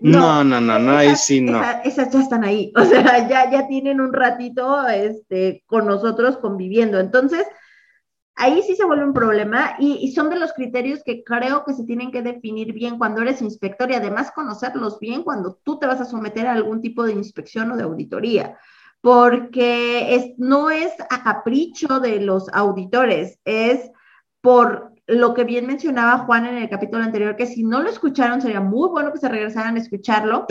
No, 0.00 0.42
no, 0.42 0.62
no, 0.62 0.78
no, 0.78 0.96
ahí 0.96 1.14
sí 1.14 1.42
no. 1.42 1.62
esas 1.84 2.10
ya 2.10 2.20
están 2.20 2.42
ahí, 2.42 2.72
o 2.76 2.84
sea, 2.84 3.28
ya, 3.28 3.50
ya 3.50 3.68
tienen 3.68 4.00
un 4.00 4.14
ratito 4.14 4.88
este, 4.88 5.62
con 5.66 5.86
nosotros 5.86 6.38
conviviendo. 6.38 6.98
Entonces, 6.98 7.46
ahí 8.36 8.62
sí 8.62 8.74
se 8.74 8.84
vuelve 8.84 9.04
un 9.04 9.14
problema 9.14 9.76
y, 9.78 10.12
son 10.12 10.28
de 10.30 10.38
los 10.38 10.52
criterios 10.52 11.02
que 11.04 11.22
creo 11.22 11.64
que 11.64 11.74
se 11.74 11.84
tienen 11.84 12.10
que 12.10 12.22
definir 12.22 12.72
bien 12.72 12.98
cuando 12.98 13.22
eres 13.22 13.42
inspector 13.42 13.90
y 13.90 13.94
además 13.94 14.32
conocerlos 14.32 14.98
bien 14.98 15.22
cuando 15.22 15.58
tú 15.62 15.78
te 15.78 15.86
vas 15.86 16.00
a 16.00 16.04
someter 16.04 16.46
a 16.46 16.52
algún 16.52 16.80
tipo 16.80 17.04
de 17.04 17.12
inspección 17.12 17.70
o 17.70 17.76
de 17.76 17.84
auditoría, 17.84 18.58
porque 19.00 20.14
es, 20.14 20.38
no 20.38 20.70
es 20.70 20.92
a 21.10 21.22
capricho 21.22 22.00
de 22.00 22.20
los 22.20 22.48
auditores, 22.52 23.38
es 23.44 23.90
por 24.40 24.92
lo 25.06 25.34
que 25.34 25.44
bien 25.44 25.66
mencionaba 25.66 26.24
Juan 26.24 26.46
en 26.46 26.56
el 26.56 26.68
capítulo 26.68 27.04
anterior, 27.04 27.36
que 27.36 27.46
si 27.46 27.62
no 27.62 27.82
lo 27.82 27.90
escucharon 27.90 28.40
sería 28.40 28.60
muy 28.60 28.88
bueno 28.88 29.12
que 29.12 29.18
se 29.18 29.28
regresaran 29.28 29.76
a 29.76 29.80
escucharlo, 29.80 30.46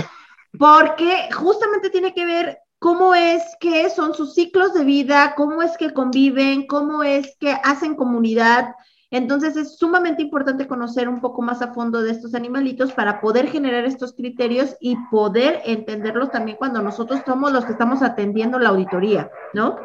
porque 0.57 1.29
justamente 1.33 1.89
tiene 1.89 2.13
que 2.13 2.25
ver 2.25 2.59
cómo 2.83 3.15
es 3.15 3.41
que 3.61 3.89
son 3.89 4.13
sus 4.13 4.33
ciclos 4.33 4.73
de 4.73 4.83
vida, 4.83 5.35
cómo 5.37 5.61
es 5.63 5.77
que 5.77 5.93
conviven, 5.93 6.67
cómo 6.67 7.01
es 7.01 7.37
que 7.39 7.53
hacen 7.63 7.95
comunidad. 7.95 8.75
Entonces 9.09 9.55
es 9.55 9.77
sumamente 9.77 10.21
importante 10.21 10.67
conocer 10.67 11.07
un 11.07 11.21
poco 11.21 11.41
más 11.41 11.61
a 11.61 11.73
fondo 11.73 12.01
de 12.01 12.11
estos 12.11 12.35
animalitos 12.35 12.91
para 12.91 13.21
poder 13.21 13.47
generar 13.47 13.85
estos 13.85 14.11
criterios 14.11 14.75
y 14.81 14.97
poder 15.09 15.61
entenderlos 15.63 16.29
también 16.29 16.57
cuando 16.57 16.81
nosotros 16.81 17.21
somos 17.25 17.53
los 17.53 17.63
que 17.63 17.71
estamos 17.71 18.01
atendiendo 18.01 18.59
la 18.59 18.71
auditoría, 18.71 19.31
¿no? 19.53 19.77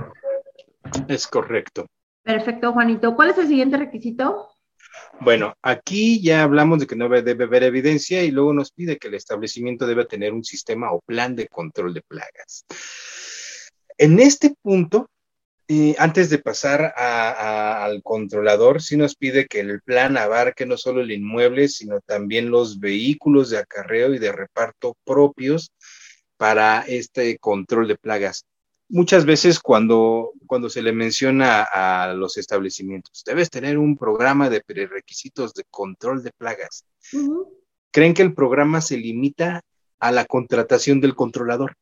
Es 1.06 1.28
correcto. 1.28 1.86
Perfecto, 2.24 2.72
Juanito. 2.72 3.14
¿Cuál 3.14 3.30
es 3.30 3.38
el 3.38 3.46
siguiente 3.46 3.76
requisito? 3.76 4.48
Bueno, 5.20 5.54
aquí 5.62 6.22
ya 6.22 6.44
hablamos 6.44 6.78
de 6.78 6.86
que 6.86 6.94
no 6.94 7.08
debe 7.08 7.44
haber 7.44 7.64
evidencia 7.64 8.22
y 8.22 8.30
luego 8.30 8.52
nos 8.52 8.70
pide 8.70 8.98
que 8.98 9.08
el 9.08 9.14
establecimiento 9.14 9.86
debe 9.86 10.04
tener 10.04 10.32
un 10.32 10.44
sistema 10.44 10.92
o 10.92 11.00
plan 11.00 11.34
de 11.34 11.48
control 11.48 11.92
de 11.92 12.02
plagas. 12.02 12.64
En 13.96 14.20
este 14.20 14.54
punto, 14.62 15.10
eh, 15.66 15.96
antes 15.98 16.30
de 16.30 16.38
pasar 16.38 16.94
al 16.96 18.00
controlador, 18.04 18.80
sí 18.80 18.96
nos 18.96 19.16
pide 19.16 19.46
que 19.46 19.60
el 19.60 19.82
plan 19.82 20.16
abarque 20.16 20.66
no 20.66 20.76
solo 20.76 21.00
el 21.00 21.10
inmueble, 21.10 21.68
sino 21.68 22.00
también 22.00 22.50
los 22.50 22.78
vehículos 22.78 23.50
de 23.50 23.58
acarreo 23.58 24.14
y 24.14 24.18
de 24.18 24.30
reparto 24.30 24.96
propios 25.04 25.72
para 26.36 26.82
este 26.82 27.38
control 27.38 27.88
de 27.88 27.96
plagas 27.96 28.44
muchas 28.88 29.24
veces 29.24 29.60
cuando, 29.60 30.32
cuando 30.46 30.70
se 30.70 30.82
le 30.82 30.92
menciona 30.92 31.62
a 31.62 32.12
los 32.14 32.36
establecimientos, 32.36 33.22
debes 33.24 33.50
tener 33.50 33.78
un 33.78 33.96
programa 33.96 34.48
de 34.50 34.60
prerequisitos 34.60 35.54
de 35.54 35.64
control 35.70 36.22
de 36.22 36.32
plagas. 36.36 36.84
Creen 37.90 38.14
que 38.14 38.22
el 38.22 38.34
programa 38.34 38.80
se 38.80 38.96
limita 38.96 39.62
a 39.98 40.12
la 40.12 40.24
contratación 40.24 41.00
del 41.00 41.14
controlador 41.14 41.76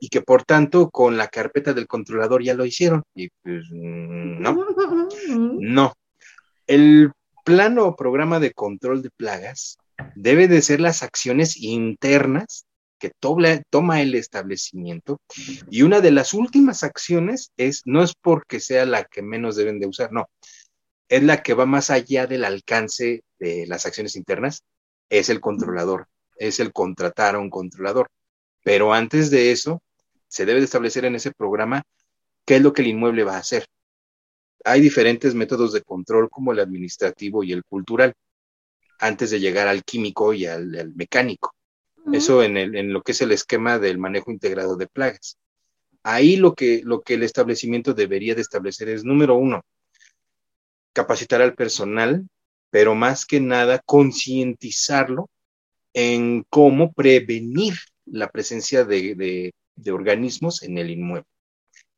y 0.00 0.08
que 0.08 0.20
por 0.20 0.44
tanto 0.44 0.90
con 0.90 1.16
la 1.16 1.28
carpeta 1.28 1.72
del 1.72 1.86
controlador 1.86 2.42
ya 2.42 2.54
lo 2.54 2.64
hicieron. 2.64 3.02
Y 3.14 3.28
pues 3.42 3.64
no, 3.70 4.66
no. 5.60 5.92
El 6.66 7.12
plano 7.44 7.86
o 7.86 7.96
programa 7.96 8.40
de 8.40 8.52
control 8.52 9.02
de 9.02 9.10
plagas 9.10 9.78
debe 10.14 10.48
de 10.48 10.62
ser 10.62 10.80
las 10.80 11.02
acciones 11.02 11.56
internas 11.56 12.66
que 13.04 13.12
toma 13.68 14.00
el 14.00 14.14
establecimiento 14.14 15.20
y 15.68 15.82
una 15.82 16.00
de 16.00 16.10
las 16.10 16.32
últimas 16.32 16.82
acciones 16.84 17.52
es, 17.58 17.82
no 17.84 18.02
es 18.02 18.14
porque 18.14 18.60
sea 18.60 18.86
la 18.86 19.04
que 19.04 19.20
menos 19.20 19.56
deben 19.56 19.78
de 19.78 19.86
usar, 19.86 20.10
no, 20.10 20.30
es 21.10 21.22
la 21.22 21.42
que 21.42 21.52
va 21.52 21.66
más 21.66 21.90
allá 21.90 22.26
del 22.26 22.46
alcance 22.46 23.22
de 23.38 23.66
las 23.66 23.84
acciones 23.84 24.16
internas, 24.16 24.62
es 25.10 25.28
el 25.28 25.42
controlador, 25.42 26.06
es 26.38 26.60
el 26.60 26.72
contratar 26.72 27.34
a 27.34 27.40
un 27.40 27.50
controlador. 27.50 28.08
Pero 28.62 28.94
antes 28.94 29.30
de 29.30 29.52
eso, 29.52 29.82
se 30.26 30.46
debe 30.46 30.60
de 30.60 30.64
establecer 30.64 31.04
en 31.04 31.16
ese 31.16 31.30
programa 31.30 31.82
qué 32.46 32.56
es 32.56 32.62
lo 32.62 32.72
que 32.72 32.80
el 32.80 32.88
inmueble 32.88 33.24
va 33.24 33.34
a 33.34 33.40
hacer. 33.40 33.66
Hay 34.64 34.80
diferentes 34.80 35.34
métodos 35.34 35.74
de 35.74 35.82
control 35.82 36.30
como 36.30 36.52
el 36.52 36.60
administrativo 36.60 37.44
y 37.44 37.52
el 37.52 37.64
cultural, 37.64 38.14
antes 38.98 39.30
de 39.30 39.40
llegar 39.40 39.68
al 39.68 39.84
químico 39.84 40.32
y 40.32 40.46
al 40.46 40.94
mecánico. 40.94 41.54
Eso 42.12 42.42
en, 42.42 42.56
el, 42.56 42.76
en 42.76 42.92
lo 42.92 43.02
que 43.02 43.12
es 43.12 43.20
el 43.22 43.32
esquema 43.32 43.78
del 43.78 43.98
manejo 43.98 44.30
integrado 44.30 44.76
de 44.76 44.86
plagas. 44.86 45.38
Ahí 46.02 46.36
lo 46.36 46.54
que, 46.54 46.82
lo 46.84 47.00
que 47.02 47.14
el 47.14 47.22
establecimiento 47.22 47.94
debería 47.94 48.34
de 48.34 48.42
establecer 48.42 48.88
es, 48.90 49.04
número 49.04 49.36
uno, 49.36 49.62
capacitar 50.92 51.40
al 51.40 51.54
personal, 51.54 52.26
pero 52.70 52.94
más 52.94 53.24
que 53.24 53.40
nada 53.40 53.80
concientizarlo 53.84 55.28
en 55.94 56.44
cómo 56.50 56.92
prevenir 56.92 57.74
la 58.04 58.28
presencia 58.28 58.84
de, 58.84 59.52
de, 59.76 59.92
organismos 59.92 60.62
en 60.62 60.78
el 60.78 60.90
inmueble. 60.90 61.28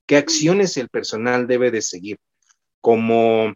¿Qué 0.06 0.16
acciones 0.16 0.76
el 0.76 0.88
personal 0.88 1.46
debe 1.46 1.70
de 1.70 1.82
seguir? 1.82 2.18
Como 2.80 3.52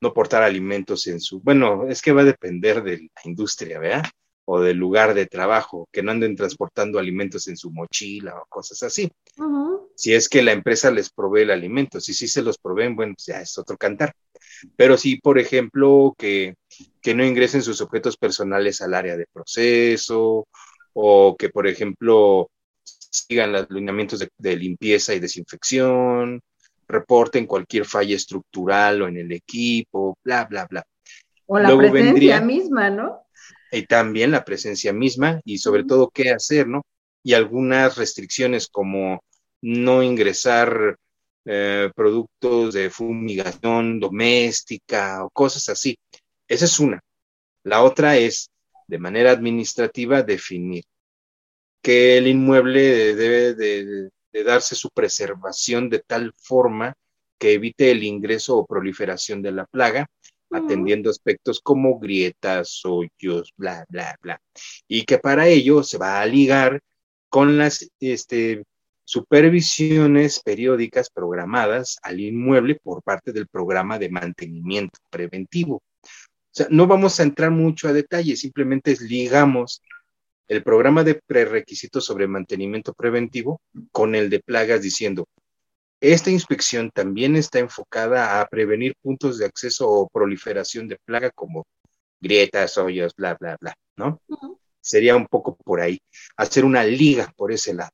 no 0.00 0.14
portar 0.14 0.42
alimentos 0.42 1.06
en 1.08 1.20
su, 1.20 1.40
bueno, 1.40 1.88
es 1.88 2.00
que 2.00 2.12
va 2.12 2.22
a 2.22 2.24
depender 2.24 2.82
de 2.82 2.98
la 2.98 3.22
industria, 3.24 3.78
¿verdad? 3.78 4.04
O 4.52 4.60
del 4.60 4.78
lugar 4.78 5.14
de 5.14 5.26
trabajo, 5.26 5.88
que 5.92 6.02
no 6.02 6.10
anden 6.10 6.34
transportando 6.34 6.98
alimentos 6.98 7.46
en 7.46 7.56
su 7.56 7.70
mochila 7.70 8.34
o 8.34 8.46
cosas 8.48 8.82
así. 8.82 9.08
Si 9.94 10.12
es 10.12 10.28
que 10.28 10.42
la 10.42 10.50
empresa 10.50 10.90
les 10.90 11.08
provee 11.08 11.42
el 11.42 11.52
alimento, 11.52 12.00
si 12.00 12.12
sí 12.12 12.26
se 12.26 12.42
los 12.42 12.58
proveen, 12.58 12.96
bueno, 12.96 13.14
pues 13.14 13.26
ya 13.26 13.40
es 13.40 13.56
otro 13.58 13.76
cantar. 13.76 14.12
Pero 14.74 14.96
si, 14.96 15.20
por 15.20 15.38
ejemplo, 15.38 16.16
que, 16.18 16.56
que 17.00 17.14
no 17.14 17.24
ingresen 17.24 17.62
sus 17.62 17.80
objetos 17.80 18.16
personales 18.16 18.80
al 18.80 18.94
área 18.94 19.16
de 19.16 19.28
proceso 19.32 20.48
o 20.94 21.36
que, 21.38 21.50
por 21.50 21.68
ejemplo, 21.68 22.50
sigan 22.84 23.52
los 23.52 23.70
lineamientos 23.70 24.26
de, 24.36 24.56
limpieza 24.56 25.14
y 25.14 25.20
desinfección, 25.20 26.40
reporten 26.88 27.46
cualquier 27.46 27.84
falla 27.84 28.16
estructural 28.16 29.02
o 29.02 29.06
en 29.06 29.16
el 29.18 29.30
equipo, 29.30 30.18
bla, 30.24 30.44
bla, 30.46 30.66
bla. 30.68 30.84
O 31.46 31.56
la 31.56 31.76
presencia 31.76 32.40
misma, 32.40 32.90
¿no? 32.90 33.20
Y 33.72 33.86
también 33.86 34.30
la 34.32 34.44
presencia 34.44 34.92
misma 34.92 35.40
y 35.44 35.58
sobre 35.58 35.84
todo 35.84 36.10
qué 36.10 36.30
hacer, 36.30 36.66
¿no? 36.66 36.82
Y 37.22 37.34
algunas 37.34 37.96
restricciones 37.96 38.68
como 38.68 39.22
no 39.62 40.02
ingresar 40.02 40.96
eh, 41.44 41.90
productos 41.94 42.74
de 42.74 42.90
fumigación 42.90 44.00
doméstica 44.00 45.24
o 45.24 45.30
cosas 45.30 45.68
así. 45.68 45.98
Esa 46.48 46.64
es 46.64 46.80
una. 46.80 47.00
La 47.64 47.82
otra 47.82 48.16
es, 48.16 48.50
de 48.86 48.98
manera 48.98 49.30
administrativa, 49.32 50.22
definir 50.22 50.84
que 51.82 52.18
el 52.18 52.26
inmueble 52.26 53.14
debe 53.14 53.54
de, 53.54 54.10
darse 54.44 54.74
su 54.74 54.90
preservación 54.90 55.90
de 55.90 56.00
tal 56.00 56.32
forma 56.36 56.94
que 57.38 57.54
evite 57.54 57.90
el 57.90 58.04
ingreso 58.04 58.58
o 58.58 58.66
proliferación 58.66 59.42
de 59.42 59.52
la 59.52 59.66
plaga, 59.66 60.06
atendiendo 60.50 61.10
aspectos 61.10 61.60
como 61.60 61.98
grietas, 61.98 62.80
hoyos, 62.84 63.52
bla, 63.56 63.84
bla, 63.88 64.16
bla. 64.20 64.40
Y 64.88 65.04
que 65.04 65.18
para 65.18 65.46
ello 65.48 65.82
se 65.82 65.98
va 65.98 66.20
a 66.20 66.26
ligar 66.26 66.80
con 67.28 67.58
las 67.58 67.88
este, 68.00 68.64
supervisiones 69.04 70.40
periódicas 70.40 71.10
programadas 71.10 71.98
al 72.02 72.20
inmueble 72.20 72.76
por 72.82 73.02
parte 73.02 73.32
del 73.32 73.48
programa 73.48 73.98
de 73.98 74.10
mantenimiento 74.10 74.98
preventivo. 75.10 75.76
O 75.76 76.52
sea, 76.52 76.66
no 76.70 76.86
vamos 76.86 77.20
a 77.20 77.22
entrar 77.22 77.50
mucho 77.50 77.88
a 77.88 77.92
detalle, 77.92 78.36
simplemente 78.36 78.96
ligamos 79.00 79.82
el 80.48 80.64
programa 80.64 81.04
de 81.04 81.14
prerequisitos 81.14 82.04
sobre 82.04 82.26
mantenimiento 82.26 82.92
preventivo 82.92 83.60
con 83.92 84.16
el 84.16 84.30
de 84.30 84.40
plagas 84.40 84.82
diciendo, 84.82 85.26
esta 86.00 86.30
inspección 86.30 86.90
también 86.90 87.36
está 87.36 87.58
enfocada 87.58 88.40
a 88.40 88.46
prevenir 88.46 88.94
puntos 89.02 89.38
de 89.38 89.46
acceso 89.46 89.88
o 89.88 90.08
proliferación 90.08 90.88
de 90.88 90.98
plaga 91.04 91.30
como 91.30 91.66
grietas, 92.20 92.78
hoyos, 92.78 93.14
bla, 93.14 93.36
bla, 93.38 93.56
bla, 93.60 93.74
¿no? 93.96 94.20
Sería 94.80 95.16
un 95.16 95.26
poco 95.26 95.56
por 95.56 95.80
ahí, 95.80 96.00
hacer 96.36 96.64
una 96.64 96.84
liga 96.84 97.32
por 97.36 97.52
ese 97.52 97.74
lado. 97.74 97.92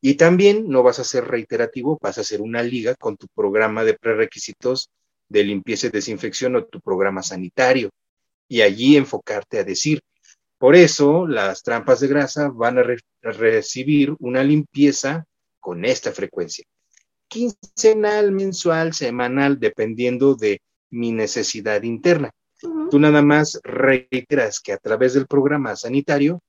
Y 0.00 0.14
también 0.14 0.68
no 0.68 0.82
vas 0.82 0.98
a 0.98 1.04
ser 1.04 1.24
reiterativo, 1.26 1.98
vas 2.00 2.18
a 2.18 2.22
hacer 2.22 2.42
una 2.42 2.62
liga 2.62 2.94
con 2.94 3.16
tu 3.16 3.26
programa 3.34 3.84
de 3.84 3.94
prerequisitos 3.94 4.90
de 5.28 5.44
limpieza 5.44 5.86
y 5.86 5.90
desinfección 5.90 6.56
o 6.56 6.64
tu 6.64 6.80
programa 6.80 7.22
sanitario. 7.22 7.90
Y 8.46 8.60
allí 8.60 8.96
enfocarte 8.96 9.58
a 9.58 9.64
decir, 9.64 10.00
por 10.58 10.76
eso, 10.76 11.26
las 11.26 11.62
trampas 11.62 12.00
de 12.00 12.08
grasa 12.08 12.48
van 12.48 12.78
a, 12.78 12.84
recibir 13.22 14.14
una 14.18 14.42
limpieza 14.44 15.24
con 15.58 15.84
esta 15.84 16.12
frecuencia. 16.12 16.64
Quincenal, 17.28 18.32
mensual, 18.32 18.94
semanal, 18.94 19.58
dependiendo 19.58 20.34
de 20.34 20.60
mi 20.90 21.12
necesidad 21.12 21.82
interna. 21.82 22.30
Tú 22.90 22.98
nada 22.98 23.22
más 23.22 23.60
reiteras 23.62 24.60
que 24.60 24.72
a 24.72 24.78
través 24.78 25.14
del 25.14 25.26
programa 25.26 25.76
sanitario, 25.76 26.40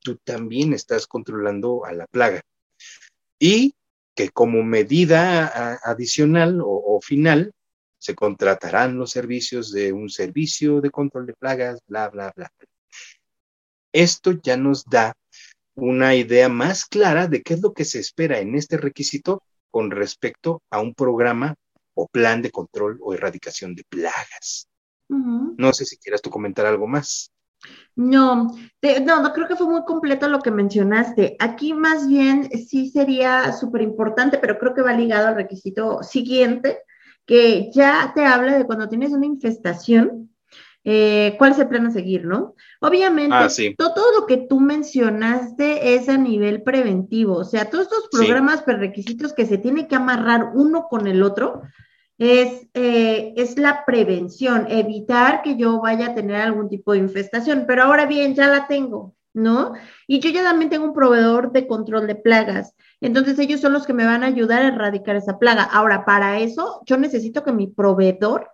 tú 0.00 0.18
también 0.24 0.72
estás 0.72 1.06
controlando 1.06 1.84
a 1.84 1.92
la 1.92 2.06
plaga. 2.06 2.42
Y 3.38 3.74
que 4.14 4.28
como 4.30 4.62
medida 4.62 5.78
adicional 5.84 6.60
o, 6.60 6.96
o 6.96 7.00
final, 7.00 7.52
se 7.98 8.16
contratarán 8.16 8.98
los 8.98 9.12
servicios 9.12 9.70
de 9.70 9.92
un 9.92 10.10
servicio 10.10 10.80
de 10.80 10.90
control 10.90 11.26
de 11.26 11.34
plagas, 11.34 11.80
bla, 11.86 12.08
bla, 12.08 12.32
bla. 12.34 12.52
Esto 13.92 14.32
ya 14.42 14.56
nos 14.56 14.84
da 14.84 15.14
una 15.74 16.16
idea 16.16 16.48
más 16.48 16.84
clara 16.84 17.28
de 17.28 17.42
qué 17.42 17.54
es 17.54 17.62
lo 17.62 17.72
que 17.72 17.84
se 17.84 18.00
espera 18.00 18.40
en 18.40 18.56
este 18.56 18.76
requisito 18.76 19.42
con 19.72 19.90
respecto 19.90 20.62
a 20.70 20.80
un 20.80 20.94
programa 20.94 21.56
o 21.94 22.06
plan 22.06 22.40
de 22.42 22.52
control 22.52 22.98
o 23.02 23.14
erradicación 23.14 23.74
de 23.74 23.84
plagas. 23.88 24.68
No 25.08 25.72
sé 25.72 25.84
si 25.84 25.96
quieras 25.98 26.22
tú 26.22 26.30
comentar 26.30 26.64
algo 26.64 26.86
más. 26.86 27.32
No, 27.94 28.54
no, 29.04 29.22
no 29.22 29.32
creo 29.32 29.46
que 29.46 29.56
fue 29.56 29.68
muy 29.68 29.84
completo 29.84 30.28
lo 30.28 30.40
que 30.40 30.50
mencionaste. 30.50 31.36
Aquí 31.38 31.74
más 31.74 32.08
bien 32.08 32.48
sí 32.50 32.90
sería 32.90 33.52
súper 33.52 33.82
importante, 33.82 34.38
pero 34.38 34.58
creo 34.58 34.74
que 34.74 34.82
va 34.82 34.92
ligado 34.92 35.28
al 35.28 35.36
requisito 35.36 36.02
siguiente, 36.02 36.78
que 37.26 37.70
ya 37.72 38.12
te 38.14 38.24
habla 38.24 38.56
de 38.56 38.64
cuando 38.64 38.88
tienes 38.88 39.12
una 39.12 39.26
infestación, 39.26 40.31
eh, 40.84 41.36
cuál 41.38 41.52
es 41.52 41.58
el 41.60 41.68
plan 41.68 41.86
a 41.86 41.92
seguir, 41.92 42.24
¿no? 42.24 42.54
Obviamente, 42.80 43.34
ah, 43.36 43.48
todo, 43.76 44.20
lo 44.20 44.26
que 44.26 44.36
tú 44.36 44.58
mencionaste 44.58 45.94
es 45.94 46.08
a 46.08 46.16
nivel 46.16 46.62
preventivo, 46.62 47.36
o 47.36 47.44
sea, 47.44 47.70
todos 47.70 47.84
estos 47.84 48.08
programas 48.10 48.62
prerequisitos 48.62 49.32
que 49.32 49.46
se 49.46 49.58
tiene 49.58 49.86
que 49.86 49.94
amarrar 49.94 50.52
uno 50.54 50.88
con 50.88 51.06
el 51.06 51.22
otro, 51.22 51.62
es, 52.18 52.68
eh, 52.74 53.32
es 53.36 53.58
la 53.58 53.84
prevención, 53.84 54.66
evitar 54.68 55.42
que 55.42 55.56
yo 55.56 55.80
vaya 55.80 56.08
a 56.08 56.14
tener 56.14 56.36
algún 56.36 56.68
tipo 56.68 56.92
de 56.92 56.98
infestación, 56.98 57.64
pero 57.66 57.84
ahora 57.84 58.06
bien, 58.06 58.34
ya 58.34 58.48
la 58.48 58.66
tengo, 58.66 59.14
¿no? 59.34 59.72
Y 60.06 60.20
yo 60.20 60.30
ya 60.30 60.42
también 60.42 60.70
tengo 60.70 60.84
un 60.84 60.94
proveedor 60.94 61.52
de 61.52 61.66
control 61.66 62.06
de 62.06 62.16
plagas. 62.16 62.74
Entonces 63.00 63.38
ellos 63.38 63.60
son 63.60 63.72
los 63.72 63.86
que 63.86 63.92
me 63.92 64.04
van 64.04 64.22
a 64.22 64.28
ayudar 64.28 64.62
a 64.62 64.68
erradicar 64.68 65.16
esa 65.16 65.38
plaga. 65.38 65.64
Ahora, 65.64 66.04
para 66.04 66.38
eso, 66.38 66.82
yo 66.86 66.96
necesito 66.96 67.42
que 67.42 67.52
mi 67.52 67.66
proveedor 67.66 68.50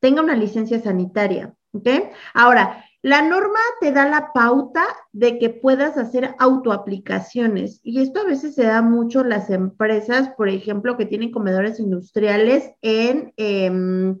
tenga 0.00 0.22
una 0.22 0.36
licencia 0.36 0.80
sanitaria. 0.80 1.54
¿Ok? 1.72 1.88
Ahora, 2.34 2.84
la 3.02 3.22
norma 3.22 3.60
te 3.80 3.92
da 3.92 4.08
la 4.08 4.32
pauta 4.32 4.84
de 5.12 5.38
que 5.38 5.50
puedas 5.50 5.96
hacer 5.96 6.34
autoaplicaciones 6.38 7.80
y 7.84 8.00
esto 8.00 8.20
a 8.20 8.24
veces 8.24 8.54
se 8.54 8.64
da 8.64 8.82
mucho 8.82 9.22
las 9.22 9.50
empresas, 9.50 10.30
por 10.30 10.48
ejemplo, 10.48 10.96
que 10.96 11.06
tienen 11.06 11.30
comedores 11.30 11.78
industriales 11.78 12.72
en, 12.82 13.32
em, 13.36 14.18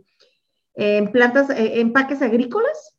en 0.74 1.12
plantas, 1.12 1.50
eh, 1.50 1.80
en 1.80 1.92
parques 1.92 2.22
agrícolas 2.22 2.96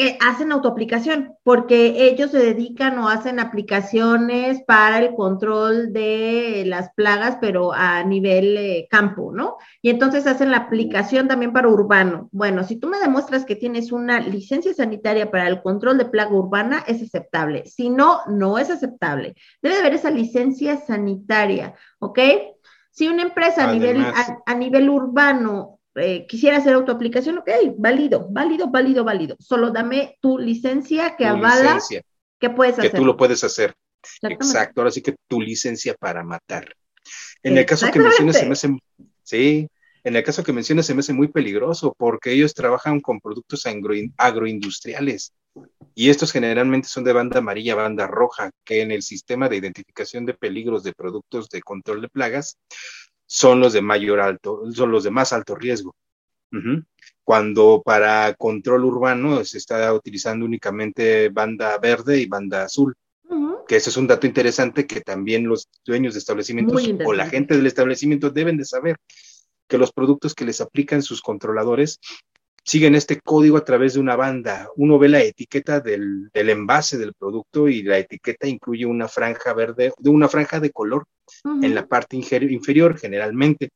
que 0.00 0.16
hacen 0.18 0.50
autoaplicación, 0.50 1.34
porque 1.42 2.08
ellos 2.08 2.30
se 2.30 2.38
dedican 2.38 2.98
o 2.98 3.10
hacen 3.10 3.38
aplicaciones 3.38 4.62
para 4.66 4.98
el 4.98 5.14
control 5.14 5.92
de 5.92 6.62
las 6.66 6.90
plagas, 6.94 7.36
pero 7.38 7.74
a 7.74 8.02
nivel 8.02 8.56
eh, 8.56 8.88
campo, 8.90 9.30
¿no? 9.30 9.58
Y 9.82 9.90
entonces 9.90 10.26
hacen 10.26 10.52
la 10.52 10.56
aplicación 10.56 11.28
también 11.28 11.52
para 11.52 11.68
urbano. 11.68 12.30
Bueno, 12.32 12.64
si 12.64 12.76
tú 12.76 12.88
me 12.88 12.98
demuestras 12.98 13.44
que 13.44 13.56
tienes 13.56 13.92
una 13.92 14.20
licencia 14.20 14.72
sanitaria 14.72 15.30
para 15.30 15.46
el 15.48 15.60
control 15.60 15.98
de 15.98 16.06
plaga 16.06 16.32
urbana, 16.32 16.82
es 16.86 17.02
aceptable. 17.02 17.66
Si 17.66 17.90
no, 17.90 18.20
no 18.26 18.56
es 18.56 18.70
aceptable. 18.70 19.34
Debe 19.60 19.80
haber 19.80 19.92
esa 19.92 20.10
licencia 20.10 20.78
sanitaria, 20.78 21.74
¿ok? 21.98 22.18
Si 22.90 23.06
una 23.06 23.20
empresa 23.20 23.68
a 23.68 23.72
nivel, 23.74 24.02
a 24.46 24.54
nivel 24.54 24.88
urbano 24.88 25.79
eh, 25.96 26.26
quisiera 26.26 26.58
hacer 26.58 26.74
autoaplicación, 26.74 27.38
ok, 27.38 27.48
válido, 27.76 28.28
válido, 28.30 28.68
válido, 28.70 29.04
válido. 29.04 29.36
Solo 29.40 29.70
dame 29.70 30.16
tu 30.20 30.38
licencia 30.38 31.16
que 31.16 31.26
avala 31.26 31.80
que 32.38 32.50
puedes 32.50 32.78
hacer. 32.78 32.90
Que 32.90 32.96
tú 32.96 33.04
lo 33.04 33.16
puedes 33.16 33.42
hacer. 33.44 33.74
Exacto, 34.22 34.80
ahora 34.80 34.90
sí 34.90 35.02
que 35.02 35.16
tu 35.28 35.40
licencia 35.40 35.94
para 35.94 36.22
matar. 36.22 36.74
En 37.42 37.58
el 37.58 37.66
caso 37.66 37.90
que 37.90 37.98
mencionas 37.98 38.36
se 38.36 38.46
me 38.46 38.52
hace, 38.52 38.78
sí, 39.22 39.68
en 40.04 40.16
el 40.16 40.22
caso 40.22 40.42
que 40.42 40.52
mencionas 40.52 40.86
se 40.86 40.94
me 40.94 41.00
hace 41.00 41.12
muy 41.12 41.28
peligroso 41.28 41.94
porque 41.98 42.32
ellos 42.32 42.54
trabajan 42.54 43.00
con 43.00 43.20
productos 43.20 43.64
agroindustriales 44.16 45.34
y 45.94 46.08
estos 46.08 46.32
generalmente 46.32 46.88
son 46.88 47.04
de 47.04 47.12
banda 47.12 47.38
amarilla, 47.38 47.74
banda 47.74 48.06
roja, 48.06 48.50
que 48.64 48.82
en 48.82 48.92
el 48.92 49.02
sistema 49.02 49.48
de 49.48 49.56
identificación 49.56 50.24
de 50.24 50.34
peligros 50.34 50.82
de 50.82 50.92
productos 50.92 51.48
de 51.50 51.60
control 51.60 52.02
de 52.02 52.08
plagas 52.08 52.56
son 53.32 53.60
los 53.60 53.72
de 53.72 53.80
mayor 53.80 54.18
alto, 54.18 54.60
son 54.72 54.90
los 54.90 55.04
de 55.04 55.12
más 55.12 55.32
alto 55.32 55.54
riesgo. 55.54 55.94
Cuando 57.22 57.80
para 57.84 58.34
control 58.34 58.84
urbano 58.84 59.44
se 59.44 59.58
está 59.58 59.94
utilizando 59.94 60.44
únicamente 60.44 61.28
banda 61.28 61.78
verde 61.78 62.18
y 62.18 62.26
banda 62.26 62.64
azul, 62.64 62.92
que 63.68 63.76
ese 63.76 63.90
es 63.90 63.96
un 63.96 64.08
dato 64.08 64.26
interesante 64.26 64.84
que 64.84 65.00
también 65.00 65.46
los 65.46 65.68
dueños 65.84 66.14
de 66.14 66.18
establecimientos 66.18 66.82
o 67.06 67.12
la 67.12 67.28
gente 67.28 67.56
del 67.56 67.68
establecimiento 67.68 68.30
deben 68.30 68.56
de 68.56 68.64
saber 68.64 68.96
que 69.68 69.78
los 69.78 69.92
productos 69.92 70.34
que 70.34 70.44
les 70.44 70.60
aplican 70.60 71.00
sus 71.00 71.22
controladores 71.22 72.00
siguen 72.70 72.94
este 72.94 73.20
código 73.20 73.56
a 73.56 73.64
través 73.64 73.94
de 73.94 74.00
una 74.00 74.14
banda. 74.14 74.68
Uno 74.76 74.96
ve 74.96 75.08
la 75.08 75.20
etiqueta 75.20 75.80
del, 75.80 76.30
envase 76.32 76.98
del 76.98 77.14
producto 77.14 77.68
y 77.68 77.82
la 77.82 77.98
etiqueta 77.98 78.46
incluye 78.46 78.86
una 78.86 79.08
franja 79.08 79.52
verde, 79.54 79.92
de 79.98 80.10
una 80.10 80.28
franja 80.28 80.60
de 80.60 80.70
color 80.70 81.04
en 81.44 81.74
la 81.74 81.88
parte 81.88 82.16
inferior 82.16 82.96
generalmente. 82.96 83.70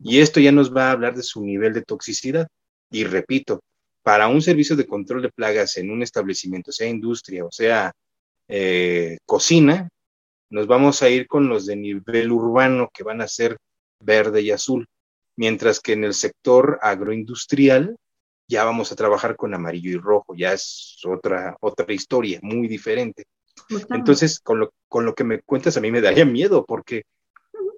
Y 0.00 0.18
esto 0.18 0.40
ya 0.40 0.50
nos 0.50 0.74
va 0.74 0.88
a 0.88 0.90
hablar 0.90 1.14
de 1.14 1.22
su 1.22 1.44
nivel 1.44 1.72
de 1.72 1.82
toxicidad. 1.82 2.48
Y 2.90 3.04
repito, 3.04 3.60
para 4.02 4.26
un 4.26 4.42
servicio 4.42 4.74
de 4.74 4.88
control 4.88 5.22
de 5.22 5.30
plagas 5.30 5.76
en 5.76 5.92
un 5.92 6.02
establecimiento, 6.02 6.72
sea 6.72 6.88
industria 6.88 7.44
o 7.44 7.52
sea 7.52 7.92
eh, 8.48 9.18
cocina, 9.24 9.88
nos 10.50 10.66
vamos 10.66 11.00
a 11.02 11.08
ir 11.08 11.28
con 11.28 11.48
los 11.48 11.64
de 11.64 11.76
nivel 11.76 12.32
urbano 12.32 12.90
que 12.92 13.04
van 13.04 13.20
a 13.20 13.28
ser 13.28 13.56
verde 14.00 14.42
y 14.42 14.50
azul, 14.50 14.88
mientras 15.36 15.78
que 15.78 15.92
en 15.92 16.02
el 16.02 16.14
sector 16.14 16.80
agroindustrial 16.82 17.96
ya 18.52 18.64
vamos 18.64 18.92
a 18.92 18.96
trabajar 18.96 19.34
con 19.34 19.54
amarillo 19.54 19.90
y 19.90 19.96
rojo, 19.96 20.34
ya 20.36 20.52
es 20.52 21.00
otra, 21.04 21.56
otra 21.60 21.92
historia 21.92 22.38
muy 22.42 22.68
diferente. 22.68 23.24
Entonces, 23.90 24.40
con 24.40 24.60
lo, 24.60 24.72
con 24.88 25.06
lo 25.06 25.14
que 25.14 25.24
me 25.24 25.40
cuentas, 25.40 25.76
a 25.76 25.80
mí 25.80 25.90
me 25.90 26.02
daría 26.02 26.26
miedo, 26.26 26.64
porque 26.66 27.04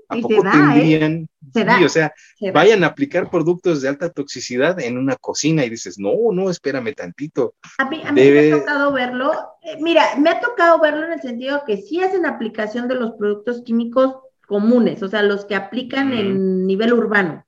¿a 0.09 0.17
poco 0.17 0.35
¿eh? 0.35 0.51
tendrían? 0.51 1.29
Sí, 1.55 1.85
o 1.85 1.89
sea, 1.89 2.13
vayan 2.53 2.83
a 2.83 2.89
aplicar 2.89 3.31
productos 3.31 3.83
de 3.83 3.89
alta 3.89 4.11
toxicidad 4.11 4.81
en 4.81 4.99
una 4.99 5.15
cocina 5.15 5.65
y 5.65 5.71
dices, 5.71 5.97
no, 5.97 6.33
no, 6.33 6.51
espérame 6.51 6.93
tantito. 6.93 7.55
A 7.79 7.89
mí, 7.89 8.03
me 8.13 8.53
ha 8.53 8.59
tocado 8.59 8.93
verlo. 8.93 9.33
Eh, 9.63 9.79
mira, 9.81 10.17
me 10.19 10.31
ha 10.31 10.41
tocado 10.41 10.81
verlo 10.81 11.07
en 11.07 11.13
el 11.13 11.23
sentido 11.23 11.63
que 11.65 11.77
sí 11.77 12.03
hacen 12.03 12.27
aplicación 12.27 12.89
de 12.89 12.97
los 12.97 13.13
productos 13.13 13.63
químicos 13.63 14.17
comunes, 14.49 15.03
o 15.05 15.09
sea, 15.09 15.23
los 15.23 15.45
que 15.45 15.55
aplican 15.55 16.13
en 16.13 16.67
nivel 16.67 16.93
urbano. 16.93 17.44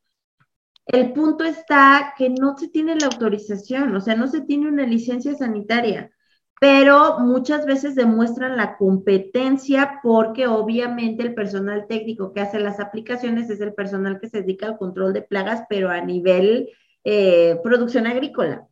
El 0.86 1.12
punto 1.12 1.44
está 1.44 2.14
que 2.16 2.30
no 2.30 2.56
se 2.56 2.68
tiene 2.68 2.96
la 2.96 3.06
autorización, 3.06 3.94
o 3.94 4.00
sea, 4.00 4.14
no 4.14 4.28
se 4.28 4.40
tiene 4.42 4.68
una 4.68 4.86
licencia 4.86 5.34
sanitaria 5.34 6.12
pero 6.60 7.18
muchas 7.18 7.66
veces 7.66 7.94
demuestran 7.94 8.56
la 8.56 8.76
competencia 8.78 10.00
porque 10.02 10.46
obviamente 10.46 11.22
el 11.22 11.34
personal 11.34 11.86
técnico 11.86 12.32
que 12.32 12.40
hace 12.40 12.58
las 12.58 12.80
aplicaciones 12.80 13.50
es 13.50 13.60
el 13.60 13.74
personal 13.74 14.18
que 14.18 14.30
se 14.30 14.40
dedica 14.40 14.66
al 14.66 14.78
control 14.78 15.12
de 15.12 15.22
plagas, 15.22 15.64
pero 15.68 15.90
a 15.90 16.00
nivel 16.00 16.70
eh, 17.04 17.60
producción 17.62 18.06
agrícola. 18.06 18.66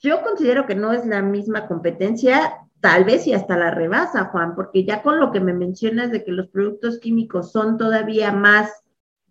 Yo 0.00 0.22
considero 0.22 0.66
que 0.66 0.74
no 0.74 0.92
es 0.92 1.06
la 1.06 1.22
misma 1.22 1.68
competencia, 1.68 2.66
tal 2.80 3.04
vez 3.04 3.26
y 3.26 3.32
hasta 3.32 3.56
la 3.56 3.70
rebasa, 3.70 4.26
Juan, 4.26 4.54
porque 4.56 4.84
ya 4.84 5.02
con 5.02 5.20
lo 5.20 5.30
que 5.30 5.40
me 5.40 5.54
mencionas 5.54 6.10
de 6.10 6.24
que 6.24 6.32
los 6.32 6.48
productos 6.48 6.98
químicos 6.98 7.52
son 7.52 7.78
todavía 7.78 8.32
más 8.32 8.72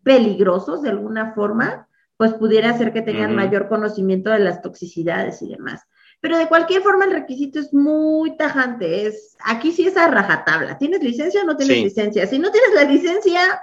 peligrosos 0.03 0.81
de 0.81 0.89
alguna 0.89 1.33
forma, 1.33 1.86
pues 2.17 2.33
pudiera 2.33 2.77
ser 2.77 2.91
que 2.91 3.03
tengan 3.03 3.35
mayor 3.35 3.69
conocimiento 3.69 4.31
de 4.31 4.39
las 4.39 4.61
toxicidades 4.61 5.41
y 5.41 5.49
demás. 5.49 5.81
Pero 6.19 6.37
de 6.37 6.47
cualquier 6.47 6.81
forma 6.81 7.05
el 7.05 7.11
requisito 7.11 7.59
es 7.59 7.73
muy 7.73 8.35
tajante. 8.37 9.05
Es, 9.05 9.37
aquí 9.45 9.71
sí 9.71 9.87
es 9.87 9.95
a 9.97 10.07
rajatabla. 10.07 10.77
¿Tienes 10.79 11.03
licencia 11.03 11.43
o 11.43 11.45
no 11.45 11.55
tienes 11.55 11.83
licencia? 11.83 12.25
Si 12.25 12.39
no 12.39 12.51
tienes 12.51 12.73
la 12.73 12.83
licencia... 12.85 13.61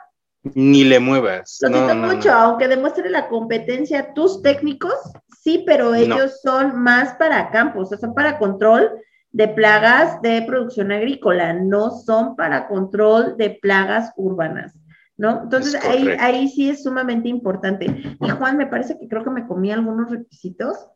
Ni 0.55 0.85
le 0.85 1.01
muevas. 1.01 1.59
Lo 1.63 1.69
siento 1.69 1.95
mucho, 1.97 2.31
aunque 2.31 2.69
demuestre 2.69 3.11
la 3.11 3.29
competencia 3.29 4.13
tus 4.15 4.43
técnicos, 4.43 4.95
sí, 5.43 5.65
pero 5.67 5.95
ellos 5.95 6.41
son 6.43 6.81
más 6.81 7.15
para 7.15 7.51
campos, 7.51 7.87
o 7.87 7.89
sea, 7.89 7.99
son 7.99 8.15
para 8.15 8.39
control 8.39 8.91
de 9.33 9.49
plagas 9.49 10.21
de 10.21 10.43
producción 10.43 10.93
agrícola, 10.93 11.55
no 11.55 11.91
son 11.91 12.37
para 12.37 12.69
control 12.69 13.37
de 13.39 13.59
plagas 13.61 14.13
urbanas. 14.17 14.75
¿No? 15.17 15.43
Entonces 15.45 15.75
ahí, 15.85 16.09
ahí 16.19 16.49
sí 16.49 16.69
es 16.69 16.83
sumamente 16.83 17.29
importante. 17.29 17.87
Y 18.21 18.29
Juan, 18.29 18.57
me 18.57 18.67
parece 18.67 18.99
que 18.99 19.09
creo 19.09 19.25
que 19.25 19.31
me 19.31 19.47
comí 19.47 19.71
algunos 19.71 20.11
requisitos 20.11 20.89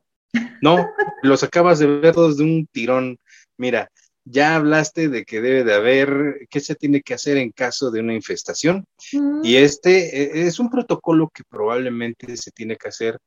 no, 0.60 0.90
los 1.22 1.42
acabas 1.42 1.78
de 1.78 1.86
ver 1.86 2.14
todos 2.14 2.36
de 2.36 2.44
un 2.44 2.66
tirón. 2.66 3.18
Mira, 3.56 3.90
ya 4.24 4.56
hablaste 4.56 5.08
de 5.08 5.24
que 5.24 5.40
debe 5.40 5.64
de 5.64 5.74
haber, 5.74 6.46
qué 6.50 6.60
se 6.60 6.74
tiene 6.74 7.02
que 7.02 7.14
hacer 7.14 7.36
en 7.38 7.50
caso 7.50 7.90
de 7.90 8.00
una 8.00 8.14
infestación. 8.14 8.84
Y 9.42 9.56
este 9.56 10.40
e, 10.42 10.46
es 10.46 10.58
un 10.58 10.70
protocolo 10.70 11.30
que 11.32 11.44
probablemente 11.48 12.36
se 12.36 12.50
tiene 12.50 12.76
que 12.76 12.88
hacer, 12.88 13.18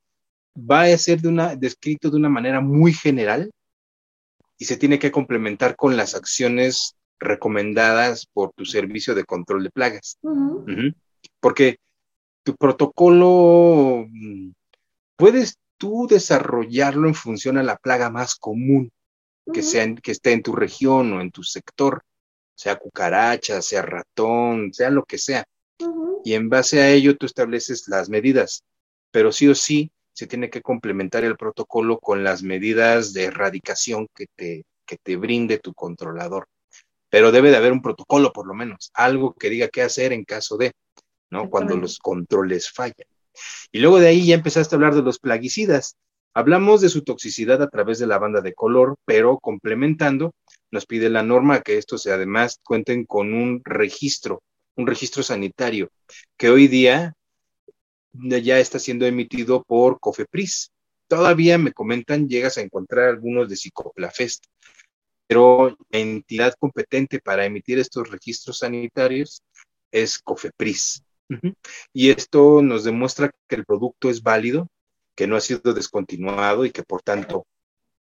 va 0.55 0.83
a 0.83 0.97
ser 0.97 1.21
de 1.21 1.29
una, 1.29 1.55
descrito 1.55 2.09
de 2.09 2.17
una 2.17 2.29
manera 2.29 2.61
muy 2.61 2.93
general 2.93 3.51
y 4.57 4.65
se 4.65 4.77
tiene 4.77 4.99
que 4.99 5.11
complementar 5.11 5.75
con 5.75 5.97
las 5.97 6.13
acciones 6.13 6.95
recomendadas 7.21 8.25
por 8.25 8.51
tu 8.51 8.65
servicio 8.65 9.15
de 9.15 9.23
control 9.23 9.63
de 9.63 9.69
plagas. 9.69 10.17
Porque 11.39 11.77
tu 12.43 12.55
protocolo 12.55 14.05
mm, 14.09 14.51
puedes 15.15 15.57
tú 15.77 16.07
desarrollarlo 16.09 17.07
en 17.07 17.15
función 17.15 17.57
a 17.57 17.63
la 17.63 17.77
plaga 17.77 18.09
más 18.09 18.35
común 18.35 18.91
que, 19.53 19.61
sea, 19.61 19.95
que 19.95 20.11
esté 20.11 20.33
en 20.33 20.43
tu 20.43 20.53
región 20.53 21.13
o 21.13 21.21
en 21.21 21.31
tu 21.31 21.43
sector, 21.43 22.03
sea 22.55 22.77
cucaracha, 22.77 23.61
sea 23.61 23.81
ratón, 23.81 24.73
sea 24.73 24.89
lo 24.89 25.03
que 25.03 25.17
sea. 25.17 25.45
Y 26.23 26.33
en 26.33 26.49
base 26.49 26.81
a 26.81 26.89
ello 26.89 27.17
tú 27.17 27.25
estableces 27.25 27.87
las 27.87 28.09
medidas, 28.09 28.63
pero 29.11 29.31
sí 29.31 29.47
o 29.47 29.55
sí 29.55 29.91
se 30.13 30.27
tiene 30.27 30.49
que 30.49 30.61
complementar 30.61 31.23
el 31.23 31.37
protocolo 31.37 31.99
con 31.99 32.23
las 32.23 32.43
medidas 32.43 33.13
de 33.13 33.25
erradicación 33.25 34.07
que 34.15 34.25
te, 34.35 34.65
que 34.85 34.97
te 34.97 35.15
brinde 35.15 35.57
tu 35.57 35.73
controlador. 35.73 36.47
Pero 37.11 37.31
debe 37.31 37.51
de 37.51 37.57
haber 37.57 37.73
un 37.73 37.83
protocolo, 37.83 38.33
por 38.33 38.47
lo 38.47 38.55
menos, 38.55 38.89
algo 38.95 39.35
que 39.35 39.51
diga 39.51 39.67
qué 39.67 39.83
hacer 39.83 40.13
en 40.13 40.23
caso 40.23 40.57
de, 40.57 40.71
¿no? 41.29 41.49
Cuando 41.49 41.77
los 41.77 41.99
controles 41.99 42.71
fallan. 42.71 43.07
Y 43.71 43.79
luego 43.79 43.99
de 43.99 44.07
ahí 44.07 44.25
ya 44.25 44.33
empezaste 44.35 44.73
a 44.73 44.77
hablar 44.77 44.95
de 44.95 45.03
los 45.03 45.19
plaguicidas. 45.19 45.97
Hablamos 46.33 46.79
de 46.81 46.89
su 46.89 47.03
toxicidad 47.03 47.61
a 47.61 47.69
través 47.69 47.99
de 47.99 48.07
la 48.07 48.17
banda 48.17 48.39
de 48.41 48.53
color, 48.53 48.95
pero 49.05 49.37
complementando, 49.37 50.33
nos 50.71 50.85
pide 50.85 51.09
la 51.09 51.21
norma 51.21 51.59
que 51.59 51.77
estos 51.77 52.07
además 52.07 52.59
cuenten 52.63 53.05
con 53.05 53.33
un 53.33 53.61
registro, 53.65 54.41
un 54.75 54.87
registro 54.87 55.21
sanitario, 55.21 55.89
que 56.37 56.49
hoy 56.49 56.69
día 56.69 57.13
ya 58.13 58.59
está 58.59 58.79
siendo 58.79 59.05
emitido 59.05 59.63
por 59.63 59.99
COFEPRIS. 59.99 60.71
Todavía 61.09 61.57
me 61.57 61.73
comentan, 61.73 62.29
llegas 62.29 62.57
a 62.57 62.61
encontrar 62.61 63.09
algunos 63.09 63.49
de 63.49 63.57
Psicoplafest, 63.57 64.45
pero 65.31 65.77
la 65.89 65.99
entidad 65.99 66.53
competente 66.59 67.21
para 67.21 67.45
emitir 67.45 67.79
estos 67.79 68.11
registros 68.11 68.57
sanitarios 68.57 69.41
es 69.89 70.19
COFEPRIS. 70.19 71.05
Y 71.93 72.09
esto 72.09 72.61
nos 72.61 72.83
demuestra 72.83 73.31
que 73.47 73.55
el 73.55 73.63
producto 73.63 74.09
es 74.09 74.21
válido, 74.21 74.67
que 75.15 75.27
no 75.27 75.37
ha 75.37 75.39
sido 75.39 75.73
descontinuado 75.73 76.65
y 76.65 76.71
que 76.71 76.83
por 76.83 77.01
tanto 77.01 77.45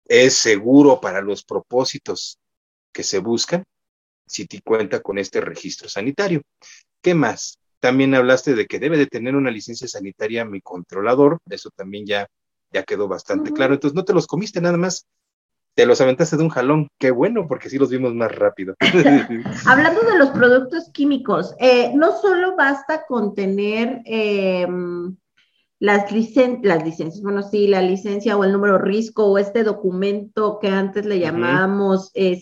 es 0.05 0.37
seguro 0.37 0.99
para 0.99 1.21
los 1.21 1.43
propósitos 1.43 2.39
que 2.91 3.03
se 3.03 3.19
buscan 3.19 3.63
si 4.25 4.47
te 4.47 4.59
cuenta 4.61 4.99
con 4.99 5.19
este 5.19 5.39
registro 5.39 5.87
sanitario. 5.87 6.41
¿Qué 6.99 7.13
más? 7.13 7.59
También 7.79 8.15
hablaste 8.15 8.55
de 8.55 8.65
que 8.65 8.79
debe 8.79 8.97
de 8.97 9.05
tener 9.05 9.35
una 9.35 9.51
licencia 9.51 9.87
sanitaria 9.87 10.45
mi 10.45 10.61
controlador, 10.61 11.37
eso 11.47 11.69
también 11.75 12.07
ya, 12.07 12.27
ya 12.71 12.81
quedó 12.81 13.07
bastante 13.07 13.53
claro. 13.53 13.75
Entonces 13.75 13.95
no 13.95 14.03
te 14.03 14.13
los 14.13 14.25
comiste 14.25 14.61
nada 14.61 14.77
más, 14.77 15.05
te 15.75 15.85
los 15.85 16.01
aventaste 16.01 16.37
de 16.37 16.43
un 16.43 16.49
jalón. 16.49 16.89
Qué 16.97 17.11
bueno, 17.11 17.47
porque 17.47 17.69
sí 17.69 17.77
los 17.77 17.89
vimos 17.89 18.13
más 18.13 18.33
rápido. 18.35 18.75
Hablando 19.65 20.01
de 20.01 20.17
los 20.17 20.29
productos 20.29 20.89
químicos, 20.91 21.55
eh, 21.59 21.91
no 21.95 22.17
solo 22.17 22.55
basta 22.55 23.05
con 23.07 23.33
tener 23.33 24.01
em, 24.05 25.15
las, 25.79 26.11
las 26.11 26.83
licencias, 26.83 27.21
bueno, 27.21 27.41
sí, 27.41 27.67
la 27.67 27.81
licencia 27.81 28.35
o 28.35 28.43
el 28.43 28.51
número 28.51 28.77
RISCO 28.77 29.27
o 29.27 29.37
este 29.37 29.63
documento 29.63 30.59
que 30.59 30.67
antes 30.67 31.05
le 31.05 31.19
llamábamos 31.19 32.11
eh, 32.13 32.39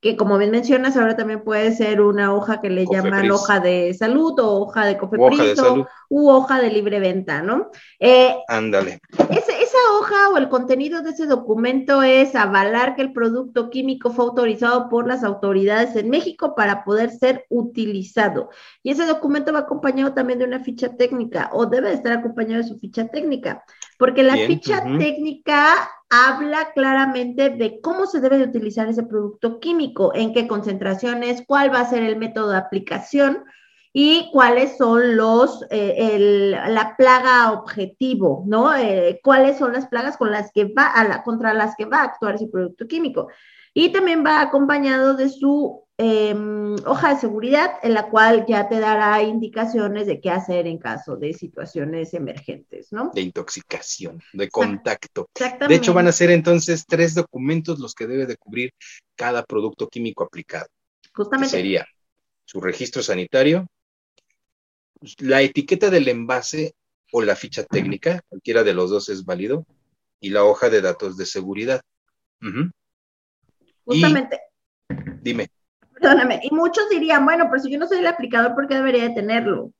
que 0.00 0.16
como 0.16 0.38
bien 0.38 0.50
mencionas, 0.50 0.96
ahora 0.96 1.16
también 1.16 1.42
puede 1.42 1.74
ser 1.74 2.00
una 2.00 2.34
hoja 2.34 2.60
que 2.60 2.70
le 2.70 2.86
llaman 2.86 3.30
hoja 3.30 3.60
de 3.60 3.94
salud 3.94 4.38
o 4.38 4.60
hoja 4.60 4.86
de 4.86 4.98
Cofepris 4.98 5.60
u 6.08 6.28
hoja 6.28 6.60
de 6.60 6.70
libre 6.70 7.00
venta, 7.00 7.42
¿no? 7.42 7.70
Eh, 7.98 8.34
Ándale. 8.48 9.00
esa 9.30 9.59
hoja 9.94 10.28
o 10.30 10.38
el 10.38 10.48
contenido 10.48 11.02
de 11.02 11.10
ese 11.10 11.26
documento 11.26 12.02
es 12.02 12.34
avalar 12.34 12.94
que 12.94 13.02
el 13.02 13.12
producto 13.12 13.70
químico 13.70 14.10
fue 14.10 14.24
autorizado 14.24 14.88
por 14.88 15.06
las 15.06 15.24
autoridades 15.24 15.96
en 15.96 16.10
México 16.10 16.54
para 16.54 16.84
poder 16.84 17.10
ser 17.10 17.46
utilizado. 17.48 18.50
Y 18.82 18.90
ese 18.90 19.06
documento 19.06 19.52
va 19.52 19.60
acompañado 19.60 20.14
también 20.14 20.38
de 20.38 20.44
una 20.44 20.64
ficha 20.64 20.96
técnica 20.96 21.50
o 21.52 21.66
debe 21.66 21.92
estar 21.92 22.12
acompañado 22.12 22.62
de 22.62 22.68
su 22.68 22.78
ficha 22.78 23.08
técnica, 23.08 23.64
porque 23.98 24.22
la 24.22 24.36
ficha 24.36 24.82
técnica 24.98 25.90
habla 26.08 26.72
claramente 26.74 27.50
de 27.50 27.80
cómo 27.80 28.06
se 28.06 28.20
debe 28.20 28.38
de 28.38 28.44
utilizar 28.44 28.88
ese 28.88 29.04
producto 29.04 29.60
químico, 29.60 30.12
en 30.14 30.32
qué 30.32 30.48
concentraciones, 30.48 31.44
cuál 31.46 31.72
va 31.72 31.80
a 31.80 31.90
ser 31.90 32.02
el 32.02 32.16
método 32.16 32.50
de 32.50 32.58
aplicación 32.58 33.44
y 33.92 34.30
cuáles 34.32 34.76
son 34.76 35.16
los, 35.16 35.64
eh, 35.70 36.54
la 36.68 36.96
plaga 36.96 37.52
objetivo, 37.52 38.44
¿no? 38.46 38.74
Eh, 38.76 39.20
cuáles 39.22 39.58
son 39.58 39.72
las 39.72 39.88
plagas 39.88 40.16
con 40.16 40.30
las 40.30 40.52
que 40.52 40.66
va 40.66 40.86
a 40.86 41.06
la, 41.06 41.22
contra 41.24 41.54
las 41.54 41.74
que 41.76 41.86
va 41.86 41.98
a 41.98 42.04
actuar 42.04 42.36
ese 42.36 42.46
producto 42.46 42.86
químico. 42.86 43.28
Y 43.74 43.90
también 43.92 44.24
va 44.24 44.40
acompañado 44.40 45.14
de 45.14 45.28
su 45.28 45.84
em, 45.96 46.74
hoja 46.86 47.14
de 47.14 47.20
seguridad, 47.20 47.72
en 47.82 47.94
la 47.94 48.08
cual 48.10 48.44
ya 48.46 48.68
te 48.68 48.80
dará 48.80 49.22
indicaciones 49.22 50.06
de 50.06 50.20
qué 50.20 50.30
hacer 50.30 50.66
en 50.66 50.78
caso 50.78 51.16
de 51.16 51.34
situaciones 51.34 52.14
emergentes, 52.14 52.92
¿no? 52.92 53.10
De 53.14 53.20
intoxicación, 53.20 54.20
de 54.32 54.48
contacto. 54.48 55.28
De 55.68 55.74
hecho, 55.74 55.94
van 55.94 56.08
a 56.08 56.12
ser 56.12 56.30
entonces 56.30 56.84
tres 56.86 57.14
documentos 57.14 57.78
los 57.78 57.94
que 57.94 58.06
debe 58.06 58.26
de 58.26 58.36
cubrir 58.36 58.70
cada 59.16 59.44
producto 59.44 59.88
químico 59.88 60.24
aplicado. 60.24 60.66
Justamente. 61.12 61.50
sería 61.50 61.86
su 62.44 62.60
registro 62.60 63.02
sanitario, 63.02 63.66
la 65.18 65.42
etiqueta 65.42 65.90
del 65.90 66.08
envase 66.08 66.74
o 67.12 67.22
la 67.22 67.36
ficha 67.36 67.64
técnica, 67.64 68.20
cualquiera 68.28 68.62
de 68.62 68.74
los 68.74 68.90
dos 68.90 69.08
es 69.08 69.24
válido, 69.24 69.66
y 70.20 70.30
la 70.30 70.44
hoja 70.44 70.68
de 70.68 70.80
datos 70.80 71.16
de 71.16 71.26
seguridad. 71.26 71.80
Justamente. 73.84 74.40
dime. 75.22 75.48
Perdóname, 75.94 76.40
y 76.42 76.54
muchos 76.54 76.88
dirían, 76.88 77.24
bueno, 77.24 77.46
pero 77.50 77.62
si 77.62 77.70
yo 77.70 77.78
no 77.78 77.86
soy 77.86 77.98
el 77.98 78.06
aplicador, 78.06 78.54
¿por 78.54 78.68
qué 78.68 78.74
debería 78.74 79.02
de 79.08 79.14
tenerlo? 79.14 79.72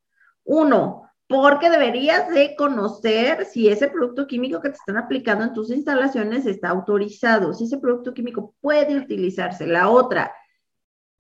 Uno, 0.45 1.11
porque 1.29 1.71
deberías 1.71 2.29
de 2.29 2.57
conocer 2.57 3.47
si 3.47 3.69
ese 3.69 3.89
producto 3.89 4.27
químico 4.27 4.61
que 4.61 4.71
te 4.71 4.75
están 4.75 4.97
aplicando 4.97 5.45
en 5.45 5.55
tus 5.55 5.71
instalaciones 5.71 6.45
está 6.45 6.71
autorizado, 6.71 7.55
si 7.55 7.65
ese 7.65 7.79
producto 7.79 8.13
químico 8.13 8.55
puede 8.61 8.97
utilizarse. 8.97 9.67
La 9.67 9.89
otra, 9.89 10.33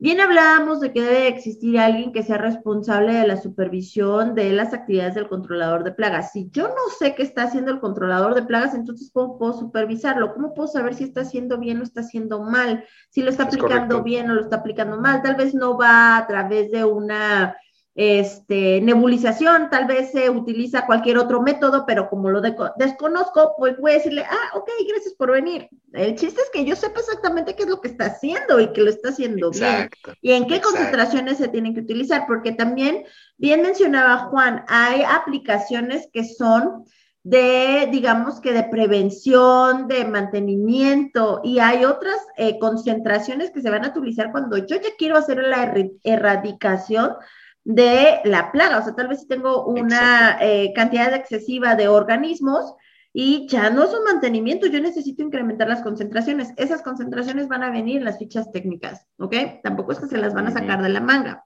Bien 0.02 0.18
hablábamos 0.18 0.80
de 0.80 0.94
que 0.94 1.02
debe 1.02 1.28
existir 1.28 1.78
alguien 1.78 2.10
que 2.10 2.22
sea 2.22 2.38
responsable 2.38 3.12
de 3.12 3.26
la 3.26 3.36
supervisión 3.36 4.34
de 4.34 4.50
las 4.50 4.72
actividades 4.72 5.14
del 5.14 5.28
controlador 5.28 5.84
de 5.84 5.92
plagas. 5.92 6.32
Si 6.32 6.48
yo 6.52 6.68
no 6.68 6.88
sé 6.98 7.14
qué 7.14 7.22
está 7.22 7.42
haciendo 7.42 7.70
el 7.70 7.80
controlador 7.80 8.34
de 8.34 8.40
plagas, 8.40 8.74
entonces 8.74 9.10
¿cómo 9.12 9.36
puedo 9.36 9.52
supervisarlo? 9.52 10.32
¿Cómo 10.32 10.54
puedo 10.54 10.68
saber 10.68 10.94
si 10.94 11.04
está 11.04 11.20
haciendo 11.20 11.58
bien 11.58 11.80
o 11.80 11.82
está 11.82 12.00
haciendo 12.00 12.42
mal? 12.42 12.82
Si 13.10 13.20
lo 13.20 13.28
está 13.28 13.42
aplicando 13.42 14.02
bien 14.02 14.30
o 14.30 14.34
lo 14.34 14.40
está 14.40 14.56
aplicando 14.56 14.98
mal. 14.98 15.20
Tal 15.20 15.36
vez 15.36 15.52
no 15.52 15.76
va 15.76 16.16
a 16.16 16.26
través 16.26 16.70
de 16.70 16.82
una 16.82 17.54
este, 17.94 18.80
nebulización, 18.80 19.68
tal 19.68 19.86
vez 19.86 20.12
se 20.12 20.30
utiliza 20.30 20.86
cualquier 20.86 21.18
otro 21.18 21.42
método, 21.42 21.84
pero 21.86 22.08
como 22.08 22.30
lo 22.30 22.40
desconozco, 22.40 23.54
pues 23.58 23.76
voy 23.78 23.92
a 23.92 23.94
decirle, 23.94 24.24
ah, 24.30 24.56
ok, 24.56 24.70
gracias 24.88 25.14
por 25.14 25.32
venir. 25.32 25.68
El 25.92 26.14
chiste 26.14 26.40
es 26.40 26.50
que 26.52 26.64
yo 26.64 26.76
sepa 26.76 27.00
exactamente 27.00 27.54
qué 27.56 27.64
es 27.64 27.68
lo 27.68 27.80
que 27.80 27.88
está 27.88 28.06
haciendo 28.06 28.60
y 28.60 28.72
que 28.72 28.82
lo 28.82 28.90
está 28.90 29.08
haciendo 29.08 29.50
bien. 29.50 29.90
Y 30.22 30.32
en 30.32 30.46
qué 30.46 30.60
concentraciones 30.60 31.38
se 31.38 31.48
tienen 31.48 31.74
que 31.74 31.80
utilizar, 31.80 32.26
porque 32.28 32.52
también, 32.52 33.04
bien 33.38 33.62
mencionaba 33.62 34.28
Juan, 34.30 34.64
hay 34.68 35.02
aplicaciones 35.02 36.08
que 36.12 36.24
son 36.24 36.84
de, 37.22 37.88
digamos 37.90 38.40
que 38.40 38.52
de 38.52 38.64
prevención, 38.64 39.88
de 39.88 40.04
mantenimiento, 40.04 41.40
y 41.42 41.58
hay 41.58 41.84
otras 41.84 42.16
eh, 42.36 42.58
concentraciones 42.60 43.50
que 43.50 43.60
se 43.60 43.68
van 43.68 43.84
a 43.84 43.88
utilizar 43.88 44.30
cuando 44.30 44.56
yo 44.58 44.76
ya 44.76 44.90
quiero 44.96 45.18
hacer 45.18 45.42
la 45.42 45.74
erradicación 46.04 47.16
de 47.64 48.20
la 48.24 48.52
plaga. 48.52 48.78
O 48.78 48.82
sea, 48.82 48.94
tal 48.94 49.08
vez 49.08 49.20
si 49.20 49.28
tengo 49.28 49.66
una 49.66 50.38
eh, 50.40 50.72
cantidad 50.74 51.14
excesiva 51.14 51.74
de 51.74 51.88
organismos 51.88 52.74
y 53.12 53.48
ya 53.48 53.70
no 53.70 53.84
es 53.84 53.92
un 53.92 54.04
mantenimiento, 54.04 54.66
yo 54.66 54.80
necesito 54.80 55.22
incrementar 55.22 55.68
las 55.68 55.82
concentraciones. 55.82 56.52
Esas 56.56 56.82
concentraciones 56.82 57.48
van 57.48 57.62
a 57.62 57.70
venir 57.70 57.98
en 57.98 58.04
las 58.04 58.18
fichas 58.18 58.52
técnicas, 58.52 59.06
¿ok? 59.18 59.34
Tampoco 59.62 59.92
es 59.92 59.98
que 59.98 60.06
se 60.06 60.18
las 60.18 60.32
van 60.32 60.46
a 60.46 60.52
sacar 60.52 60.82
de 60.82 60.90
la 60.90 61.00
manga. 61.00 61.44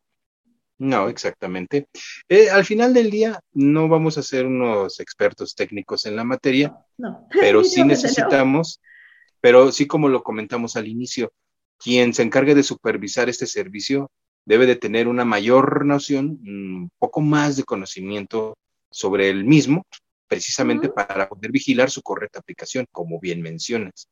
No, 0.77 1.09
exactamente. 1.09 1.89
Eh, 2.29 2.51
al 2.51 2.65
final 2.65 2.93
del 2.93 3.11
día 3.11 3.41
no 3.53 3.89
vamos 3.89 4.19
a 4.19 4.23
ser 4.23 4.47
unos 4.47 5.01
expertos 5.01 5.55
técnicos 5.55 6.05
en 6.05 6.17
la 6.17 6.25
materia, 6.25 6.77
no. 6.99 7.27
pero 7.31 7.63
sí 7.65 7.85
necesitamos, 7.85 8.81
pero 9.41 9.71
sí 9.73 9.87
como 9.87 10.09
lo 10.09 10.23
comentamos 10.23 10.77
al 10.77 10.89
inicio, 10.89 11.33
quien 11.79 12.13
se 12.13 12.23
encargue 12.23 12.55
de 12.55 12.63
supervisar 12.63 13.29
este 13.29 13.47
servicio 13.47 14.11
debe 14.45 14.67
de 14.67 14.77
tener 14.77 15.09
una 15.09 15.25
mayor 15.25 15.85
noción, 15.85 16.41
un 16.47 16.91
poco 16.99 17.21
más 17.21 17.57
de 17.57 17.65
conocimiento 17.65 18.57
sobre 18.91 19.31
el 19.31 19.45
mismo, 19.45 19.85
precisamente 20.29 20.89
para 20.89 21.29
poder 21.29 21.51
vigilar 21.51 21.91
su 21.91 22.03
correcta 22.03 22.41
aplicación, 22.41 22.87
como 22.91 23.21
bien 23.21 23.43
mencionas. 23.43 24.09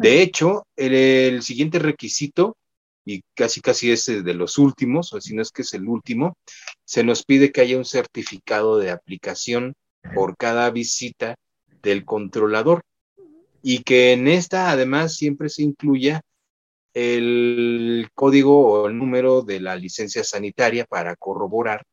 De 0.00 0.22
hecho, 0.22 0.66
el, 0.76 1.42
siguiente 1.42 1.78
requisito, 1.78 2.56
y 3.04 3.22
casi 3.34 3.60
casi 3.60 3.90
es 3.90 4.06
de 4.06 4.34
los 4.34 4.58
últimos, 4.58 5.12
o 5.12 5.20
si 5.20 5.34
no 5.34 5.42
es 5.42 5.50
que 5.50 5.62
es 5.62 5.72
el 5.74 5.88
último, 5.88 6.36
se 6.84 7.04
nos 7.04 7.24
pide 7.24 7.52
que 7.52 7.62
haya 7.62 7.78
un 7.78 7.84
certificado 7.84 8.78
de 8.78 8.90
aplicación 8.90 9.74
por 10.14 10.36
cada 10.36 10.70
visita 10.70 11.36
del 11.82 12.04
controlador 12.04 12.82
y 13.62 13.82
que 13.82 14.12
en 14.12 14.28
esta 14.28 14.70
además 14.70 15.14
siempre 15.14 15.48
se 15.48 15.62
incluya 15.62 16.20
el 16.94 18.08
código 18.14 18.66
o 18.66 18.88
el 18.88 18.98
número 18.98 19.42
de 19.42 19.60
la 19.60 19.76
licencia 19.76 20.24
sanitaria 20.24 20.84
para 20.84 21.16
corroborar 21.16 21.84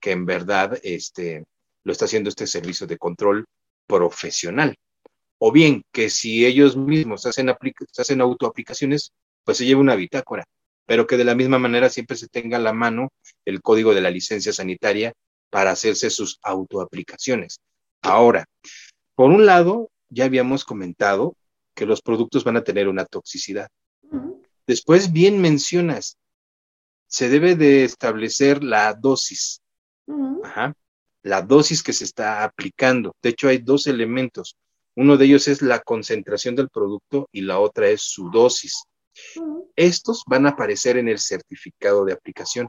que 0.00 0.12
en 0.12 0.26
verdad 0.26 0.78
este, 0.82 1.44
lo 1.84 1.92
está 1.92 2.06
haciendo 2.06 2.28
este 2.28 2.46
servicio 2.46 2.86
de 2.86 2.98
control 2.98 3.46
profesional. 3.86 4.76
O 5.38 5.52
bien 5.52 5.84
que 5.92 6.10
si 6.10 6.46
ellos 6.46 6.76
mismos 6.76 7.26
hacen, 7.26 7.48
hacen 7.96 8.20
autoaplicaciones, 8.20 9.12
pues 9.44 9.58
se 9.58 9.66
lleve 9.66 9.80
una 9.80 9.96
bitácora, 9.96 10.44
pero 10.86 11.06
que 11.06 11.16
de 11.16 11.24
la 11.24 11.34
misma 11.34 11.58
manera 11.58 11.88
siempre 11.88 12.16
se 12.16 12.28
tenga 12.28 12.56
a 12.56 12.60
la 12.60 12.72
mano 12.72 13.10
el 13.44 13.62
código 13.62 13.94
de 13.94 14.00
la 14.00 14.10
licencia 14.10 14.52
sanitaria 14.52 15.12
para 15.50 15.70
hacerse 15.70 16.10
sus 16.10 16.38
autoaplicaciones. 16.42 17.60
Ahora, 18.02 18.44
por 19.14 19.30
un 19.30 19.46
lado, 19.46 19.90
ya 20.08 20.24
habíamos 20.24 20.64
comentado 20.64 21.34
que 21.74 21.86
los 21.86 22.02
productos 22.02 22.44
van 22.44 22.56
a 22.56 22.64
tener 22.64 22.88
una 22.88 23.04
toxicidad. 23.04 23.68
Después, 24.68 25.12
bien 25.12 25.40
mencionas, 25.40 26.18
se 27.06 27.30
debe 27.30 27.56
de 27.56 27.84
establecer 27.84 28.62
la 28.62 28.92
dosis. 28.92 29.62
la 31.22 31.42
dosis 31.42 31.82
que 31.82 31.94
se 31.94 32.04
está 32.04 32.44
aplicando. 32.44 33.16
De 33.22 33.30
hecho, 33.30 33.48
hay 33.48 33.58
dos 33.58 33.86
elementos. 33.86 34.56
Uno 34.94 35.16
de 35.16 35.24
ellos 35.24 35.48
es 35.48 35.62
la 35.62 35.80
concentración 35.80 36.54
del 36.54 36.68
producto 36.68 37.28
y 37.32 37.40
la 37.40 37.58
otra 37.58 37.88
es 37.88 38.02
su 38.02 38.30
dosis. 38.30 38.84
Estos 39.74 40.22
van 40.26 40.44
a 40.46 40.50
aparecer 40.50 40.98
en 40.98 41.08
el 41.08 41.18
certificado 41.18 42.04
de 42.04 42.12
aplicación 42.12 42.68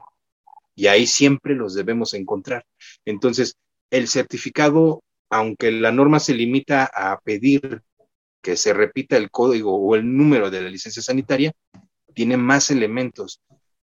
y 0.75 0.87
ahí 0.87 1.05
siempre 1.05 1.53
los 1.53 1.73
debemos 1.75 2.13
encontrar. 2.13 2.63
Entonces, 3.03 3.55
el 3.91 4.07
certificado, 4.07 5.03
aunque 5.29 5.71
la 5.71 5.91
norma 5.91 6.21
se 6.21 6.33
limita 6.33 6.89
a 6.93 7.19
pedir 7.19 7.81
que 8.41 8.55
se 8.55 8.73
repita 8.73 9.17
el 9.17 9.29
código 9.29 9.75
o 9.75 9.95
el 9.95 10.15
número 10.15 10.49
de 10.49 10.61
la 10.61 10.69
licencia 10.69 11.01
sanitaria, 11.01 11.51
tiene 12.13 12.37
más 12.37 12.71
elementos. 12.71 13.41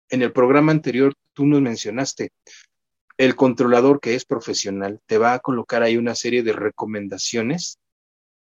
En 0.08 0.22
el 0.22 0.32
programa 0.32 0.72
anterior 0.72 1.14
tú 1.32 1.46
nos 1.46 1.60
mencionaste, 1.60 2.30
el 3.18 3.34
controlador 3.34 4.00
que 4.00 4.14
es 4.14 4.24
profesional 4.24 5.00
te 5.06 5.18
va 5.18 5.34
a 5.34 5.38
colocar 5.38 5.82
ahí 5.82 5.96
una 5.96 6.14
serie 6.14 6.42
de 6.42 6.52
recomendaciones 6.52 7.78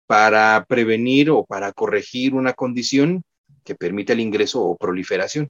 para 0.07 0.65
prevenir 0.69 1.31
o 1.31 1.45
para 1.45 1.73
corregir 1.73 2.35
una 2.35 2.53
condición 2.53 3.23
que 3.65 3.75
permita 3.75 4.13
el 4.13 4.21
ingreso 4.21 4.63
o 4.63 4.77
proliferación. 4.77 5.49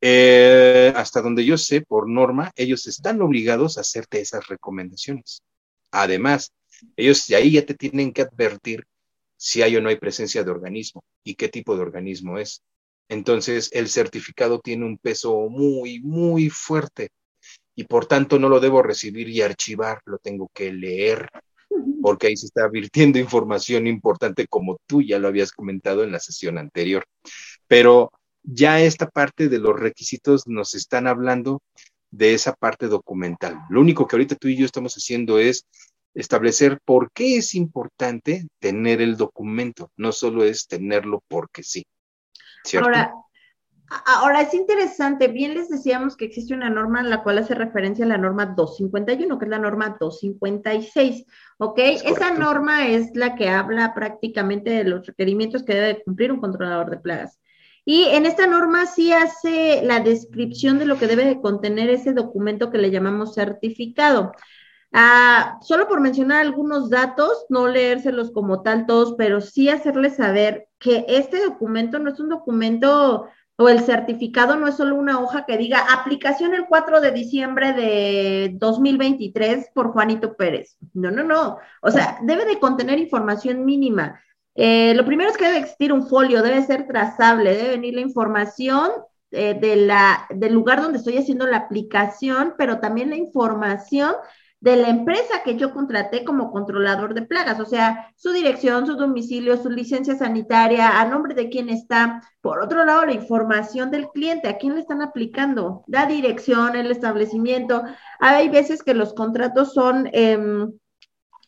Eh, 0.00 0.92
hasta 0.94 1.22
donde 1.22 1.44
yo 1.44 1.56
sé, 1.58 1.80
por 1.80 2.08
norma, 2.08 2.52
ellos 2.56 2.86
están 2.86 3.20
obligados 3.22 3.76
a 3.76 3.80
hacerte 3.80 4.20
esas 4.20 4.46
recomendaciones. 4.46 5.42
Además, 5.90 6.52
ellos 6.96 7.26
de 7.26 7.36
ahí 7.36 7.52
ya 7.52 7.64
te 7.64 7.74
tienen 7.74 8.12
que 8.12 8.22
advertir 8.22 8.86
si 9.36 9.62
hay 9.62 9.76
o 9.76 9.80
no 9.80 9.88
hay 9.88 9.96
presencia 9.96 10.44
de 10.44 10.50
organismo 10.50 11.04
y 11.24 11.34
qué 11.34 11.48
tipo 11.48 11.76
de 11.76 11.82
organismo 11.82 12.38
es. 12.38 12.62
Entonces, 13.08 13.70
el 13.72 13.88
certificado 13.88 14.60
tiene 14.60 14.84
un 14.84 14.98
peso 14.98 15.48
muy, 15.48 16.00
muy 16.00 16.50
fuerte 16.50 17.10
y 17.74 17.84
por 17.84 18.06
tanto 18.06 18.38
no 18.38 18.48
lo 18.48 18.58
debo 18.58 18.82
recibir 18.82 19.28
y 19.28 19.42
archivar, 19.42 20.00
lo 20.06 20.18
tengo 20.18 20.50
que 20.52 20.72
leer, 20.72 21.28
porque 22.02 22.28
ahí 22.28 22.36
se 22.36 22.46
está 22.46 22.68
virtiendo 22.68 23.18
información 23.18 23.86
importante 23.86 24.46
como 24.46 24.78
tú 24.86 25.02
ya 25.02 25.18
lo 25.18 25.28
habías 25.28 25.52
comentado 25.52 26.02
en 26.02 26.12
la 26.12 26.20
sesión 26.20 26.58
anterior. 26.58 27.04
Pero 27.68 28.12
ya 28.42 28.80
esta 28.80 29.08
parte 29.08 29.48
de 29.48 29.58
los 29.58 29.78
requisitos 29.78 30.46
nos 30.46 30.74
están 30.74 31.06
hablando 31.06 31.62
de 32.10 32.34
esa 32.34 32.54
parte 32.54 32.86
documental. 32.86 33.58
Lo 33.68 33.80
único 33.80 34.06
que 34.06 34.16
ahorita 34.16 34.36
tú 34.36 34.48
y 34.48 34.56
yo 34.56 34.64
estamos 34.64 34.94
haciendo 34.94 35.38
es 35.38 35.66
establecer 36.16 36.80
por 36.84 37.12
qué 37.12 37.36
es 37.36 37.54
importante 37.54 38.48
tener 38.58 39.00
el 39.02 39.16
documento, 39.16 39.90
no 39.96 40.12
solo 40.12 40.44
es 40.44 40.66
tenerlo 40.66 41.22
porque 41.28 41.62
sí. 41.62 41.86
Ahora, 42.80 43.12
ahora 44.06 44.40
es 44.40 44.54
interesante, 44.54 45.28
bien 45.28 45.54
les 45.54 45.68
decíamos 45.68 46.16
que 46.16 46.24
existe 46.24 46.54
una 46.54 46.70
norma 46.70 47.00
en 47.00 47.10
la 47.10 47.22
cual 47.22 47.38
hace 47.38 47.54
referencia 47.54 48.04
a 48.06 48.08
la 48.08 48.18
norma 48.18 48.46
251, 48.46 49.38
que 49.38 49.44
es 49.44 49.50
la 49.50 49.58
norma 49.58 49.96
256, 50.00 51.26
¿ok? 51.58 51.78
Esa 51.78 52.32
norma 52.32 52.88
es 52.88 53.14
la 53.14 53.36
que 53.36 53.50
habla 53.50 53.94
prácticamente 53.94 54.70
de 54.70 54.84
los 54.84 55.06
requerimientos 55.06 55.64
que 55.64 55.74
debe 55.74 56.02
cumplir 56.02 56.32
un 56.32 56.40
controlador 56.40 56.90
de 56.90 56.96
plagas. 56.96 57.38
Y 57.84 58.04
en 58.04 58.26
esta 58.26 58.46
norma 58.48 58.86
sí 58.86 59.12
hace 59.12 59.82
la 59.82 60.00
descripción 60.00 60.78
de 60.78 60.86
lo 60.86 60.98
que 60.98 61.06
debe 61.06 61.24
de 61.24 61.40
contener 61.40 61.90
ese 61.90 62.14
documento 62.14 62.70
que 62.70 62.78
le 62.78 62.90
llamamos 62.90 63.34
certificado. 63.34 64.32
Ah, 64.98 65.58
solo 65.60 65.88
por 65.88 66.00
mencionar 66.00 66.40
algunos 66.40 66.88
datos, 66.88 67.44
no 67.50 67.68
leérselos 67.68 68.30
como 68.30 68.62
tal 68.62 68.86
todos, 68.86 69.14
pero 69.18 69.42
sí 69.42 69.68
hacerles 69.68 70.16
saber 70.16 70.68
que 70.78 71.04
este 71.06 71.44
documento 71.44 71.98
no 71.98 72.10
es 72.10 72.18
un 72.18 72.30
documento 72.30 73.28
o 73.58 73.68
el 73.68 73.80
certificado 73.80 74.56
no 74.56 74.66
es 74.66 74.76
solo 74.78 74.96
una 74.96 75.20
hoja 75.20 75.44
que 75.44 75.58
diga 75.58 75.80
aplicación 75.92 76.54
el 76.54 76.64
4 76.66 77.02
de 77.02 77.10
diciembre 77.10 77.74
de 77.74 78.52
2023 78.54 79.68
por 79.74 79.92
Juanito 79.92 80.34
Pérez. 80.34 80.78
No, 80.94 81.10
no, 81.10 81.22
no. 81.24 81.58
O 81.82 81.90
sea, 81.90 82.18
debe 82.22 82.46
de 82.46 82.58
contener 82.58 82.98
información 82.98 83.66
mínima. 83.66 84.18
Eh, 84.54 84.94
lo 84.94 85.04
primero 85.04 85.28
es 85.28 85.36
que 85.36 85.44
debe 85.44 85.58
existir 85.58 85.92
un 85.92 86.08
folio, 86.08 86.42
debe 86.42 86.62
ser 86.62 86.86
trazable, 86.86 87.54
debe 87.54 87.68
venir 87.72 87.92
la 87.96 88.00
información 88.00 88.92
eh, 89.30 89.52
de 89.60 89.76
la, 89.76 90.26
del 90.30 90.54
lugar 90.54 90.80
donde 90.80 90.96
estoy 90.96 91.18
haciendo 91.18 91.46
la 91.46 91.58
aplicación, 91.58 92.54
pero 92.56 92.80
también 92.80 93.10
la 93.10 93.16
información 93.16 94.14
de 94.60 94.76
la 94.76 94.88
empresa 94.88 95.42
que 95.44 95.56
yo 95.56 95.72
contraté 95.72 96.24
como 96.24 96.50
controlador 96.50 97.14
de 97.14 97.22
plagas, 97.22 97.60
o 97.60 97.66
sea, 97.66 98.12
su 98.16 98.32
dirección, 98.32 98.86
su 98.86 98.94
domicilio, 98.96 99.56
su 99.62 99.70
licencia 99.70 100.16
sanitaria, 100.16 101.00
a 101.00 101.04
nombre 101.04 101.34
de 101.34 101.48
quién 101.48 101.68
está. 101.68 102.22
Por 102.40 102.60
otro 102.60 102.84
lado, 102.84 103.04
la 103.04 103.12
información 103.12 103.90
del 103.90 104.08
cliente, 104.08 104.48
a 104.48 104.56
quién 104.56 104.74
le 104.74 104.80
están 104.80 105.02
aplicando, 105.02 105.84
la 105.86 106.06
dirección, 106.06 106.74
el 106.74 106.90
establecimiento. 106.90 107.82
Hay 108.18 108.48
veces 108.48 108.82
que 108.82 108.94
los 108.94 109.14
contratos 109.14 109.74
son 109.74 110.08
em, 110.12 110.72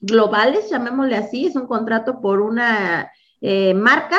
globales, 0.00 0.70
llamémosle 0.70 1.16
así, 1.16 1.46
es 1.46 1.56
un 1.56 1.66
contrato 1.66 2.20
por 2.20 2.40
una 2.40 3.10
eh, 3.40 3.74
marca 3.74 4.18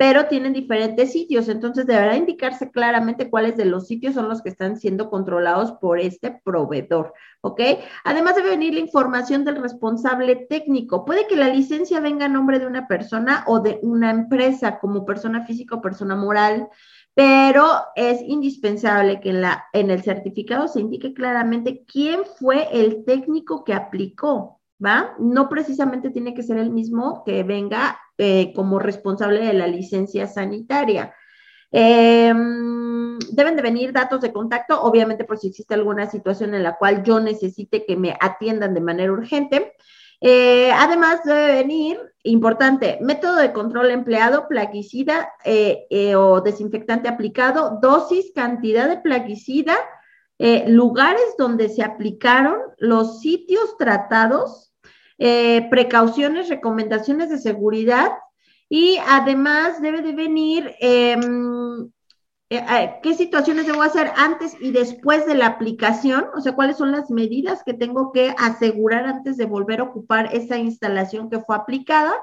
pero 0.00 0.28
tienen 0.28 0.54
diferentes 0.54 1.12
sitios, 1.12 1.50
entonces 1.50 1.86
deberá 1.86 2.16
indicarse 2.16 2.70
claramente 2.70 3.28
cuáles 3.28 3.58
de 3.58 3.66
los 3.66 3.86
sitios 3.86 4.14
son 4.14 4.30
los 4.30 4.40
que 4.40 4.48
están 4.48 4.78
siendo 4.78 5.10
controlados 5.10 5.72
por 5.72 6.00
este 6.00 6.40
proveedor, 6.42 7.12
¿ok? 7.42 7.60
Además 8.04 8.34
debe 8.34 8.48
venir 8.48 8.72
la 8.72 8.80
información 8.80 9.44
del 9.44 9.60
responsable 9.60 10.36
técnico. 10.48 11.04
Puede 11.04 11.26
que 11.26 11.36
la 11.36 11.48
licencia 11.48 12.00
venga 12.00 12.24
a 12.24 12.28
nombre 12.30 12.58
de 12.58 12.66
una 12.66 12.88
persona 12.88 13.44
o 13.46 13.60
de 13.60 13.78
una 13.82 14.08
empresa 14.10 14.78
como 14.78 15.04
persona 15.04 15.44
física 15.44 15.74
o 15.74 15.82
persona 15.82 16.16
moral, 16.16 16.70
pero 17.12 17.66
es 17.94 18.22
indispensable 18.22 19.20
que 19.20 19.28
en, 19.28 19.42
la, 19.42 19.66
en 19.74 19.90
el 19.90 20.02
certificado 20.02 20.66
se 20.66 20.80
indique 20.80 21.12
claramente 21.12 21.84
quién 21.84 22.20
fue 22.38 22.68
el 22.72 23.04
técnico 23.04 23.64
que 23.64 23.74
aplicó, 23.74 24.62
¿va? 24.82 25.14
No 25.18 25.50
precisamente 25.50 26.08
tiene 26.08 26.32
que 26.32 26.42
ser 26.42 26.56
el 26.56 26.70
mismo 26.70 27.22
que 27.22 27.42
venga 27.42 27.98
eh, 28.22 28.52
como 28.54 28.78
responsable 28.78 29.40
de 29.40 29.54
la 29.54 29.66
licencia 29.66 30.26
sanitaria. 30.26 31.14
Em, 31.72 33.18
deben 33.32 33.56
de 33.56 33.62
venir 33.62 33.94
datos 33.94 34.20
de 34.20 34.30
contacto, 34.30 34.78
obviamente 34.82 35.24
por 35.24 35.38
si 35.38 35.48
existe 35.48 35.72
alguna 35.72 36.04
situación 36.04 36.52
en 36.52 36.62
la 36.62 36.76
cual 36.76 37.02
yo 37.02 37.18
necesite 37.18 37.86
que 37.86 37.96
me 37.96 38.14
atiendan 38.20 38.74
de 38.74 38.82
manera 38.82 39.10
urgente. 39.10 39.72
Eh, 40.20 40.70
además 40.70 41.24
debe 41.24 41.62
venir, 41.62 41.98
importante, 42.22 42.98
método 43.00 43.36
de 43.36 43.54
control 43.54 43.90
empleado, 43.90 44.48
plaguicida 44.48 45.32
eh, 45.42 46.14
o 46.14 46.42
desinfectante 46.42 47.08
aplicado, 47.08 47.78
dosis, 47.80 48.32
cantidad 48.34 48.86
de 48.86 48.98
plaguicida, 48.98 49.78
lugares 50.66 51.36
donde 51.38 51.70
se 51.70 51.82
aplicaron, 51.82 52.58
los 52.76 53.20
sitios 53.20 53.78
tratados, 53.78 54.69
eh, 55.22 55.68
precauciones, 55.68 56.48
recomendaciones 56.48 57.28
de 57.28 57.36
seguridad 57.36 58.12
y 58.70 58.96
además 59.06 59.82
debe 59.82 60.00
de 60.00 60.12
venir 60.12 60.74
em, 60.80 61.90
eh, 62.48 62.64
eh, 62.68 63.00
qué 63.02 63.12
situaciones 63.12 63.66
debo 63.66 63.82
hacer 63.82 64.10
antes 64.16 64.56
y 64.60 64.72
después 64.72 65.26
de 65.26 65.34
la 65.34 65.46
aplicación, 65.46 66.24
o 66.34 66.40
sea, 66.40 66.54
cuáles 66.54 66.78
son 66.78 66.90
las 66.90 67.10
medidas 67.10 67.62
que 67.66 67.74
tengo 67.74 68.12
que 68.12 68.34
asegurar 68.38 69.04
antes 69.04 69.36
de 69.36 69.44
volver 69.44 69.80
a 69.80 69.84
ocupar 69.84 70.34
esa 70.34 70.56
instalación 70.56 71.28
que 71.28 71.40
fue 71.40 71.54
aplicada. 71.54 72.14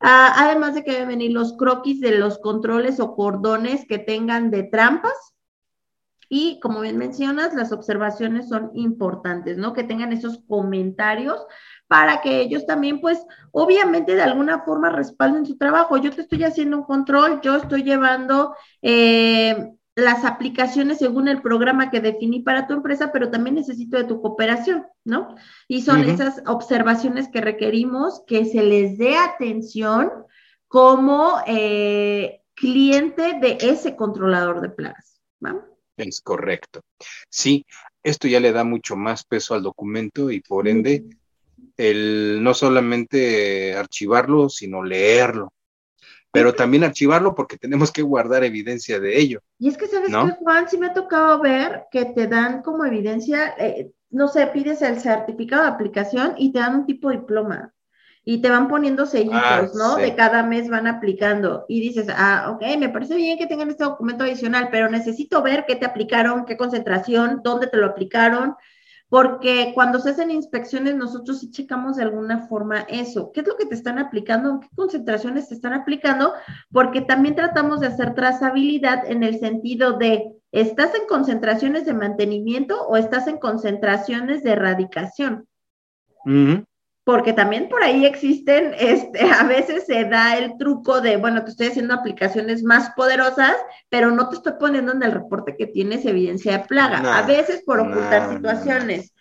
Ah, 0.00 0.32
además 0.38 0.74
de 0.74 0.82
que 0.82 0.92
deben 0.92 1.08
venir 1.08 1.32
los 1.32 1.58
croquis 1.58 2.00
de 2.00 2.16
los 2.16 2.38
controles 2.38 3.00
o 3.00 3.14
cordones 3.14 3.84
que 3.86 3.98
tengan 3.98 4.50
de 4.50 4.62
trampas. 4.62 5.34
Y 6.30 6.58
como 6.60 6.80
bien 6.80 6.96
mencionas, 6.96 7.52
las 7.52 7.70
observaciones 7.70 8.48
son 8.48 8.70
importantes, 8.74 9.58
¿no? 9.58 9.74
Que 9.74 9.84
tengan 9.84 10.12
esos 10.12 10.38
comentarios 10.48 11.44
para 11.90 12.20
que 12.20 12.40
ellos 12.40 12.66
también, 12.66 13.00
pues, 13.00 13.18
obviamente 13.50 14.14
de 14.14 14.22
alguna 14.22 14.60
forma 14.60 14.90
respalden 14.90 15.44
su 15.44 15.58
trabajo. 15.58 15.96
Yo 15.96 16.12
te 16.12 16.20
estoy 16.20 16.44
haciendo 16.44 16.76
un 16.76 16.84
control, 16.84 17.40
yo 17.40 17.56
estoy 17.56 17.82
llevando 17.82 18.54
eh, 18.80 19.72
las 19.96 20.24
aplicaciones 20.24 20.98
según 20.98 21.26
el 21.26 21.42
programa 21.42 21.90
que 21.90 21.98
definí 21.98 22.42
para 22.42 22.68
tu 22.68 22.74
empresa, 22.74 23.10
pero 23.10 23.32
también 23.32 23.56
necesito 23.56 23.96
de 23.96 24.04
tu 24.04 24.22
cooperación, 24.22 24.86
¿no? 25.02 25.34
Y 25.66 25.82
son 25.82 26.04
esas 26.04 26.44
observaciones 26.46 27.28
que 27.28 27.40
requerimos 27.40 28.22
que 28.24 28.44
se 28.44 28.62
les 28.62 28.96
dé 28.96 29.16
atención 29.16 30.12
como 30.68 31.40
eh, 31.44 32.42
cliente 32.54 33.40
de 33.40 33.58
ese 33.62 33.96
controlador 33.96 34.60
de 34.60 34.68
plagas. 34.68 35.20
Es 35.96 36.20
correcto. 36.20 36.82
Sí, 37.28 37.66
esto 38.04 38.28
ya 38.28 38.38
le 38.38 38.52
da 38.52 38.62
mucho 38.62 38.94
más 38.94 39.24
peso 39.24 39.54
al 39.54 39.64
documento 39.64 40.30
y 40.30 40.40
por 40.40 40.68
ende 40.68 41.04
el 41.80 42.42
no 42.42 42.52
solamente 42.52 43.74
archivarlo, 43.74 44.50
sino 44.50 44.82
leerlo. 44.82 45.54
Pero 46.32 46.54
también 46.54 46.84
archivarlo 46.84 47.34
porque 47.34 47.56
tenemos 47.56 47.90
que 47.90 48.02
guardar 48.02 48.44
evidencia 48.44 49.00
de 49.00 49.18
ello. 49.18 49.40
Y 49.58 49.68
es 49.68 49.76
que, 49.76 49.88
¿sabes 49.88 50.10
qué, 50.10 50.44
Juan? 50.44 50.68
Sí 50.68 50.78
me 50.78 50.86
ha 50.86 50.92
tocado 50.92 51.40
ver 51.40 51.86
que 51.90 52.04
te 52.04 52.28
dan 52.28 52.62
como 52.62 52.84
evidencia, 52.84 53.54
eh, 53.58 53.90
no 54.10 54.28
sé, 54.28 54.46
pides 54.48 54.82
el 54.82 55.00
certificado 55.00 55.62
de 55.62 55.70
aplicación 55.70 56.34
y 56.36 56.52
te 56.52 56.60
dan 56.60 56.76
un 56.76 56.86
tipo 56.86 57.08
de 57.08 57.16
diploma. 57.16 57.72
Y 58.22 58.42
te 58.42 58.50
van 58.50 58.68
poniendo 58.68 59.06
sellitos, 59.06 59.40
ah, 59.42 59.66
¿no? 59.74 59.96
De 59.96 60.14
cada 60.14 60.44
mes 60.44 60.68
van 60.68 60.86
aplicando. 60.86 61.64
Y 61.68 61.80
dices, 61.80 62.06
ah, 62.10 62.52
ok, 62.54 62.78
me 62.78 62.90
parece 62.90 63.16
bien 63.16 63.38
que 63.38 63.46
tengan 63.46 63.70
este 63.70 63.82
documento 63.82 64.22
adicional, 64.22 64.68
pero 64.70 64.90
necesito 64.90 65.42
ver 65.42 65.64
qué 65.66 65.74
te 65.74 65.86
aplicaron, 65.86 66.44
qué 66.44 66.58
concentración, 66.58 67.40
dónde 67.42 67.66
te 67.66 67.78
lo 67.78 67.86
aplicaron 67.86 68.54
porque 69.10 69.72
cuando 69.74 69.98
se 69.98 70.10
hacen 70.10 70.30
inspecciones 70.30 70.94
nosotros 70.94 71.40
sí 71.40 71.50
checamos 71.50 71.96
de 71.96 72.04
alguna 72.04 72.46
forma 72.46 72.86
eso, 72.88 73.32
qué 73.32 73.40
es 73.40 73.46
lo 73.46 73.56
que 73.56 73.66
te 73.66 73.74
están 73.74 73.98
aplicando, 73.98 74.60
qué 74.60 74.68
concentraciones 74.74 75.48
te 75.48 75.54
están 75.54 75.74
aplicando, 75.74 76.32
porque 76.72 77.00
también 77.02 77.34
tratamos 77.34 77.80
de 77.80 77.88
hacer 77.88 78.14
trazabilidad 78.14 79.10
en 79.10 79.24
el 79.24 79.40
sentido 79.40 79.98
de, 79.98 80.36
¿estás 80.52 80.94
en 80.94 81.08
concentraciones 81.08 81.84
de 81.84 81.92
mantenimiento 81.92 82.86
o 82.86 82.96
estás 82.96 83.26
en 83.26 83.38
concentraciones 83.38 84.44
de 84.44 84.52
erradicación? 84.52 85.48
Porque 87.10 87.32
también 87.32 87.68
por 87.68 87.82
ahí 87.82 88.06
existen, 88.06 88.72
este, 88.78 89.20
a 89.32 89.42
veces 89.42 89.84
se 89.84 90.04
da 90.04 90.38
el 90.38 90.56
truco 90.58 91.00
de, 91.00 91.16
bueno, 91.16 91.42
te 91.42 91.50
estoy 91.50 91.66
haciendo 91.66 91.92
aplicaciones 91.92 92.62
más 92.62 92.90
poderosas, 92.90 93.56
pero 93.88 94.12
no 94.12 94.28
te 94.28 94.36
estoy 94.36 94.52
poniendo 94.60 94.92
en 94.92 95.02
el 95.02 95.10
reporte 95.10 95.56
que 95.56 95.66
tienes 95.66 96.06
evidencia 96.06 96.58
de 96.58 96.64
plaga. 96.66 97.18
a 97.18 97.26
veces 97.26 97.64
por 97.66 97.80
ocultar 97.80 98.32
situaciones. 98.32 99.12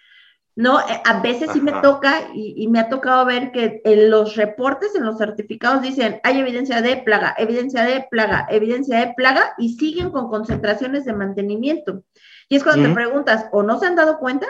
No, 0.56 0.82
eh, 0.82 1.02
a 1.04 1.20
veces 1.22 1.50
sí 1.52 1.62
me 1.62 1.72
toca 1.82 2.30
y, 2.32 2.68
me 2.68 2.80
ha 2.80 2.90
tocado 2.90 3.26
ver 3.26 3.52
que 3.52 3.82
en 3.84 4.12
los 4.12 4.36
reportes, 4.36 4.94
en 4.94 5.06
los 5.06 5.18
certificados 5.18 5.82
dicen, 5.82 6.20
hay 6.24 6.40
evidencia 6.40 6.84
de 6.84 6.98
plaga, 6.98 7.34
evidencia 7.40 7.86
de 7.86 8.06
plaga, 8.12 8.46
evidencia 8.52 9.00
de 9.00 9.14
plaga 9.16 9.56
y 9.58 9.78
siguen 9.78 10.12
con 10.12 10.30
concentraciones 10.30 11.06
de 11.06 11.14
mantenimiento. 11.14 12.04
Y 12.50 12.58
es 12.58 12.64
cuando 12.64 12.88
te 12.88 12.94
preguntas, 12.94 13.48
¿o 13.52 13.64
no 13.64 13.80
se 13.80 13.88
han 13.88 13.96
dado 13.96 14.20
cuenta? 14.20 14.46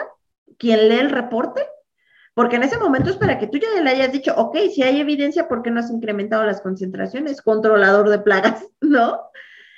¿Quién 0.58 0.90
lee 0.90 0.98
el 0.98 1.10
reporte? 1.10 1.66
Porque 2.40 2.56
en 2.56 2.62
ese 2.62 2.78
momento 2.78 3.10
es 3.10 3.18
para 3.18 3.38
que 3.38 3.48
tú 3.48 3.58
ya 3.58 3.68
le 3.82 3.90
hayas 3.90 4.12
dicho, 4.12 4.34
ok, 4.34 4.56
si 4.74 4.82
hay 4.82 4.98
evidencia, 4.98 5.46
¿por 5.46 5.60
qué 5.60 5.70
no 5.70 5.80
has 5.80 5.90
incrementado 5.90 6.42
las 6.46 6.62
concentraciones? 6.62 7.42
Controlador 7.42 8.08
de 8.08 8.18
plagas, 8.18 8.66
¿no? 8.80 9.20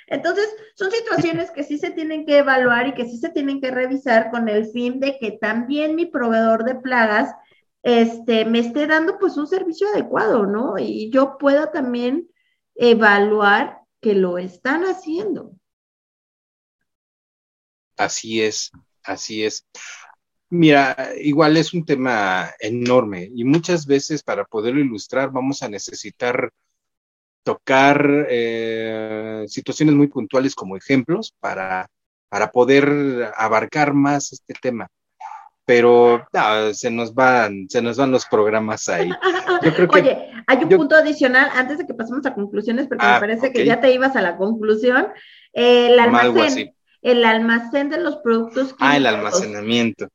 Entonces, 0.07 0.47
son 0.73 0.89
situaciones 0.89 1.51
que 1.51 1.65
sí 1.65 1.77
se 1.77 1.91
tienen 1.91 2.25
que 2.25 2.37
evaluar 2.37 2.87
y 2.87 2.93
que 2.93 3.03
sí 3.03 3.17
se 3.17 3.31
tienen 3.31 3.59
que 3.59 3.69
revisar 3.69 4.31
con 4.31 4.47
el 4.47 4.67
fin 4.67 5.01
de 5.01 5.19
que 5.19 5.31
también 5.31 5.97
mi 5.97 6.05
proveedor 6.05 6.63
de 6.63 6.75
plagas 6.75 7.35
este, 7.81 8.45
me 8.45 8.59
esté 8.59 8.87
dando 8.87 9.19
pues 9.19 9.35
un 9.35 9.47
servicio 9.47 9.89
adecuado, 9.89 10.45
¿no? 10.45 10.75
Y 10.79 11.11
yo 11.11 11.37
pueda 11.37 11.69
también 11.69 12.29
evaluar 12.75 13.81
que 13.99 14.15
lo 14.15 14.37
están 14.37 14.83
haciendo. 14.83 15.51
Así 17.97 18.41
es, 18.41 18.71
así 19.03 19.43
es. 19.43 19.67
Mira, 20.53 21.09
igual 21.19 21.57
es 21.57 21.73
un 21.73 21.83
tema 21.83 22.51
enorme 22.59 23.27
y 23.33 23.43
muchas 23.43 23.87
veces 23.87 24.21
para 24.21 24.45
poderlo 24.45 24.81
ilustrar 24.81 25.31
vamos 25.31 25.63
a 25.63 25.67
necesitar 25.67 26.51
tocar 27.41 28.27
eh, 28.29 29.45
situaciones 29.47 29.95
muy 29.95 30.09
puntuales 30.09 30.53
como 30.53 30.77
ejemplos 30.77 31.33
para, 31.39 31.87
para 32.29 32.51
poder 32.51 33.31
abarcar 33.35 33.95
más 33.95 34.31
este 34.31 34.53
tema. 34.61 34.87
Pero 35.65 36.23
se 36.73 36.91
nos 36.91 37.15
van, 37.15 37.67
se 37.67 37.81
nos 37.81 37.97
van 37.97 38.11
los 38.11 38.27
programas 38.27 38.87
ahí. 38.89 39.09
Oye, 39.91 40.29
hay 40.45 40.57
un 40.65 40.69
punto 40.69 40.95
adicional 40.95 41.49
antes 41.55 41.79
de 41.79 41.87
que 41.87 41.95
pasemos 41.95 42.27
a 42.27 42.35
conclusiones, 42.35 42.85
porque 42.87 43.03
me 43.03 43.13
ah, 43.13 43.19
parece 43.19 43.51
que 43.51 43.65
ya 43.65 43.81
te 43.81 43.91
ibas 43.91 44.15
a 44.15 44.21
la 44.21 44.37
conclusión. 44.37 45.07
el 45.51 45.99
almacén 45.99 46.75
el 47.03 47.23
almacén 47.25 47.89
de 47.89 47.99
los 47.99 48.17
productos 48.17 48.73
químicos. 48.73 48.87
Ah, 48.87 48.97
el 48.97 49.05
almacenamiento. 49.05 50.07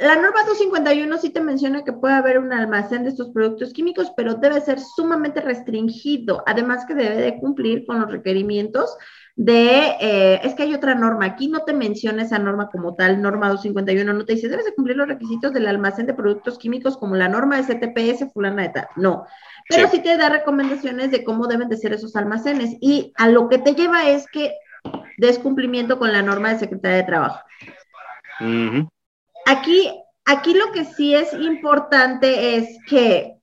La 0.00 0.14
norma 0.14 0.44
251 0.46 1.18
sí 1.18 1.30
te 1.30 1.40
menciona 1.40 1.84
que 1.84 1.92
puede 1.92 2.14
haber 2.14 2.38
un 2.38 2.52
almacén 2.52 3.04
de 3.04 3.10
estos 3.10 3.28
productos 3.28 3.72
químicos, 3.72 4.12
pero 4.16 4.34
debe 4.34 4.60
ser 4.60 4.80
sumamente 4.80 5.40
restringido. 5.42 6.42
Además 6.46 6.86
que 6.86 6.94
debe 6.94 7.16
de 7.16 7.38
cumplir 7.38 7.84
con 7.84 8.00
los 8.00 8.10
requerimientos 8.10 8.96
de, 9.36 9.96
eh, 10.00 10.40
es 10.44 10.54
que 10.54 10.62
hay 10.62 10.74
otra 10.74 10.94
norma, 10.94 11.26
aquí 11.26 11.48
no 11.48 11.64
te 11.64 11.72
menciona 11.72 12.22
esa 12.22 12.38
norma 12.38 12.68
como 12.70 12.94
tal, 12.94 13.20
norma 13.20 13.48
251, 13.48 14.12
no 14.12 14.24
te 14.24 14.34
dice, 14.34 14.48
debes 14.48 14.64
de 14.64 14.74
cumplir 14.74 14.96
los 14.96 15.08
requisitos 15.08 15.52
del 15.52 15.66
almacén 15.66 16.06
de 16.06 16.14
productos 16.14 16.56
químicos 16.56 16.96
como 16.96 17.16
la 17.16 17.28
norma 17.28 17.60
de 17.60 17.64
CTPS 17.64 18.32
fulana 18.32 18.62
de 18.62 18.68
tal, 18.68 18.86
no, 18.94 19.26
pero 19.68 19.88
sí. 19.88 19.96
sí 19.96 20.02
te 20.04 20.16
da 20.16 20.28
recomendaciones 20.28 21.10
de 21.10 21.24
cómo 21.24 21.48
deben 21.48 21.68
de 21.68 21.76
ser 21.76 21.92
esos 21.92 22.14
almacenes 22.14 22.76
y 22.80 23.12
a 23.16 23.28
lo 23.28 23.48
que 23.48 23.58
te 23.58 23.74
lleva 23.74 24.08
es 24.08 24.28
que 24.28 24.52
descumplimiento 25.18 25.98
con 25.98 26.12
la 26.12 26.22
norma 26.22 26.50
de 26.50 26.58
Secretaría 26.58 26.98
de 26.98 27.04
Trabajo. 27.04 27.40
Aquí 29.46 29.90
aquí 30.24 30.54
lo 30.54 30.72
que 30.72 30.84
sí 30.84 31.14
es 31.14 31.32
importante 31.34 32.56
es 32.56 32.78
que 32.86 33.36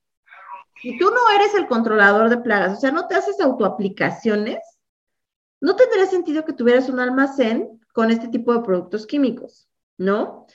si 0.82 0.98
tú 0.98 1.12
no 1.12 1.36
eres 1.36 1.54
el 1.54 1.68
controlador 1.68 2.30
de 2.30 2.38
plagas, 2.38 2.78
o 2.78 2.82
sea, 2.82 2.92
no 2.92 3.08
te 3.08 3.16
haces 3.16 3.40
autoaplicaciones, 3.40 4.60
no 5.60 5.76
tendría 5.76 6.08
sentido 6.08 6.44
que 6.44 6.54
tuvieras 6.54 6.90
un 6.90 7.00
almacén 7.00 7.80
con 7.94 8.10
este 8.10 8.30
tipo 8.30 8.52
de 8.54 8.62
productos 8.62 9.06
químicos, 9.06 9.70
¿no? 9.98 10.48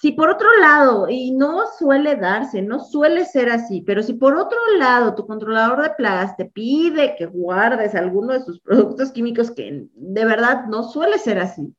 Si 0.00 0.12
por 0.12 0.30
otro 0.30 0.48
lado, 0.58 1.10
y 1.10 1.30
no 1.32 1.64
suele 1.78 2.16
darse, 2.16 2.62
no 2.62 2.80
suele 2.80 3.26
ser 3.26 3.50
así, 3.50 3.82
pero 3.82 4.02
si 4.02 4.14
por 4.14 4.34
otro 4.34 4.58
lado 4.78 5.14
tu 5.14 5.26
controlador 5.26 5.82
de 5.82 5.90
plagas 5.90 6.38
te 6.38 6.46
pide 6.46 7.16
que 7.18 7.26
guardes 7.26 7.94
alguno 7.94 8.32
de 8.32 8.40
sus 8.42 8.60
productos 8.60 9.12
químicos, 9.12 9.50
que 9.50 9.88
de 9.92 10.24
verdad 10.24 10.64
no 10.68 10.84
suele 10.84 11.18
ser 11.18 11.38
así, 11.38 11.74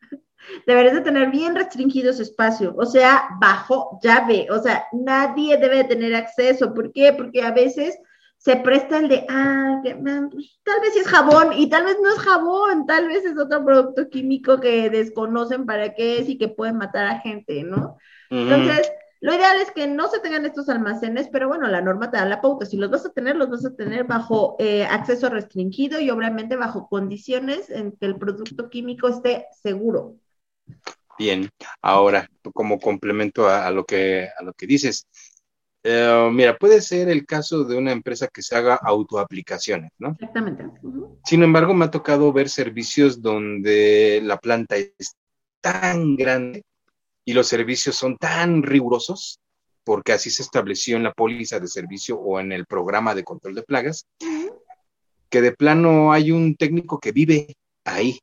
deberías 0.68 0.94
de 0.94 1.00
tener 1.00 1.32
bien 1.32 1.56
restringido 1.56 2.12
ese 2.12 2.22
espacio, 2.22 2.76
o 2.78 2.86
sea, 2.86 3.24
bajo 3.40 3.98
llave, 4.04 4.46
o 4.52 4.62
sea, 4.62 4.84
nadie 4.92 5.56
debe 5.56 5.82
tener 5.82 6.14
acceso. 6.14 6.72
¿Por 6.72 6.92
qué? 6.92 7.12
Porque 7.12 7.42
a 7.42 7.50
veces 7.50 7.98
se 8.38 8.56
presta 8.56 8.98
el 8.98 9.08
de, 9.08 9.26
ah, 9.28 9.80
pues, 9.82 10.58
tal 10.62 10.80
vez 10.80 10.96
es 10.96 11.06
jabón 11.06 11.52
y 11.54 11.68
tal 11.68 11.84
vez 11.84 11.96
no 12.00 12.08
es 12.08 12.18
jabón, 12.20 12.86
tal 12.86 13.08
vez 13.08 13.24
es 13.24 13.36
otro 13.36 13.64
producto 13.64 14.08
químico 14.08 14.60
que 14.60 14.88
desconocen 14.90 15.66
para 15.66 15.94
qué 15.94 16.20
es 16.20 16.28
y 16.28 16.38
que 16.38 16.48
puede 16.48 16.72
matar 16.72 17.06
a 17.06 17.20
gente, 17.20 17.64
¿no? 17.64 17.98
Entonces, 18.30 18.90
lo 19.20 19.34
ideal 19.34 19.60
es 19.60 19.72
que 19.72 19.88
no 19.88 20.08
se 20.08 20.20
tengan 20.20 20.46
estos 20.46 20.68
almacenes, 20.68 21.28
pero 21.32 21.48
bueno, 21.48 21.66
la 21.66 21.80
norma 21.80 22.10
te 22.10 22.18
da 22.18 22.24
la 22.24 22.40
pauta. 22.40 22.66
Si 22.66 22.76
los 22.76 22.90
vas 22.90 23.04
a 23.04 23.12
tener, 23.12 23.34
los 23.34 23.50
vas 23.50 23.64
a 23.64 23.74
tener 23.74 24.04
bajo 24.04 24.54
eh, 24.60 24.84
acceso 24.84 25.28
restringido 25.28 25.98
y 26.00 26.10
obviamente 26.10 26.54
bajo 26.54 26.88
condiciones 26.88 27.68
en 27.70 27.92
que 27.92 28.06
el 28.06 28.16
producto 28.16 28.70
químico 28.70 29.08
esté 29.08 29.46
seguro. 29.60 30.14
Bien, 31.18 31.50
ahora, 31.82 32.30
como 32.54 32.78
complemento 32.78 33.48
a, 33.48 33.68
lo, 33.72 33.84
que, 33.84 34.28
a 34.38 34.44
lo 34.44 34.52
que 34.52 34.68
dices, 34.68 35.08
eh, 35.84 36.30
mira, 36.32 36.56
puede 36.56 36.80
ser 36.80 37.08
el 37.08 37.24
caso 37.24 37.64
de 37.64 37.76
una 37.76 37.92
empresa 37.92 38.28
que 38.28 38.42
se 38.42 38.56
haga 38.56 38.74
autoaplicaciones, 38.74 39.92
¿no? 39.98 40.10
Exactamente. 40.10 40.64
Sin 41.24 41.42
embargo, 41.42 41.74
me 41.74 41.84
ha 41.84 41.90
tocado 41.90 42.32
ver 42.32 42.48
servicios 42.48 43.22
donde 43.22 44.20
la 44.22 44.38
planta 44.38 44.76
es 44.76 45.16
tan 45.60 46.16
grande 46.16 46.64
y 47.24 47.32
los 47.32 47.46
servicios 47.46 47.94
son 47.96 48.16
tan 48.16 48.62
rigurosos, 48.62 49.38
porque 49.84 50.12
así 50.12 50.30
se 50.30 50.42
estableció 50.42 50.96
en 50.96 51.04
la 51.04 51.12
póliza 51.12 51.60
de 51.60 51.68
servicio 51.68 52.18
o 52.18 52.40
en 52.40 52.52
el 52.52 52.66
programa 52.66 53.14
de 53.14 53.24
control 53.24 53.54
de 53.54 53.62
plagas, 53.62 54.06
que 55.28 55.40
de 55.40 55.52
plano 55.52 56.12
hay 56.12 56.30
un 56.30 56.56
técnico 56.56 56.98
que 56.98 57.12
vive 57.12 57.54
ahí, 57.84 58.18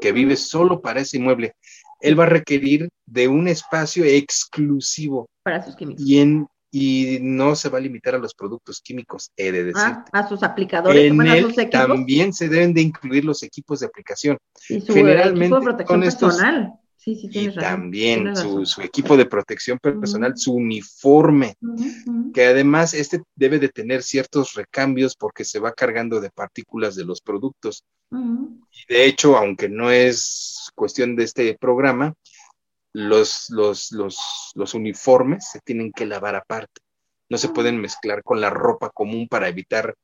que 0.00 0.12
vive 0.12 0.36
solo 0.36 0.80
para 0.80 1.00
ese 1.00 1.18
inmueble. 1.18 1.54
Él 2.00 2.18
va 2.18 2.24
a 2.24 2.28
requerir 2.28 2.88
de 3.06 3.28
un 3.28 3.48
espacio 3.48 4.04
exclusivo. 4.04 5.28
Para 5.42 5.62
sus 5.62 5.76
químicos. 5.76 6.04
Y, 6.06 6.20
y 6.72 7.18
no 7.20 7.56
se 7.56 7.68
va 7.68 7.78
a 7.78 7.80
limitar 7.80 8.14
a 8.14 8.18
los 8.18 8.34
productos 8.34 8.80
químicos, 8.80 9.30
he 9.36 9.50
de 9.50 9.64
decir. 9.64 9.82
Ah, 9.82 10.04
a 10.12 10.28
sus 10.28 10.42
aplicadores. 10.42 11.10
En 11.10 11.20
él 11.20 11.54
también 11.70 12.32
se 12.32 12.48
deben 12.48 12.72
de 12.74 12.82
incluir 12.82 13.24
los 13.24 13.42
equipos 13.42 13.80
de 13.80 13.86
aplicación. 13.86 14.38
Generalmente 14.66 15.84
con 15.84 16.02
estos, 16.04 16.38
Sí, 17.00 17.14
sí, 17.14 17.30
y 17.32 17.54
también 17.54 18.36
su, 18.36 18.82
equipo 18.82 19.16
de 19.16 19.24
protección 19.24 19.78
personal, 19.78 20.36
su 20.36 20.52
uniforme, 20.52 21.56
que 22.34 22.44
además 22.44 22.92
este 22.92 23.22
debe 23.34 23.58
de 23.58 23.70
tener 23.70 24.02
ciertos 24.02 24.52
recambios 24.52 25.16
porque 25.16 25.46
se 25.46 25.60
va 25.60 25.72
cargando 25.72 26.20
de 26.20 26.28
partículas 26.28 26.96
de 26.96 27.06
los 27.06 27.22
productos. 27.22 27.84
Y 28.12 28.92
de 28.92 29.06
hecho, 29.06 29.38
aunque 29.38 29.70
no 29.70 29.90
es 29.90 30.70
cuestión 30.74 31.16
de 31.16 31.24
este 31.24 31.56
programa, 31.58 32.12
los, 32.92 33.48
los, 33.48 33.92
los, 33.92 34.74
uniformes 34.74 35.48
se 35.52 35.60
tienen 35.60 35.92
que 35.92 36.04
lavar 36.04 36.36
aparte. 36.36 36.82
No 37.30 37.38
se 37.38 37.48
pueden 37.48 37.80
mezclar 37.80 38.22
con 38.22 38.42
la 38.42 38.50
ropa 38.50 38.90
común 38.90 39.26
para 39.26 39.48
evitar, 39.48 39.94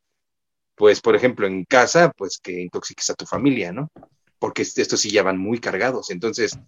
pues, 0.75 1.03
por 1.03 1.15
ejemplo, 1.15 1.47
en 1.47 1.67
casa, 1.67 2.11
pues 2.17 2.39
que 2.39 2.59
intoxiques 2.59 3.11
a 3.11 3.15
tu 3.15 3.27
familia, 3.27 3.71
¿no? 3.71 3.91
Porque 4.39 4.63
estos 4.63 4.99
sí 4.99 5.11
ya 5.11 5.23
van 5.23 5.37
muy 5.37 5.61
cargados. 5.61 6.09
Entonces, 6.09 6.59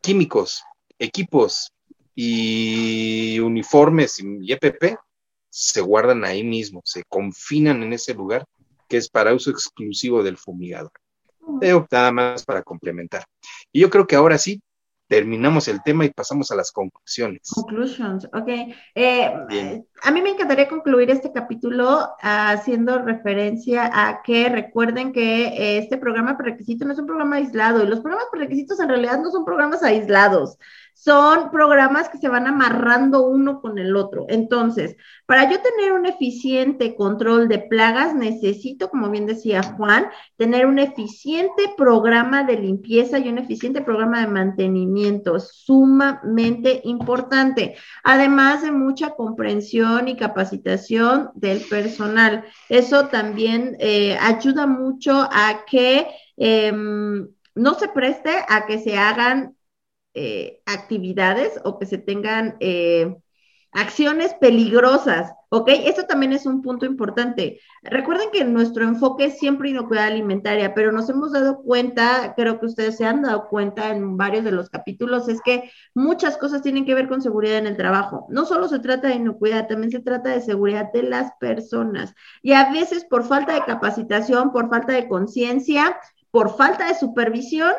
químicos, 0.00 0.62
equipos 0.98 1.72
y 2.14 3.38
uniformes 3.40 4.18
y 4.20 4.52
EPP 4.52 4.96
se 5.50 5.80
guardan 5.80 6.24
ahí 6.24 6.44
mismo, 6.44 6.82
se 6.84 7.02
confinan 7.08 7.82
en 7.82 7.92
ese 7.92 8.14
lugar 8.14 8.44
que 8.88 8.96
es 8.96 9.08
para 9.08 9.34
uso 9.34 9.50
exclusivo 9.50 10.22
del 10.22 10.36
fumigador. 10.36 10.92
Pero 11.60 11.86
nada 11.90 12.12
más 12.12 12.44
para 12.44 12.62
complementar. 12.62 13.24
Y 13.72 13.80
yo 13.80 13.90
creo 13.90 14.06
que 14.06 14.16
ahora 14.16 14.38
sí 14.38 14.60
terminamos 15.08 15.66
el 15.68 15.82
tema 15.82 16.04
y 16.04 16.10
pasamos 16.10 16.50
a 16.50 16.56
las 16.56 16.70
conclusiones. 16.70 17.50
Conclusions, 17.54 18.26
ok. 18.26 18.48
Eh, 18.94 19.82
a 20.02 20.10
mí 20.10 20.22
me 20.22 20.30
encantaría 20.30 20.68
concluir 20.68 21.10
este 21.10 21.32
capítulo 21.32 22.10
haciendo 22.20 22.98
referencia 22.98 23.90
a 23.92 24.22
que 24.22 24.48
recuerden 24.50 25.12
que 25.12 25.78
este 25.78 25.96
programa 25.96 26.36
por 26.36 26.46
requisito 26.46 26.84
no 26.84 26.92
es 26.92 26.98
un 26.98 27.06
programa 27.06 27.36
aislado 27.36 27.82
y 27.82 27.88
los 27.88 28.00
programas 28.00 28.28
por 28.30 28.38
requisitos 28.38 28.78
en 28.80 28.88
realidad 28.88 29.20
no 29.20 29.30
son 29.30 29.44
programas 29.44 29.82
aislados 29.82 30.58
son 31.00 31.52
programas 31.52 32.08
que 32.08 32.18
se 32.18 32.28
van 32.28 32.48
amarrando 32.48 33.24
uno 33.24 33.60
con 33.60 33.78
el 33.78 33.94
otro. 33.94 34.26
Entonces, 34.28 34.96
para 35.26 35.48
yo 35.48 35.60
tener 35.60 35.92
un 35.92 36.06
eficiente 36.06 36.96
control 36.96 37.46
de 37.46 37.60
plagas, 37.60 38.16
necesito, 38.16 38.90
como 38.90 39.08
bien 39.08 39.24
decía 39.24 39.62
Juan, 39.62 40.08
tener 40.36 40.66
un 40.66 40.80
eficiente 40.80 41.72
programa 41.76 42.42
de 42.42 42.58
limpieza 42.58 43.20
y 43.20 43.28
un 43.28 43.38
eficiente 43.38 43.80
programa 43.80 44.22
de 44.22 44.26
mantenimiento, 44.26 45.38
sumamente 45.38 46.80
importante, 46.82 47.76
además 48.02 48.62
de 48.62 48.72
mucha 48.72 49.10
comprensión 49.10 50.08
y 50.08 50.16
capacitación 50.16 51.30
del 51.36 51.60
personal. 51.60 52.44
Eso 52.68 53.06
también 53.06 53.76
eh, 53.78 54.18
ayuda 54.20 54.66
mucho 54.66 55.28
a 55.30 55.64
que... 55.64 56.08
Em, 56.36 57.28
no 57.54 57.74
se 57.74 57.88
preste 57.88 58.30
a 58.48 58.66
que 58.66 58.78
se 58.78 58.96
hagan 58.96 59.57
eh, 60.20 60.62
actividades 60.66 61.60
o 61.62 61.78
que 61.78 61.86
se 61.86 61.96
tengan 61.96 62.56
eh, 62.58 63.16
acciones 63.70 64.34
peligrosas, 64.34 65.32
¿ok? 65.48 65.68
Eso 65.84 66.02
también 66.04 66.32
es 66.32 66.44
un 66.44 66.60
punto 66.60 66.86
importante. 66.86 67.60
Recuerden 67.84 68.30
que 68.32 68.42
nuestro 68.44 68.82
enfoque 68.82 69.26
es 69.26 69.38
siempre 69.38 69.70
inocuidad 69.70 70.06
alimentaria, 70.06 70.74
pero 70.74 70.90
nos 70.90 71.08
hemos 71.08 71.30
dado 71.30 71.62
cuenta, 71.62 72.34
creo 72.36 72.58
que 72.58 72.66
ustedes 72.66 72.96
se 72.96 73.04
han 73.04 73.22
dado 73.22 73.46
cuenta 73.46 73.90
en 73.90 74.16
varios 74.16 74.42
de 74.42 74.50
los 74.50 74.70
capítulos, 74.70 75.28
es 75.28 75.40
que 75.40 75.70
muchas 75.94 76.36
cosas 76.36 76.62
tienen 76.62 76.84
que 76.84 76.94
ver 76.94 77.06
con 77.06 77.22
seguridad 77.22 77.58
en 77.58 77.68
el 77.68 77.76
trabajo. 77.76 78.26
No 78.28 78.44
solo 78.44 78.66
se 78.66 78.80
trata 78.80 79.06
de 79.06 79.14
inocuidad, 79.14 79.68
también 79.68 79.92
se 79.92 80.00
trata 80.00 80.30
de 80.30 80.40
seguridad 80.40 80.90
de 80.92 81.04
las 81.04 81.30
personas. 81.38 82.12
Y 82.42 82.54
a 82.54 82.72
veces 82.72 83.04
por 83.04 83.22
falta 83.22 83.54
de 83.54 83.64
capacitación, 83.64 84.50
por 84.50 84.68
falta 84.68 84.94
de 84.94 85.06
conciencia, 85.06 85.96
por 86.32 86.56
falta 86.56 86.88
de 86.88 86.94
supervisión, 86.94 87.72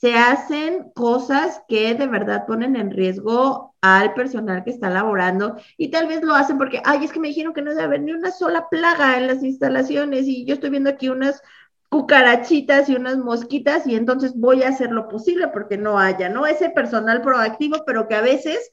se 0.00 0.14
hacen 0.14 0.90
cosas 0.94 1.62
que 1.68 1.94
de 1.94 2.06
verdad 2.06 2.46
ponen 2.46 2.74
en 2.76 2.90
riesgo 2.90 3.74
al 3.82 4.14
personal 4.14 4.64
que 4.64 4.70
está 4.70 4.88
laborando 4.88 5.56
y 5.76 5.90
tal 5.90 6.06
vez 6.08 6.22
lo 6.22 6.34
hacen 6.34 6.56
porque, 6.58 6.80
ay, 6.84 7.04
es 7.04 7.12
que 7.12 7.20
me 7.20 7.28
dijeron 7.28 7.52
que 7.52 7.62
no 7.62 7.70
debe 7.70 7.82
haber 7.82 8.00
ni 8.02 8.12
una 8.12 8.30
sola 8.30 8.68
plaga 8.70 9.18
en 9.18 9.26
las 9.26 9.42
instalaciones 9.42 10.26
y 10.26 10.46
yo 10.46 10.54
estoy 10.54 10.70
viendo 10.70 10.88
aquí 10.90 11.10
unas 11.10 11.42
cucarachitas 11.90 12.88
y 12.88 12.94
unas 12.96 13.18
mosquitas 13.18 13.86
y 13.86 13.94
entonces 13.94 14.34
voy 14.36 14.62
a 14.62 14.68
hacer 14.68 14.90
lo 14.92 15.08
posible 15.08 15.48
porque 15.48 15.76
no 15.76 15.98
haya, 15.98 16.28
¿no? 16.28 16.46
Ese 16.46 16.70
personal 16.70 17.20
proactivo, 17.20 17.84
pero 17.86 18.08
que 18.08 18.14
a 18.14 18.22
veces, 18.22 18.70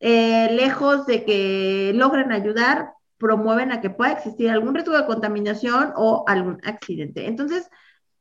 eh, 0.00 0.48
lejos 0.52 1.06
de 1.06 1.24
que 1.24 1.92
logren 1.94 2.32
ayudar, 2.32 2.92
promueven 3.18 3.72
a 3.72 3.80
que 3.80 3.90
pueda 3.90 4.12
existir 4.12 4.50
algún 4.50 4.74
riesgo 4.74 4.96
de 4.96 5.06
contaminación 5.06 5.92
o 5.96 6.24
algún 6.26 6.60
accidente. 6.64 7.26
Entonces, 7.26 7.68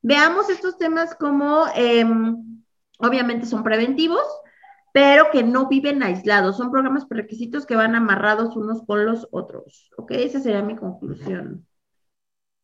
Veamos 0.02 0.50
estos 0.50 0.78
temas 0.78 1.16
como, 1.16 1.66
em, 1.76 2.64
obviamente 2.98 3.46
son 3.46 3.64
preventivos, 3.64 4.24
pero 4.94 5.30
que 5.32 5.44
no 5.44 5.68
viven 5.68 6.04
aislados. 6.04 6.58
Son 6.58 6.72
programas 6.72 7.06
requisitos 7.10 7.66
que 7.66 7.76
van 7.76 7.96
amarrados 7.96 8.56
unos 8.56 8.84
con 8.86 9.06
los 9.06 9.28
otros. 9.32 9.90
¿Ok? 9.98 10.12
Esa 10.12 10.40
sería 10.40 10.62
mi 10.62 10.76
conclusión. 10.76 11.66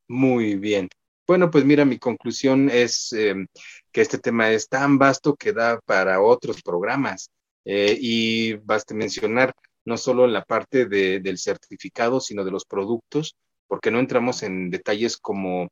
Muy 0.08 0.56
bien. 0.56 0.90
Bueno, 1.28 1.52
pues 1.52 1.66
mira, 1.66 1.84
mi 1.86 2.00
conclusión 2.00 2.70
es 2.70 3.12
em, 3.14 3.48
que 3.92 4.02
este 4.02 4.18
tema 4.18 4.50
es 4.52 4.68
tan 4.70 4.98
vasto 4.98 5.36
que 5.36 5.54
da 5.54 5.80
para 5.86 6.22
otros 6.22 6.62
programas. 6.62 7.30
Eh, 7.66 7.98
y 8.00 8.54
basta 8.54 8.94
mencionar 8.94 9.54
no 9.84 9.98
solo 9.98 10.26
la 10.26 10.44
parte 10.44 10.86
del 10.86 11.38
certificado, 11.38 12.20
sino 12.20 12.44
de 12.46 12.52
los 12.52 12.66
productos, 12.66 13.36
porque 13.68 13.92
no 13.92 14.00
entramos 14.00 14.44
en 14.44 14.70
detalles 14.70 15.18
como 15.18 15.70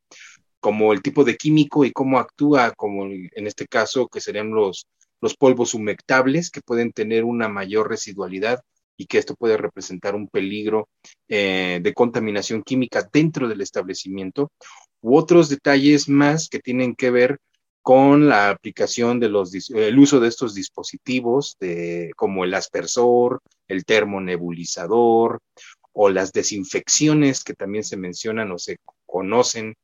como 0.65 0.93
el 0.93 1.03
tipo 1.03 1.23
de 1.23 1.37
químico 1.37 1.85
y 1.85 1.91
cómo 1.91 2.17
actúa, 2.17 2.71
como 2.71 3.05
en 3.05 3.45
este 3.45 3.67
caso 3.67 4.07
que 4.07 4.19
serían 4.19 4.49
los, 4.49 4.87
los 5.21 5.35
polvos 5.35 5.75
humectables 5.75 6.49
que 6.49 6.61
pueden 6.61 6.91
tener 6.91 7.23
una 7.23 7.47
mayor 7.47 7.87
residualidad 7.87 8.61
y 8.97 9.05
que 9.05 9.19
esto 9.19 9.35
puede 9.35 9.57
representar 9.57 10.15
un 10.15 10.27
peligro 10.27 10.89
eh, 11.27 11.81
de 11.83 11.93
contaminación 11.93 12.63
química 12.63 13.07
dentro 13.13 13.47
del 13.47 13.61
establecimiento, 13.61 14.49
u 15.01 15.15
otros 15.15 15.49
detalles 15.49 16.09
más 16.09 16.49
que 16.49 16.57
tienen 16.57 16.95
que 16.95 17.11
ver 17.11 17.37
con 17.83 18.27
la 18.27 18.49
aplicación 18.49 19.19
de 19.19 19.29
los, 19.29 19.53
el 19.69 19.99
uso 19.99 20.19
de 20.19 20.29
estos 20.29 20.55
dispositivos 20.55 21.57
de, 21.59 22.09
como 22.15 22.43
el 22.43 22.55
aspersor, 22.55 23.39
el 23.67 23.85
termonebulizador 23.85 25.37
o 25.93 26.09
las 26.09 26.31
desinfecciones 26.31 27.43
que 27.43 27.53
también 27.53 27.83
se 27.83 27.97
mencionan 27.97 28.51
o 28.51 28.57
se 28.57 28.77
conocen 29.05 29.75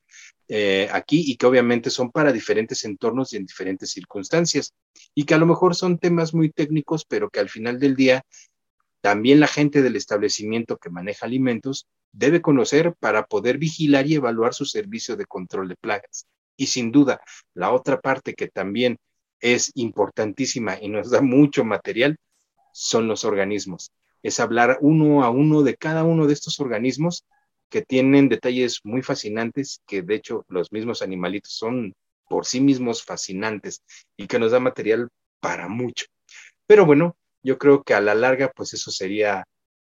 eh, 0.54 0.89
aquí 0.91 1.24
y 1.26 1.38
que 1.38 1.45
obviamente 1.45 1.89
son 1.89 2.12
para 2.12 2.34
diferentes 2.34 2.84
entornos 2.84 3.32
y 3.32 3.38
en 3.38 3.45
diferentes 3.45 3.91
circunstancias 3.91 4.74
y 5.16 5.24
que 5.24 5.34
a 5.34 5.38
lo 5.38 5.45
mejor 5.45 5.76
son 5.76 5.97
temas 5.97 6.34
muy 6.34 6.49
técnicos, 6.49 7.06
pero 7.06 7.30
que 7.30 7.39
al 7.39 7.47
final 7.47 7.80
del 7.80 7.95
día 7.95 8.26
también 8.99 9.39
la 9.39 9.47
gente 9.47 9.82
del 9.82 9.95
establecimiento 9.95 10.76
que 10.76 10.89
maneja 10.89 11.26
alimentos 11.26 11.88
debe 12.12 12.41
conocer 12.41 12.93
para 12.99 13.28
poder 13.28 13.60
vigilar 13.60 14.08
y 14.08 14.16
evaluar 14.16 14.54
su 14.54 14.66
servicio 14.66 15.16
de 15.16 15.26
control 15.26 15.70
de 15.70 15.78
plagas. 15.78 16.28
Y 16.58 16.66
sin 16.68 16.91
duda, 16.91 17.22
la 17.54 17.72
otra 17.72 18.02
parte 18.02 18.34
que 18.34 18.49
también 18.49 18.97
es 19.39 19.72
importantísima 19.76 20.78
y 20.82 20.89
nos 20.89 21.12
da 21.12 21.22
mucho 21.22 21.64
material 21.64 22.18
son 22.74 23.08
los 23.08 23.24
organismos. 23.24 23.93
Es 24.22 24.41
hablar 24.41 24.80
uno 24.82 25.24
a 25.24 25.30
uno 25.30 25.64
de 25.64 25.78
cada 25.78 26.04
uno 26.04 26.28
de 26.28 26.34
estos 26.34 26.60
organismos 26.60 27.26
que 27.72 27.82
tienen 27.82 28.30
detalles 28.30 28.82
muy 28.84 29.01
fascinantes, 29.01 29.82
que 29.88 30.03
de 30.03 30.15
hecho 30.15 30.45
los 30.49 30.72
mismos 30.72 31.01
animalitos 31.01 31.53
son 31.53 31.95
por 32.28 32.45
sí 32.45 32.61
mismos 32.61 33.03
fascinantes 33.03 33.82
y 34.17 34.28
que 34.28 34.38
nos 34.38 34.51
da 34.51 34.59
material 34.59 35.09
para 35.39 35.67
mucho. 35.69 36.05
Pero 36.67 36.86
bueno, 36.86 37.17
yo 37.41 37.57
creo 37.57 37.82
que 37.84 37.93
a 37.93 38.01
la 38.01 38.13
larga, 38.13 38.51
pues 38.55 38.74
eso 38.74 38.91
sería 38.91 39.45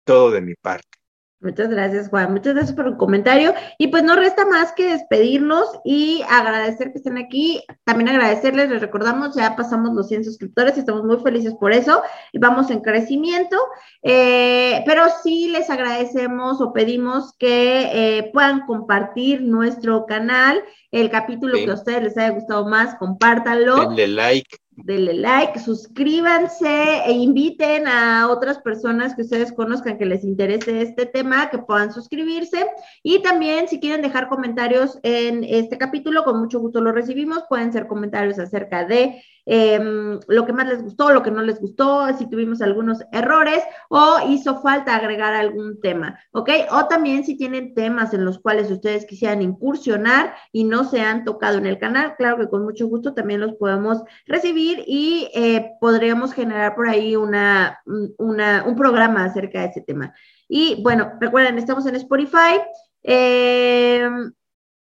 todo 0.05 0.32
de 0.32 0.41
mi 0.41 0.53
parte. 0.55 1.01
Muchas 1.42 1.70
gracias, 1.70 2.08
Juan. 2.10 2.34
Muchas 2.34 2.54
gracias 2.54 2.76
por 2.76 2.88
el 2.88 2.98
comentario. 2.98 3.56
Y 3.80 3.88
pues 3.88 4.04
no 4.04 4.16
resta 4.16 4.46
más 4.46 4.74
que 4.74 4.92
despedirnos 4.92 5.66
y 5.84 6.22
agradecer 6.30 6.92
que 6.92 7.00
estén 7.00 7.18
aquí. 7.18 7.64
También 7.84 8.10
agradecerles, 8.10 8.70
les 8.70 8.80
recordamos, 8.80 9.36
ya 9.36 9.56
pasamos 9.56 9.96
los 9.96 10.08
100 10.08 10.26
suscriptores 10.26 10.78
y 10.78 10.82
estamos 10.82 11.04
muy 11.04 11.18
felices 11.18 11.56
por 11.56 11.74
eso. 11.74 12.04
Y 12.32 12.38
vamos 12.38 12.70
en 12.70 12.82
crecimiento. 12.82 13.58
Eh, 14.04 14.84
pero 14.86 15.06
sí 15.24 15.48
les 15.48 15.72
agradecemos 15.72 16.62
o 16.62 16.74
pedimos 16.74 17.34
que 17.39 17.89
eh, 17.92 18.30
puedan 18.32 18.68
compartir 18.68 19.42
nuestro 19.42 20.06
canal. 20.06 20.64
El 20.92 21.10
capítulo 21.10 21.56
que 21.56 21.72
a 21.72 21.74
ustedes 21.74 22.04
les 22.04 22.18
haya 22.18 22.30
gustado 22.30 22.68
más, 22.68 22.96
compártanlo. 22.96 23.89
Denle 23.89 24.08
like 24.10 24.61
denle 24.72 25.13
like, 25.13 25.59
suscríbanse 25.59 27.03
e 27.05 27.11
inviten 27.11 27.88
a 27.88 28.30
otras 28.30 28.59
personas 28.59 29.15
que 29.15 29.24
ustedes 29.24 29.51
conozcan 29.51 29.97
que 29.97 30.05
les 30.05 30.24
interese 30.24 30.82
este 30.82 31.05
tema, 31.05 31.49
que 31.49 31.59
puedan 31.59 31.91
suscribirse. 31.91 32.65
Y 33.03 33.22
también 33.22 33.67
si 33.67 33.80
quieren 33.80 34.01
dejar 34.01 34.30
comentarios 34.30 34.97
en 35.03 35.43
este 35.43 35.78
capítulo, 35.78 36.24
con 36.24 36.39
mucho 36.39 36.59
gusto 36.59 36.82
lo 36.82 36.91
recibimos. 36.91 37.43
Pueden 37.49 37.74
ser 37.74 37.88
comentarios 37.88 38.39
acerca 38.39 38.86
de 38.86 39.22
Em, 39.46 40.20
lo 40.28 40.46
que 40.46 40.54
más 40.54 40.68
les 40.68 40.84
gustó, 40.84 41.12
lo 41.12 41.24
que 41.24 41.32
no 41.32 41.42
les 41.42 41.60
gustó, 41.60 42.08
si 42.18 42.30
tuvimos 42.30 42.62
algunos 42.62 43.00
errores 43.12 43.64
o 43.89 44.20
hizo 44.30 44.62
falta 44.62 44.96
agregar 44.96 45.34
algún 45.34 45.80
tema, 45.82 46.20
¿ok? 46.32 46.50
O 46.72 46.86
también 46.86 47.24
si 47.24 47.36
tienen 47.36 47.74
temas 47.74 48.14
en 48.14 48.24
los 48.24 48.39
cuales 48.39 48.70
ustedes 48.70 49.06
quisieran 49.06 49.42
incursionar 49.42 50.36
y 50.52 50.64
no 50.64 50.84
se 50.84 51.02
han 51.02 51.26
tocado 51.26 51.58
en 51.58 51.66
el 51.66 51.80
canal, 51.80 52.16
claro 52.18 52.38
que 52.38 52.50
con 52.50 52.64
mucho 52.64 52.88
gusto 52.88 53.14
también 53.14 53.42
los 53.42 53.54
podemos 53.54 54.04
recibir 54.28 54.84
y 54.86 55.30
eh, 55.34 55.72
podríamos 55.80 56.34
generar 56.34 56.76
por 56.76 56.88
ahí 56.88 57.16
una, 57.16 57.80
un 57.86 58.76
programa 58.76 59.26
acerca 59.26 59.62
de 59.62 59.68
ese 59.68 59.82
tema. 59.82 60.14
Y 60.48 60.82
bueno, 60.84 61.14
recuerden, 61.20 61.58
estamos 61.58 61.86
en 61.86 61.96
Spotify. 61.96 62.60
Eh, 63.04 64.08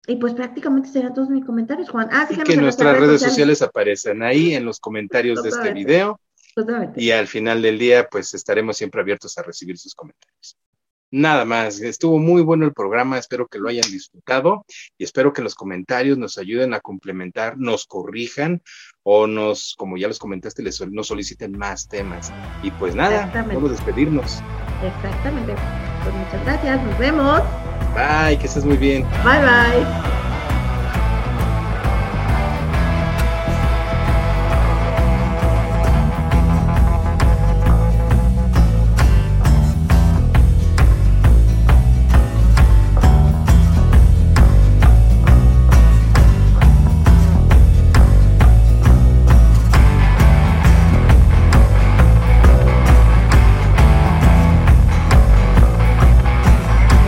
y 0.07 0.15
pues 0.15 0.33
prácticamente 0.33 0.89
serían 0.89 1.13
todos 1.13 1.29
mis 1.29 1.45
comentarios, 1.45 1.89
Juan. 1.89 2.09
Ah, 2.11 2.25
sí, 2.27 2.35
que 2.37 2.57
nuestras 2.57 2.97
redes 2.99 3.21
sociales. 3.21 3.61
aparecen 3.61 4.23
ahí 4.23 4.55
en 4.55 4.65
los 4.65 4.79
comentarios 4.79 5.43
de 5.43 5.49
este 5.49 5.73
video. 5.73 6.19
Totalmente. 6.55 7.01
Y 7.01 7.11
al 7.11 7.27
final 7.27 7.61
del 7.61 7.77
día, 7.77 8.07
pues 8.09 8.33
estaremos 8.33 8.77
siempre 8.77 9.01
abiertos 9.01 9.37
a 9.37 9.43
recibir 9.43 9.77
sus 9.77 9.95
comentarios. 9.95 10.57
Nada 11.13 11.43
más, 11.43 11.81
estuvo 11.81 12.19
muy 12.19 12.41
bueno 12.41 12.65
el 12.65 12.73
programa, 12.73 13.17
espero 13.17 13.45
que 13.45 13.59
lo 13.59 13.67
hayan 13.67 13.89
disfrutado 13.91 14.65
y 14.97 15.03
espero 15.03 15.33
que 15.33 15.41
los 15.41 15.55
comentarios 15.55 16.17
nos 16.17 16.37
ayuden 16.37 16.73
a 16.73 16.79
complementar, 16.79 17.57
nos 17.57 17.85
corrijan 17.85 18.61
o 19.03 19.27
nos, 19.27 19.75
como 19.77 19.97
ya 19.97 20.07
los 20.07 20.19
comentaste, 20.19 20.63
les, 20.63 20.79
nos 20.89 21.07
soliciten 21.07 21.57
más 21.57 21.89
temas. 21.89 22.31
Y 22.63 22.71
pues 22.71 22.95
nada, 22.95 23.29
vamos 23.33 23.71
a 23.71 23.73
despedirnos. 23.73 24.39
Exactamente. 24.81 25.53
Pues 26.03 26.15
muchas 26.15 26.45
gracias, 26.45 26.81
nos 26.81 26.97
vemos. 26.97 27.41
Bye, 27.93 28.37
que 28.37 28.47
estés 28.47 28.65
muy 28.65 28.77
bien. 28.77 29.05
Bye 29.23 29.41
bye. 29.41 30.20